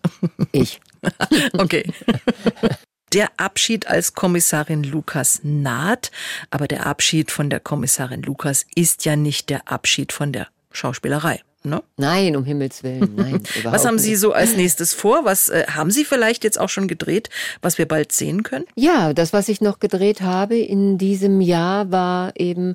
Ich. 0.53 0.81
okay. 1.59 1.85
Der 3.13 3.31
Abschied 3.37 3.87
als 3.89 4.15
Kommissarin 4.15 4.85
Lukas 4.85 5.41
naht, 5.43 6.11
aber 6.51 6.67
der 6.67 6.87
Abschied 6.87 7.31
von 7.31 7.51
der 7.51 7.61
Kommissarin 7.61 8.23
Lukas 8.23 8.67
ist 8.75 9.05
ja 9.05 9.17
nicht 9.17 9.51
der 9.51 9.69
Abschied 9.71 10.13
von 10.13 10.33
der 10.33 10.49
Schauspielerei. 10.71 11.41
Ne? 11.65 11.81
Nein, 11.97 12.35
um 12.35 12.45
Himmels 12.45 12.83
Willen, 12.83 13.15
nein. 13.15 13.43
was 13.65 13.85
haben 13.85 13.99
Sie 13.99 14.17
so 14.17 14.33
als 14.33 14.57
nächstes 14.57 14.95
vor? 14.95 15.25
Was 15.25 15.49
äh, 15.49 15.65
haben 15.69 15.93
Sie 15.93 16.05
vielleicht 16.05 16.43
jetzt 16.43 16.59
auch 16.59 16.69
schon 16.69 16.89
gedreht, 16.89 17.31
was 17.61 17.79
wir 17.79 17.87
bald 17.87 18.11
sehen 18.11 18.43
können? 18.43 18.65
Ja, 18.75 19.13
das, 19.13 19.33
was 19.33 19.49
ich 19.49 19.61
noch 19.61 19.79
gedreht 19.79 20.23
habe 20.23 20.59
in 20.59 20.99
diesem 20.99 21.41
Jahr, 21.41 21.93
war 21.93 22.33
eben 22.35 22.75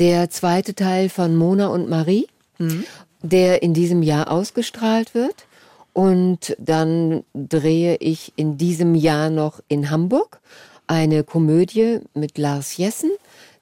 der 0.00 0.30
zweite 0.30 0.74
Teil 0.74 1.10
von 1.10 1.36
Mona 1.36 1.68
und 1.68 1.88
Marie. 1.88 2.26
Mhm. 2.58 2.84
der 3.20 3.62
in 3.62 3.74
diesem 3.74 4.04
Jahr 4.04 4.30
ausgestrahlt 4.30 5.12
wird. 5.12 5.46
Und 5.94 6.56
dann 6.58 7.22
drehe 7.34 7.96
ich 7.96 8.32
in 8.36 8.58
diesem 8.58 8.96
Jahr 8.96 9.30
noch 9.30 9.60
in 9.68 9.90
Hamburg 9.90 10.40
eine 10.88 11.22
Komödie 11.22 12.00
mit 12.14 12.36
Lars 12.36 12.76
Jessen, 12.76 13.12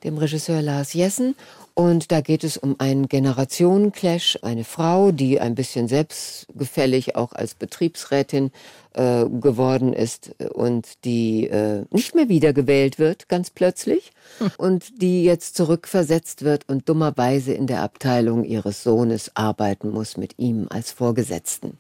dem 0.03 0.17
Regisseur 0.17 0.63
Lars 0.63 0.95
Jessen. 0.95 1.37
Und 1.75 2.11
da 2.11 2.23
geht 2.23 2.43
es 2.43 2.57
um 2.57 2.77
einen 2.79 3.07
Generationenclash. 3.07 4.39
Eine 4.43 4.65
Frau, 4.65 5.13
die 5.13 5.41
ein 5.41 5.55
bisschen 5.55 5.89
selbstgefällig 5.89 7.17
auch 7.17 7.33
als 7.33 7.55
Betriebsrätin 7.55 8.51
äh, 8.95 9.27
geworden 9.27 9.93
ist 9.93 10.35
und 10.53 11.05
die 11.05 11.49
äh, 11.49 11.85
nicht 11.91 12.15
mehr 12.15 12.31
wiedergewählt 12.31 12.99
wird, 12.99 13.29
ganz 13.29 13.51
plötzlich. 13.51 14.13
Hm. 14.39 14.51
Und 14.57 15.03
die 15.03 15.25
jetzt 15.25 15.55
zurückversetzt 15.55 16.43
wird 16.43 16.67
und 16.67 16.89
dummerweise 16.89 17.53
in 17.53 17.67
der 17.67 17.83
Abteilung 17.83 18.45
ihres 18.45 18.83
Sohnes 18.83 19.31
arbeiten 19.35 19.91
muss 19.91 20.17
mit 20.17 20.39
ihm 20.39 20.67
als 20.71 20.93
Vorgesetzten. 20.93 21.77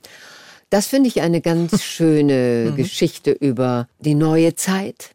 Das 0.72 0.86
finde 0.86 1.08
ich 1.10 1.20
eine 1.20 1.42
ganz 1.42 1.82
schöne 1.84 2.70
mhm. 2.70 2.76
Geschichte 2.76 3.30
über 3.30 3.88
die 3.98 4.14
neue 4.14 4.54
Zeit, 4.54 5.14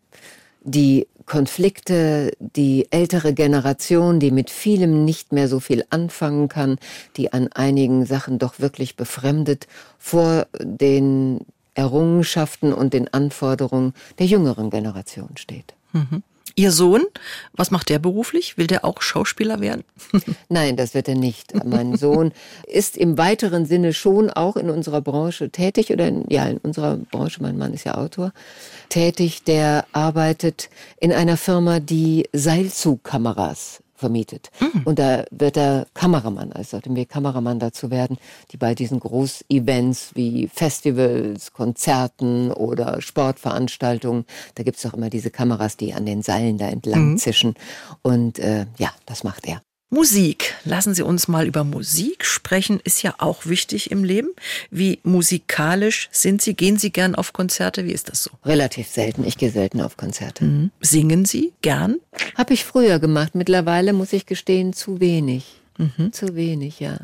die 0.61 1.07
Konflikte, 1.25 2.31
die 2.39 2.85
ältere 2.91 3.33
Generation, 3.33 4.19
die 4.19 4.29
mit 4.29 4.51
vielem 4.51 5.03
nicht 5.03 5.31
mehr 5.31 5.47
so 5.47 5.59
viel 5.59 5.83
anfangen 5.89 6.47
kann, 6.47 6.77
die 7.17 7.33
an 7.33 7.47
einigen 7.51 8.05
Sachen 8.05 8.37
doch 8.37 8.59
wirklich 8.59 8.95
befremdet 8.95 9.65
vor 9.97 10.45
den 10.61 11.39
Errungenschaften 11.73 12.71
und 12.71 12.93
den 12.93 13.11
Anforderungen 13.11 13.95
der 14.19 14.27
jüngeren 14.27 14.69
Generation 14.69 15.37
steht. 15.37 15.73
Mhm. 15.91 16.21
Ihr 16.59 16.71
Sohn, 16.71 17.05
was 17.53 17.69
macht 17.69 17.89
der 17.89 17.99
beruflich? 17.99 18.57
Will 18.57 18.65
der 18.65 18.83
auch 18.83 19.03
Schauspieler 19.03 19.61
werden? 19.61 19.83
Nein, 20.49 20.75
das 20.75 20.95
wird 20.95 21.07
er 21.07 21.13
nicht. 21.13 21.53
Mein 21.63 21.95
Sohn 21.95 22.31
ist 22.65 22.97
im 22.97 23.15
weiteren 23.19 23.67
Sinne 23.67 23.93
schon 23.93 24.31
auch 24.31 24.57
in 24.57 24.71
unserer 24.71 25.01
Branche 25.01 25.51
tätig 25.51 25.93
oder 25.93 26.07
in, 26.07 26.25
ja, 26.29 26.47
in 26.47 26.57
unserer 26.57 26.97
Branche, 26.97 27.43
mein 27.43 27.59
Mann 27.59 27.75
ist 27.75 27.83
ja 27.83 27.93
Autor, 27.93 28.33
tätig. 28.89 29.43
Der 29.43 29.85
arbeitet 29.91 30.71
in 30.99 31.13
einer 31.13 31.37
Firma, 31.37 31.79
die 31.79 32.27
Seilzugkameras 32.33 33.83
vermietet. 33.97 34.51
Mhm. 34.59 34.83
Und 34.85 34.99
da 34.99 35.25
wird 35.31 35.57
er 35.57 35.87
Kameramann, 35.93 36.53
also 36.53 36.71
sollten 36.71 36.95
wir 36.95 37.05
Kameramann 37.05 37.59
dazu 37.59 37.91
werden, 37.91 38.17
die 38.51 38.57
bei 38.57 38.75
diesen 38.75 38.99
Groß-Events 38.99 40.11
wie 40.13 40.47
Festivals, 40.47 41.51
Konzerten 41.51 42.51
oder 42.51 43.01
Sportveranstaltungen, 43.01 44.25
da 44.55 44.63
gibt's 44.63 44.83
doch 44.83 44.93
immer 44.93 45.09
diese 45.09 45.31
Kameras, 45.31 45.77
die 45.77 45.93
an 45.93 46.05
den 46.05 46.21
Seilen 46.21 46.57
da 46.57 46.67
entlang 46.69 47.11
mhm. 47.11 47.17
zischen. 47.17 47.55
Und 48.01 48.39
äh, 48.39 48.67
ja, 48.77 48.91
das 49.05 49.23
macht 49.23 49.47
er. 49.47 49.61
Musik. 49.89 50.53
Lassen 50.65 50.93
Sie 50.93 51.01
uns 51.01 51.29
mal 51.29 51.47
über 51.47 51.63
Musik 51.63 52.25
sprechen. 52.25 52.81
Ist 52.83 53.03
ja 53.03 53.15
auch 53.19 53.45
wichtig 53.45 53.89
im 53.89 54.03
Leben. 54.03 54.29
Wie 54.69 54.99
musikalisch 55.03 56.09
sind 56.11 56.41
Sie? 56.41 56.55
Gehen 56.55 56.77
Sie 56.77 56.91
gern 56.91 57.15
auf 57.15 57.31
Konzerte? 57.31 57.85
Wie 57.85 57.93
ist 57.93 58.09
das 58.09 58.23
so? 58.23 58.31
Relativ 58.43 58.87
selten. 58.87 59.23
Ich 59.23 59.37
gehe 59.37 59.49
selten 59.49 59.79
auf 59.79 59.95
Konzerte. 59.95 60.43
Mhm. 60.43 60.71
Singen 60.81 61.23
Sie 61.23 61.53
gern? 61.61 61.99
Habe 62.35 62.53
ich 62.53 62.65
früher 62.65 62.99
gemacht. 62.99 63.33
Mittlerweile 63.33 63.93
muss 63.93 64.11
ich 64.11 64.25
gestehen, 64.25 64.73
zu 64.73 64.99
wenig. 64.99 65.61
Mhm. 65.77 66.11
Zu 66.11 66.35
wenig, 66.35 66.81
ja. 66.81 66.97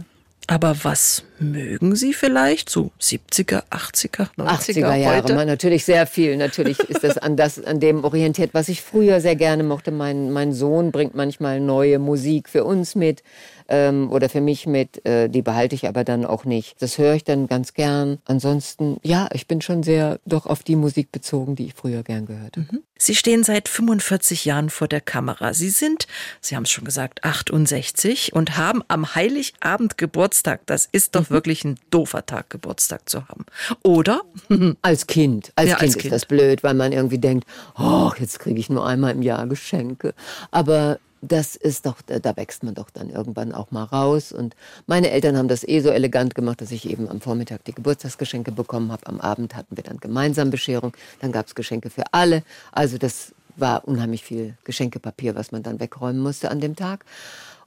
Aber 0.47 0.83
was 0.83 1.23
mögen 1.39 1.95
Sie 1.95 2.13
vielleicht? 2.13 2.69
So 2.69 2.91
70er, 3.01 3.63
80er, 3.69 4.29
90er, 4.37 4.47
80er 4.47 4.95
Jahre, 4.95 5.23
heute? 5.23 5.45
natürlich 5.45 5.85
sehr 5.85 6.05
viel. 6.07 6.37
Natürlich 6.37 6.79
ist 6.79 7.03
das 7.03 7.17
an 7.17 7.37
das, 7.37 7.63
an 7.63 7.79
dem 7.79 8.03
orientiert, 8.03 8.53
was 8.53 8.69
ich 8.69 8.81
früher 8.81 9.21
sehr 9.21 9.35
gerne 9.35 9.63
mochte. 9.63 9.91
Mein, 9.91 10.31
mein 10.31 10.53
Sohn 10.53 10.91
bringt 10.91 11.15
manchmal 11.15 11.59
neue 11.59 11.99
Musik 11.99 12.49
für 12.49 12.63
uns 12.63 12.95
mit 12.95 13.23
ähm, 13.69 14.11
oder 14.11 14.29
für 14.29 14.41
mich 14.41 14.67
mit. 14.67 15.05
Äh, 15.05 15.29
die 15.29 15.41
behalte 15.41 15.75
ich 15.75 15.87
aber 15.87 16.03
dann 16.03 16.25
auch 16.25 16.45
nicht. 16.45 16.81
Das 16.81 16.97
höre 16.97 17.15
ich 17.15 17.23
dann 17.23 17.47
ganz 17.47 17.73
gern. 17.73 18.19
Ansonsten, 18.25 18.97
ja, 19.03 19.29
ich 19.33 19.47
bin 19.47 19.61
schon 19.61 19.83
sehr 19.83 20.19
doch 20.25 20.45
auf 20.45 20.63
die 20.63 20.75
Musik 20.75 21.11
bezogen, 21.11 21.55
die 21.55 21.67
ich 21.67 21.73
früher 21.73 22.03
gern 22.03 22.25
gehört 22.25 22.57
habe. 22.57 22.67
Mhm. 22.71 22.83
Sie 22.97 23.15
stehen 23.15 23.43
seit 23.43 23.67
45 23.67 24.45
Jahren 24.45 24.69
vor 24.69 24.87
der 24.87 25.01
Kamera. 25.01 25.53
Sie 25.53 25.69
sind, 25.69 26.07
Sie 26.39 26.55
haben 26.55 26.63
es 26.63 26.71
schon 26.71 26.85
gesagt, 26.85 27.23
68 27.23 28.31
und 28.33 28.57
haben 28.57 28.81
am 28.87 29.15
Heiligabend 29.15 29.97
Geburtstag. 29.97 30.61
Das 30.67 30.87
ist 30.89 31.15
doch 31.15 31.22
mhm. 31.29 31.33
wirklich 31.33 31.63
ein 31.63 31.79
doofer 31.89 32.25
Tag, 32.25 32.49
Geburtstag 32.49 33.09
zu 33.09 33.27
haben. 33.27 33.45
Oder? 33.83 34.21
Als 34.81 35.07
Kind. 35.07 35.51
Als, 35.55 35.69
ja, 35.69 35.75
kind, 35.75 35.83
als 35.83 35.97
kind 35.97 36.05
ist 36.05 36.11
das 36.11 36.25
blöd, 36.25 36.63
weil 36.63 36.73
man 36.73 36.91
irgendwie 36.91 37.17
denkt, 37.17 37.47
oh, 37.77 38.11
jetzt 38.19 38.39
kriege 38.39 38.59
ich 38.59 38.69
nur 38.69 38.85
einmal 38.85 39.11
im 39.11 39.21
Jahr 39.21 39.47
Geschenke. 39.47 40.13
Aber 40.51 40.99
das 41.23 41.55
ist 41.55 41.85
doch, 41.85 42.01
da 42.01 42.35
wächst 42.35 42.63
man 42.63 42.73
doch 42.73 42.89
dann 42.89 43.09
irgendwann 43.09 43.53
auch 43.53 43.71
mal 43.71 43.83
raus. 43.83 44.31
Und 44.31 44.55
meine 44.87 45.09
Eltern 45.09 45.37
haben 45.37 45.47
das 45.47 45.65
eh 45.67 45.79
so 45.79 45.89
elegant 45.89 46.35
gemacht, 46.35 46.59
dass 46.61 46.71
ich 46.71 46.89
eben 46.89 47.07
am 47.07 47.21
Vormittag 47.21 47.63
die 47.63 47.73
Geburtstagsgeschenke 47.73 48.51
bekommen 48.51 48.91
habe. 48.91 49.07
Am 49.07 49.21
Abend 49.21 49.55
hatten 49.55 49.77
wir 49.77 49.83
dann 49.83 49.97
gemeinsam 49.97 50.49
Bescherung. 50.49 50.93
Dann 51.21 51.31
gab 51.31 51.47
es 51.47 51.55
Geschenke 51.55 51.89
für 51.89 52.03
alle. 52.11 52.43
Also 52.71 52.97
das 52.97 53.33
war 53.55 53.87
unheimlich 53.87 54.23
viel 54.23 54.55
Geschenkepapier, 54.65 55.35
was 55.35 55.51
man 55.51 55.63
dann 55.63 55.79
wegräumen 55.79 56.21
musste 56.21 56.51
an 56.51 56.59
dem 56.59 56.75
Tag. 56.75 57.05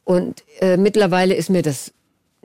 Und 0.05 0.45
äh, 0.61 0.77
mittlerweile 0.77 1.35
ist 1.35 1.51
mir 1.51 1.62
das 1.62 1.92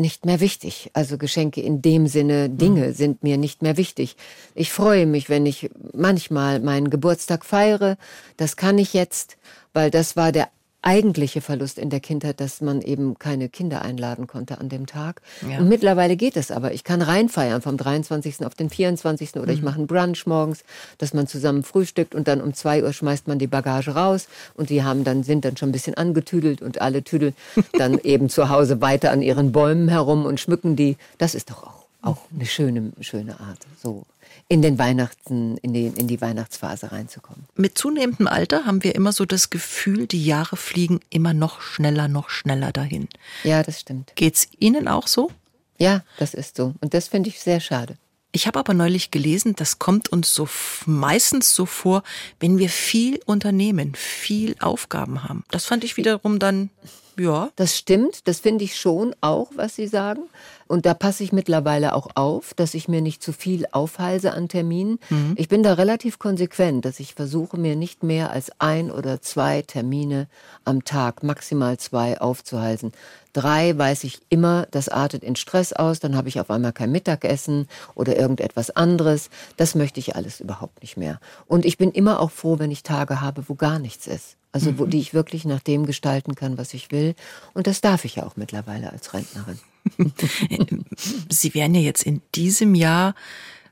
nicht 0.01 0.25
mehr 0.25 0.39
wichtig. 0.39 0.89
Also 0.93 1.17
Geschenke 1.17 1.61
in 1.61 1.81
dem 1.81 2.07
Sinne, 2.07 2.49
Dinge 2.49 2.87
mhm. 2.87 2.93
sind 2.93 3.23
mir 3.23 3.37
nicht 3.37 3.61
mehr 3.61 3.77
wichtig. 3.77 4.15
Ich 4.55 4.71
freue 4.71 5.05
mich, 5.05 5.29
wenn 5.29 5.45
ich 5.45 5.69
manchmal 5.93 6.59
meinen 6.59 6.89
Geburtstag 6.89 7.45
feiere. 7.45 7.97
Das 8.37 8.57
kann 8.57 8.77
ich 8.77 8.93
jetzt, 8.93 9.37
weil 9.73 9.91
das 9.91 10.15
war 10.15 10.31
der 10.31 10.49
eigentliche 10.81 11.41
Verlust 11.41 11.77
in 11.77 11.89
der 11.89 11.99
Kindheit, 11.99 12.39
dass 12.39 12.61
man 12.61 12.81
eben 12.81 13.19
keine 13.19 13.49
Kinder 13.49 13.83
einladen 13.83 14.27
konnte 14.27 14.59
an 14.59 14.69
dem 14.69 14.87
Tag. 14.87 15.21
Ja. 15.47 15.59
Und 15.59 15.69
mittlerweile 15.69 16.15
geht 16.15 16.37
es 16.37 16.51
aber. 16.51 16.73
Ich 16.73 16.83
kann 16.83 17.01
reinfeiern 17.01 17.61
vom 17.61 17.77
23. 17.77 18.45
auf 18.45 18.55
den 18.55 18.69
24. 18.69 19.35
oder 19.35 19.45
mhm. 19.45 19.51
ich 19.51 19.61
mache 19.61 19.77
einen 19.77 19.87
Brunch 19.87 20.25
morgens, 20.25 20.63
dass 20.97 21.13
man 21.13 21.27
zusammen 21.27 21.63
frühstückt 21.63 22.15
und 22.15 22.27
dann 22.27 22.41
um 22.41 22.53
zwei 22.53 22.83
Uhr 22.83 22.93
schmeißt 22.93 23.27
man 23.27 23.37
die 23.37 23.47
Bagage 23.47 23.91
raus 23.91 24.27
und 24.55 24.69
die 24.69 24.83
haben 24.83 25.03
dann, 25.03 25.23
sind 25.23 25.45
dann 25.45 25.57
schon 25.57 25.69
ein 25.69 25.73
bisschen 25.73 25.93
angetüdelt 25.93 26.61
und 26.61 26.81
alle 26.81 27.03
tüdeln 27.03 27.35
dann 27.77 27.99
eben 27.99 28.29
zu 28.29 28.49
Hause 28.49 28.81
weiter 28.81 29.11
an 29.11 29.21
ihren 29.21 29.51
Bäumen 29.51 29.87
herum 29.89 30.25
und 30.25 30.39
schmücken 30.39 30.75
die. 30.75 30.97
Das 31.17 31.35
ist 31.35 31.51
doch 31.51 31.63
auch, 31.63 31.85
auch 32.01 32.17
eine 32.33 32.45
schöne, 32.45 32.91
schöne 33.01 33.39
Art. 33.39 33.59
So 33.81 34.05
in 34.51 34.61
den 34.61 34.77
Weihnachten, 34.77 35.55
in 35.59 35.71
die, 35.71 35.85
in 35.85 36.09
die 36.09 36.19
Weihnachtsphase 36.19 36.91
reinzukommen. 36.91 37.45
Mit 37.55 37.77
zunehmendem 37.77 38.27
Alter 38.27 38.65
haben 38.65 38.83
wir 38.83 38.95
immer 38.95 39.13
so 39.13 39.23
das 39.23 39.49
Gefühl, 39.49 40.07
die 40.07 40.25
Jahre 40.25 40.57
fliegen 40.57 40.99
immer 41.09 41.33
noch 41.33 41.61
schneller, 41.61 42.09
noch 42.09 42.29
schneller 42.29 42.73
dahin. 42.73 43.07
Ja, 43.45 43.63
das 43.63 43.79
stimmt. 43.79 44.11
Geht's 44.15 44.49
Ihnen 44.59 44.89
auch 44.89 45.07
so? 45.07 45.31
Ja, 45.77 46.03
das 46.17 46.33
ist 46.33 46.57
so. 46.57 46.73
Und 46.81 46.93
das 46.93 47.07
finde 47.07 47.29
ich 47.29 47.39
sehr 47.39 47.61
schade. 47.61 47.95
Ich 48.33 48.45
habe 48.45 48.59
aber 48.59 48.73
neulich 48.73 49.09
gelesen, 49.09 49.55
das 49.55 49.79
kommt 49.79 50.09
uns 50.09 50.35
so 50.35 50.49
meistens 50.85 51.55
so 51.55 51.65
vor, 51.65 52.03
wenn 52.41 52.57
wir 52.57 52.67
viel 52.67 53.21
unternehmen, 53.25 53.95
viel 53.95 54.57
Aufgaben 54.59 55.23
haben. 55.23 55.45
Das 55.51 55.63
fand 55.63 55.85
ich 55.85 55.95
wiederum 55.95 56.39
dann 56.39 56.71
ja. 57.17 57.49
Das 57.55 57.77
stimmt, 57.77 58.27
das 58.27 58.39
finde 58.39 58.63
ich 58.63 58.79
schon 58.79 59.15
auch, 59.21 59.49
was 59.55 59.75
Sie 59.75 59.87
sagen. 59.87 60.23
Und 60.67 60.85
da 60.85 60.93
passe 60.93 61.23
ich 61.23 61.33
mittlerweile 61.33 61.93
auch 61.93 62.07
auf, 62.15 62.53
dass 62.53 62.73
ich 62.73 62.87
mir 62.87 63.01
nicht 63.01 63.21
zu 63.21 63.33
viel 63.33 63.65
aufhalse 63.71 64.31
an 64.31 64.47
Terminen. 64.47 64.99
Mhm. 65.09 65.33
Ich 65.35 65.49
bin 65.49 65.63
da 65.63 65.73
relativ 65.73 66.17
konsequent, 66.17 66.85
dass 66.85 67.01
ich 67.01 67.13
versuche, 67.13 67.57
mir 67.57 67.75
nicht 67.75 68.03
mehr 68.03 68.31
als 68.31 68.53
ein 68.59 68.89
oder 68.89 69.21
zwei 69.21 69.63
Termine 69.63 70.27
am 70.63 70.85
Tag, 70.85 71.23
maximal 71.23 71.77
zwei, 71.77 72.21
aufzuhalsen. 72.21 72.93
Drei 73.33 73.77
weiß 73.77 74.05
ich 74.05 74.21
immer, 74.29 74.65
das 74.71 74.87
artet 74.87 75.23
in 75.23 75.35
Stress 75.35 75.73
aus, 75.73 75.99
dann 75.99 76.15
habe 76.15 76.29
ich 76.29 76.39
auf 76.39 76.49
einmal 76.49 76.73
kein 76.73 76.91
Mittagessen 76.91 77.67
oder 77.95 78.17
irgendetwas 78.17 78.69
anderes. 78.69 79.29
Das 79.57 79.75
möchte 79.75 79.99
ich 79.99 80.15
alles 80.15 80.39
überhaupt 80.39 80.81
nicht 80.81 80.95
mehr. 80.95 81.19
Und 81.47 81.65
ich 81.65 81.77
bin 81.77 81.91
immer 81.91 82.19
auch 82.19 82.31
froh, 82.31 82.59
wenn 82.59 82.71
ich 82.71 82.83
Tage 82.83 83.19
habe, 83.19 83.43
wo 83.47 83.55
gar 83.55 83.79
nichts 83.79 84.07
ist. 84.07 84.37
Also 84.51 84.77
wo, 84.77 84.85
die 84.85 84.99
ich 85.01 85.13
wirklich 85.13 85.45
nach 85.45 85.61
dem 85.61 85.85
gestalten 85.85 86.35
kann, 86.35 86.57
was 86.57 86.73
ich 86.73 86.91
will. 86.91 87.15
Und 87.53 87.67
das 87.67 87.81
darf 87.81 88.05
ich 88.05 88.15
ja 88.15 88.23
auch 88.25 88.35
mittlerweile 88.35 88.91
als 88.91 89.13
Rentnerin. 89.13 89.59
Sie 91.29 91.53
werden 91.53 91.75
ja 91.75 91.81
jetzt 91.81 92.03
in 92.03 92.21
diesem 92.35 92.75
Jahr, 92.75 93.15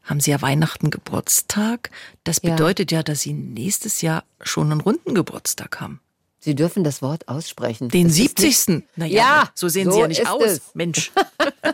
haben 0.04 0.20
Sie 0.20 0.32
ja 0.32 0.42
Weihnachten 0.42 0.90
Geburtstag. 0.90 1.92
Das 2.24 2.40
bedeutet 2.40 2.92
ja, 2.92 3.00
ja 3.00 3.04
dass 3.04 3.22
Sie 3.22 3.34
nächstes 3.34 4.02
Jahr 4.02 4.24
schon 4.42 4.72
einen 4.72 4.82
runden 4.82 5.14
Geburtstag 5.14 5.80
haben. 5.80 6.02
Sie 6.40 6.56
dürfen 6.56 6.84
das 6.86 7.02
Wort 7.02 7.28
aussprechen. 7.28 7.90
Den 7.90 8.08
das 8.08 8.16
70. 8.16 8.84
Naja, 8.96 9.14
ja, 9.14 9.50
so 9.56 9.68
sehen 9.68 9.86
so 9.86 9.92
Sie 9.92 10.00
ja 10.00 10.08
nicht 10.08 10.28
aus. 10.28 10.42
Es. 10.42 10.62
Mensch. 10.74 11.12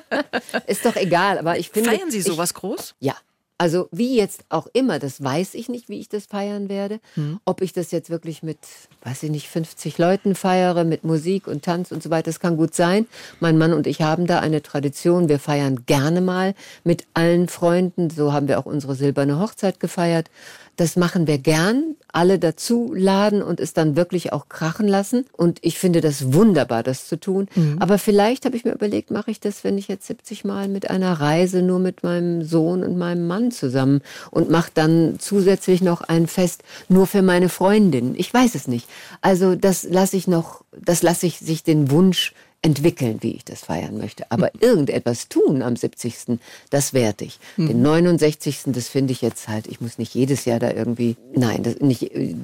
ist 0.67 0.86
doch 0.86 0.95
egal, 0.95 1.38
aber 1.38 1.59
ich 1.59 1.69
finde. 1.69 1.91
Feiern 1.91 2.09
Sie 2.09 2.21
sowas 2.21 2.49
ich, 2.49 2.55
groß? 2.55 2.95
Ja, 2.99 3.15
Also 3.57 3.87
wie 3.91 4.17
jetzt 4.17 4.43
auch 4.49 4.67
immer, 4.73 4.99
das 4.99 5.23
weiß 5.23 5.53
ich 5.53 5.69
nicht, 5.69 5.87
wie 5.87 5.99
ich 5.99 6.09
das 6.09 6.25
feiern 6.25 6.67
werde. 6.67 6.99
Hm. 7.13 7.39
Ob 7.45 7.61
ich 7.61 7.71
das 7.71 7.91
jetzt 7.91 8.09
wirklich 8.09 8.43
mit, 8.43 8.57
weiß 9.03 9.23
ich 9.23 9.31
nicht, 9.31 9.47
50 9.47 9.97
Leuten 9.97 10.35
feiere, 10.35 10.83
mit 10.83 11.05
Musik 11.05 11.47
und 11.47 11.63
Tanz 11.63 11.93
und 11.93 12.03
so 12.03 12.09
weiter, 12.09 12.25
das 12.25 12.41
kann 12.41 12.57
gut 12.57 12.75
sein. 12.75 13.07
Mein 13.39 13.57
Mann 13.57 13.71
und 13.71 13.87
ich 13.87 14.01
haben 14.01 14.27
da 14.27 14.39
eine 14.39 14.61
Tradition. 14.61 15.29
Wir 15.29 15.39
feiern 15.39 15.85
gerne 15.85 16.19
mal 16.19 16.53
mit 16.83 17.07
allen 17.13 17.47
Freunden. 17.47 18.09
So 18.09 18.33
haben 18.33 18.49
wir 18.49 18.59
auch 18.59 18.65
unsere 18.65 18.93
silberne 18.93 19.39
Hochzeit 19.39 19.79
gefeiert. 19.79 20.29
Das 20.76 20.95
machen 20.95 21.28
wir 21.28 21.38
gern, 21.38 21.95
alle 22.15 22.39
dazu 22.39 22.93
laden 22.95 23.41
und 23.41 23.59
es 23.59 23.73
dann 23.73 23.95
wirklich 23.95 24.32
auch 24.32 24.47
krachen 24.49 24.88
lassen. 24.88 25.26
Und 25.34 25.59
ich 25.61 25.78
finde 25.78 26.01
das 26.01 26.34
wunderbar, 26.34 26.82
das 26.82 27.07
zu 27.07 27.19
tun. 27.19 27.47
Mhm. 27.55 27.78
Aber 27.80 27.97
vielleicht 27.97 28.45
habe 28.45 28.55
ich 28.55 28.63
mir 28.63 28.73
überlegt, 28.73 29.11
mache 29.11 29.32
ich 29.32 29.39
das, 29.39 29.63
wenn 29.63 29.78
ich 29.78 29.88
jetzt 29.88 30.07
70 30.07 30.45
Mal 30.45 30.67
mit 30.67 30.89
einer 30.89 31.13
Reise 31.13 31.61
nur 31.61 31.80
mit 31.80 32.03
meinem 32.03 32.43
Sohn 32.43 32.84
und 32.84 32.97
meinem 32.97 33.28
Mann 33.28 33.51
zusammen 33.51 34.01
und 34.32 34.49
mache 34.49 34.71
dann 34.73 35.15
zusätzlich 35.19 35.82
noch 35.82 36.01
ein 36.01 36.28
Fest 36.28 36.63
nur 36.88 37.05
für 37.05 37.21
meine 37.21 37.49
Freundin. 37.49 38.15
Ich 38.17 38.34
weiß 38.34 38.55
es 38.55 38.67
nicht. 38.67 38.88
Also 39.21 39.55
das 39.55 39.84
lasse 39.84 40.15
ich 40.15 40.28
noch, 40.28 40.63
das 40.71 41.03
lasse 41.03 41.26
ich 41.26 41.39
sich 41.39 41.63
den 41.63 41.91
Wunsch 41.91 42.34
entwickeln, 42.66 43.20
wie 43.22 43.36
ich 43.36 43.45
das 43.45 43.61
feiern 43.61 43.97
möchte. 43.97 44.32
Aber 44.32 44.47
hm. 44.47 44.59
irgendetwas 44.59 45.30
tun 45.30 45.61
am 45.61 45.76
70. 45.76 46.39
Das 46.72 46.93
werde 46.93 47.26
ich. 47.26 47.39
Mhm. 47.57 47.68
Den 47.68 47.82
69. 47.84 48.61
das 48.68 48.88
finde 48.88 49.13
ich 49.13 49.22
jetzt 49.22 49.47
halt, 49.47 49.68
ich 49.68 49.82
muss 49.82 49.99
nicht 49.99 50.16
jedes 50.16 50.45
Jahr 50.45 50.57
da 50.57 50.72
irgendwie, 50.72 51.16
nein, 51.36 51.61
das, 51.61 51.76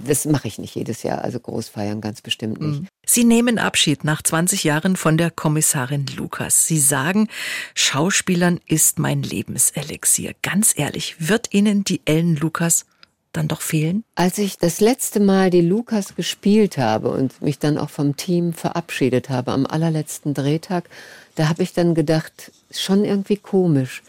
das 0.06 0.26
mache 0.26 0.48
ich 0.48 0.60
nicht 0.60 0.76
jedes 0.76 1.02
Jahr. 1.02 1.24
Also 1.24 1.40
groß 1.40 1.70
feiern 1.70 2.02
ganz 2.02 2.22
bestimmt 2.22 2.62
nicht. 2.62 2.80
Hm. 2.80 2.88
Sie 3.04 3.24
nehmen 3.24 3.58
Abschied 3.58 4.04
nach 4.04 4.22
20 4.22 4.64
Jahren 4.64 4.96
von 4.96 5.18
der 5.18 5.32
Kommissarin 5.32 6.06
Lukas. 6.16 6.68
Sie 6.68 6.78
sagen, 6.78 7.28
Schauspielern 7.74 8.60
ist 8.68 9.00
mein 9.00 9.24
Lebenselixier. 9.24 10.34
Ganz 10.44 10.78
ehrlich, 10.78 11.16
wird 11.18 11.52
Ihnen 11.52 11.84
die 11.84 12.02
Ellen 12.06 12.36
Lukas 12.36 12.86
dann 13.34 13.48
doch 13.48 13.62
fehlen? 13.62 14.04
Als 14.16 14.38
ich 14.38 14.58
das 14.58 14.80
letzte 14.80 15.20
Mal 15.20 15.50
die 15.50 15.62
Lukas 15.62 16.16
gespielt 16.16 16.78
habe 16.78 17.10
und 17.10 17.42
mich 17.42 17.60
dann 17.60 17.78
auch 17.78 17.90
vom 17.90 18.18
Team 18.18 18.54
verabschiedet 18.54 19.30
habe 19.30 19.52
am 19.52 19.66
allerletzten 19.66 20.34
Drehtag, 20.34 20.90
da 21.36 21.50
habe 21.50 21.64
ich 21.64 21.74
dann 21.74 21.96
gedacht, 21.96 22.52
schon 22.72 23.06
irgendwie 23.06 23.38
komisch. 23.38 24.04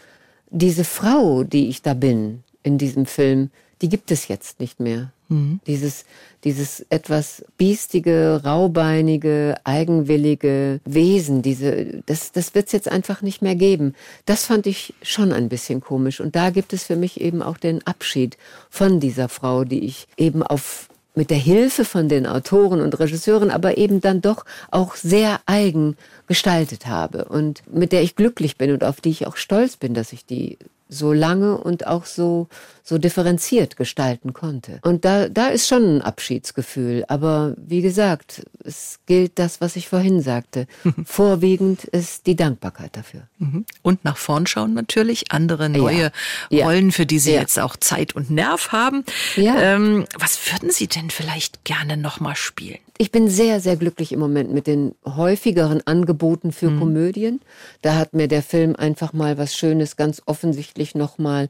Diese 0.49 0.83
Frau, 0.83 1.43
die 1.43 1.69
ich 1.69 1.81
da 1.81 1.93
bin 1.93 2.43
in 2.63 2.77
diesem 2.77 3.05
Film, 3.05 3.49
die 3.81 3.89
gibt 3.89 4.11
es 4.11 4.27
jetzt 4.27 4.59
nicht 4.59 4.79
mehr. 4.79 5.11
Mhm. 5.33 5.59
Dieses, 5.65 6.05
dieses 6.43 6.85
etwas 6.89 7.43
biestige, 7.57 8.41
raubeinige, 8.43 9.55
eigenwillige 9.63 10.79
Wesen, 10.85 11.41
diese, 11.41 12.03
das, 12.05 12.31
das 12.31 12.53
wird 12.53 12.67
es 12.67 12.73
jetzt 12.73 12.91
einfach 12.91 13.21
nicht 13.21 13.41
mehr 13.41 13.55
geben. 13.55 13.95
Das 14.25 14.45
fand 14.45 14.67
ich 14.67 14.93
schon 15.01 15.33
ein 15.33 15.49
bisschen 15.49 15.81
komisch. 15.81 16.19
Und 16.19 16.35
da 16.35 16.51
gibt 16.51 16.73
es 16.73 16.83
für 16.83 16.95
mich 16.95 17.19
eben 17.19 17.41
auch 17.41 17.57
den 17.57 17.85
Abschied 17.87 18.37
von 18.69 18.99
dieser 18.99 19.29
Frau, 19.29 19.63
die 19.63 19.85
ich 19.85 20.07
eben 20.17 20.43
auf 20.43 20.87
mit 21.15 21.29
der 21.29 21.37
Hilfe 21.37 21.85
von 21.85 22.09
den 22.09 22.25
Autoren 22.25 22.81
und 22.81 22.99
Regisseuren, 22.99 23.51
aber 23.51 23.77
eben 23.77 24.01
dann 24.01 24.21
doch 24.21 24.45
auch 24.71 24.95
sehr 24.95 25.41
eigen 25.45 25.95
gestaltet 26.25 26.87
habe 26.87 27.25
und 27.25 27.61
mit 27.71 27.91
der 27.91 28.01
ich 28.01 28.15
glücklich 28.15 28.57
bin 28.57 28.71
und 28.71 28.83
auf 28.83 28.99
die 28.99 29.11
ich 29.11 29.27
auch 29.27 29.35
stolz 29.35 29.77
bin, 29.77 29.93
dass 29.93 30.11
ich 30.11 30.25
die 30.25 30.57
so 30.89 31.13
lange 31.13 31.57
und 31.57 31.87
auch 31.87 32.05
so, 32.05 32.47
so 32.85 32.97
differenziert 32.97 33.77
gestalten 33.77 34.33
konnte. 34.33 34.79
Und 34.81 35.05
da, 35.05 35.29
da 35.29 35.47
ist 35.47 35.69
schon 35.69 35.97
ein 35.97 36.01
Abschiedsgefühl. 36.01 37.05
Aber 37.07 37.55
wie 37.57 37.81
gesagt, 37.81 38.45
es 38.61 38.99
gilt 39.05 39.39
das, 39.39 39.61
was 39.61 39.77
ich 39.77 39.87
vorhin 39.87 40.21
sagte. 40.21 40.67
Vorwiegend 41.05 41.85
ist 41.85 42.27
die 42.27 42.35
Dankbarkeit 42.35 42.97
dafür. 42.97 43.21
Mhm. 43.39 43.65
Und 43.81 44.03
nach 44.03 44.17
vorn 44.17 44.47
schauen 44.47 44.73
natürlich, 44.73 45.31
andere 45.31 45.69
neue 45.69 46.11
ja. 46.49 46.65
Rollen, 46.65 46.91
für 46.91 47.05
die 47.05 47.19
Sie 47.19 47.33
ja. 47.33 47.39
jetzt 47.39 47.57
auch 47.57 47.77
Zeit 47.77 48.17
und 48.17 48.29
Nerv 48.29 48.73
haben. 48.73 49.05
Ja. 49.37 49.55
Ähm, 49.57 50.05
was 50.19 50.37
würden 50.51 50.69
Sie 50.69 50.87
denn 50.87 51.09
vielleicht 51.09 51.63
gerne 51.63 51.95
nochmal 51.95 52.35
spielen? 52.35 52.79
Ich 52.97 53.11
bin 53.11 53.29
sehr, 53.29 53.59
sehr 53.59 53.77
glücklich 53.77 54.11
im 54.11 54.19
Moment 54.19 54.51
mit 54.51 54.67
den 54.67 54.93
häufigeren 55.05 55.81
Angeboten 55.87 56.51
für 56.51 56.69
mhm. 56.69 56.79
Komödien. 56.79 57.41
Da 57.81 57.95
hat 57.95 58.13
mir 58.13 58.27
der 58.27 58.43
Film 58.43 58.75
einfach 58.75 59.13
mal 59.13 59.37
was 59.37 59.55
Schönes, 59.55 59.95
ganz 59.95 60.21
offensichtlich 60.25 60.95
nochmal 60.95 61.49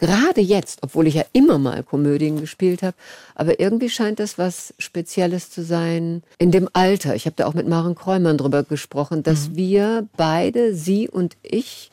gerade 0.00 0.40
jetzt, 0.40 0.80
obwohl 0.82 1.06
ich 1.06 1.14
ja 1.14 1.24
immer 1.32 1.58
mal 1.58 1.84
Komödien 1.84 2.40
gespielt 2.40 2.82
habe, 2.82 2.96
aber 3.34 3.60
irgendwie 3.60 3.90
scheint 3.90 4.18
das 4.18 4.38
was 4.38 4.74
Spezielles 4.78 5.50
zu 5.50 5.62
sein 5.62 6.22
in 6.38 6.50
dem 6.50 6.68
Alter. 6.72 7.14
Ich 7.14 7.26
habe 7.26 7.36
da 7.36 7.46
auch 7.46 7.54
mit 7.54 7.68
Maren 7.68 7.94
Kräumann 7.94 8.38
drüber 8.38 8.64
gesprochen, 8.64 9.22
dass 9.22 9.50
mhm. 9.50 9.56
wir 9.56 10.08
beide, 10.16 10.74
sie 10.74 11.08
und 11.08 11.36
ich, 11.42 11.90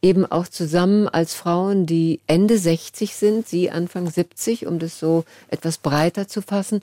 eben 0.00 0.24
auch 0.24 0.46
zusammen 0.46 1.08
als 1.08 1.34
Frauen, 1.34 1.84
die 1.84 2.20
Ende 2.28 2.56
60 2.56 3.16
sind, 3.16 3.48
sie 3.48 3.70
Anfang 3.70 4.08
70, 4.08 4.66
um 4.66 4.78
das 4.78 4.98
so 4.98 5.24
etwas 5.48 5.78
breiter 5.78 6.28
zu 6.28 6.40
fassen, 6.40 6.82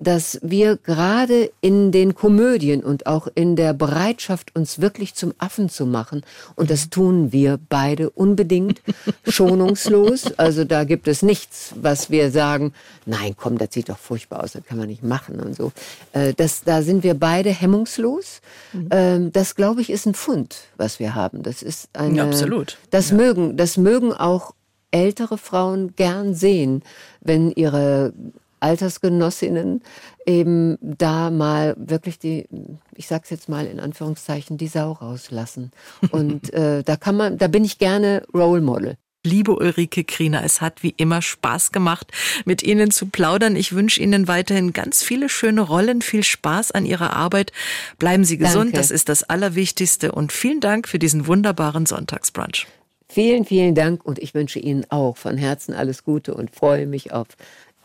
dass 0.00 0.38
wir 0.42 0.76
gerade 0.76 1.50
in 1.60 1.92
den 1.92 2.14
Komödien 2.14 2.82
und 2.82 3.06
auch 3.06 3.28
in 3.34 3.56
der 3.56 3.72
Bereitschaft, 3.72 4.54
uns 4.54 4.80
wirklich 4.80 5.14
zum 5.14 5.34
Affen 5.38 5.68
zu 5.68 5.86
machen, 5.86 6.22
und 6.54 6.70
das 6.70 6.90
tun 6.90 7.32
wir 7.32 7.58
beide 7.68 8.10
unbedingt, 8.10 8.80
schonungslos. 9.28 10.38
Also 10.38 10.64
da 10.64 10.84
gibt 10.84 11.08
es 11.08 11.22
nichts, 11.22 11.72
was 11.80 12.10
wir 12.10 12.30
sagen, 12.30 12.72
nein, 13.06 13.34
komm, 13.36 13.58
das 13.58 13.72
sieht 13.72 13.88
doch 13.88 13.98
furchtbar 13.98 14.44
aus, 14.44 14.52
das 14.52 14.64
kann 14.64 14.78
man 14.78 14.88
nicht 14.88 15.02
machen 15.02 15.40
und 15.40 15.56
so. 15.56 15.72
Äh, 16.12 16.34
das, 16.34 16.62
da 16.64 16.82
sind 16.82 17.02
wir 17.02 17.14
beide 17.14 17.50
hemmungslos. 17.50 18.40
Mhm. 18.72 18.88
Ähm, 18.90 19.32
das, 19.32 19.54
glaube 19.54 19.80
ich, 19.80 19.90
ist 19.90 20.06
ein 20.06 20.14
Fund, 20.14 20.56
was 20.76 21.00
wir 21.00 21.14
haben. 21.14 21.42
Das 21.42 21.62
ist 21.62 21.88
eine, 21.92 22.18
ja, 22.18 22.24
absolut. 22.24 22.78
Das 22.90 23.10
ja. 23.10 23.16
mögen, 23.16 23.56
das 23.56 23.76
mögen 23.76 24.12
auch 24.12 24.54
ältere 24.90 25.38
Frauen 25.38 25.94
gern 25.96 26.34
sehen, 26.34 26.82
wenn 27.20 27.50
ihre 27.50 28.12
Altersgenossinnen 28.60 29.82
eben 30.26 30.78
da 30.80 31.30
mal 31.30 31.74
wirklich 31.78 32.18
die, 32.18 32.46
ich 32.94 33.06
sag's 33.06 33.30
jetzt 33.30 33.48
mal 33.48 33.66
in 33.66 33.80
Anführungszeichen, 33.80 34.58
die 34.58 34.68
Sau 34.68 34.92
rauslassen. 34.92 35.70
Und 36.10 36.52
äh, 36.52 36.82
da 36.82 36.96
kann 36.96 37.16
man, 37.16 37.38
da 37.38 37.48
bin 37.48 37.64
ich 37.64 37.78
gerne 37.78 38.22
Role 38.34 38.60
Model. 38.60 38.96
Liebe 39.24 39.56
Ulrike 39.56 40.04
Kriener, 40.04 40.44
es 40.44 40.60
hat 40.60 40.82
wie 40.84 40.94
immer 40.96 41.22
Spaß 41.22 41.72
gemacht, 41.72 42.12
mit 42.44 42.62
Ihnen 42.62 42.92
zu 42.92 43.06
plaudern. 43.06 43.56
Ich 43.56 43.74
wünsche 43.74 44.00
Ihnen 44.00 44.28
weiterhin 44.28 44.72
ganz 44.72 45.02
viele 45.02 45.28
schöne 45.28 45.60
Rollen, 45.60 46.02
viel 46.02 46.22
Spaß 46.22 46.70
an 46.70 46.86
Ihrer 46.86 47.14
Arbeit. 47.14 47.52
Bleiben 47.98 48.24
Sie 48.24 48.38
gesund, 48.38 48.66
Danke. 48.66 48.76
das 48.76 48.90
ist 48.90 49.08
das 49.08 49.24
Allerwichtigste. 49.24 50.12
Und 50.12 50.32
vielen 50.32 50.60
Dank 50.60 50.86
für 50.86 51.00
diesen 51.00 51.26
wunderbaren 51.26 51.84
Sonntagsbrunch. 51.84 52.68
Vielen, 53.10 53.44
vielen 53.46 53.74
Dank 53.74 54.04
und 54.04 54.18
ich 54.18 54.34
wünsche 54.34 54.58
Ihnen 54.58 54.84
auch 54.90 55.16
von 55.16 55.38
Herzen 55.38 55.72
alles 55.72 56.04
Gute 56.04 56.34
und 56.34 56.54
freue 56.54 56.86
mich 56.86 57.12
auf 57.12 57.26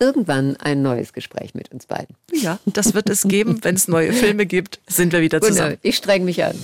irgendwann 0.03 0.57
ein 0.57 0.81
neues 0.81 1.13
Gespräch 1.13 1.55
mit 1.55 1.71
uns 1.71 1.85
beiden. 1.85 2.15
Ja, 2.33 2.59
das 2.65 2.93
wird 2.93 3.09
es 3.09 3.23
geben. 3.23 3.59
Wenn 3.61 3.75
es 3.75 3.87
neue 3.87 4.11
Filme 4.11 4.45
gibt, 4.45 4.79
sind 4.85 5.13
wir 5.13 5.21
wieder 5.21 5.41
zusammen. 5.41 5.77
Ich 5.81 5.95
streng 5.95 6.25
mich 6.25 6.43
an. 6.43 6.55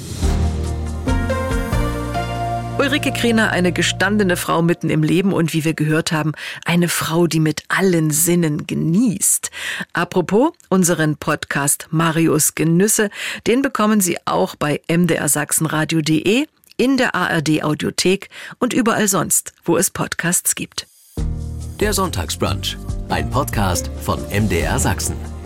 Ulrike 2.77 3.11
Kriener, 3.11 3.51
eine 3.51 3.71
gestandene 3.71 4.35
Frau 4.35 4.61
mitten 4.61 4.89
im 4.89 5.03
Leben 5.03 5.33
und 5.33 5.53
wie 5.53 5.63
wir 5.63 5.73
gehört 5.73 6.11
haben, 6.11 6.33
eine 6.65 6.87
Frau, 6.87 7.27
die 7.27 7.39
mit 7.39 7.63
allen 7.67 8.11
Sinnen 8.11 8.67
genießt. 8.67 9.51
Apropos, 9.93 10.51
unseren 10.69 11.17
Podcast 11.17 11.87
Marius 11.91 12.55
Genüsse, 12.55 13.09
den 13.47 13.61
bekommen 13.61 14.01
Sie 14.01 14.17
auch 14.25 14.55
bei 14.55 14.81
mdrsachsenradio.de, 14.87 16.45
in 16.77 16.97
der 16.97 17.15
ARD 17.15 17.63
Audiothek 17.63 18.29
und 18.59 18.73
überall 18.73 19.07
sonst, 19.07 19.53
wo 19.63 19.77
es 19.77 19.91
Podcasts 19.91 20.55
gibt. 20.55 20.87
Der 21.79 21.93
Sonntagsbrunch 21.93 22.77
ein 23.09 23.29
Podcast 23.29 23.89
von 24.01 24.19
MDR 24.29 24.77
Sachsen. 24.79 25.38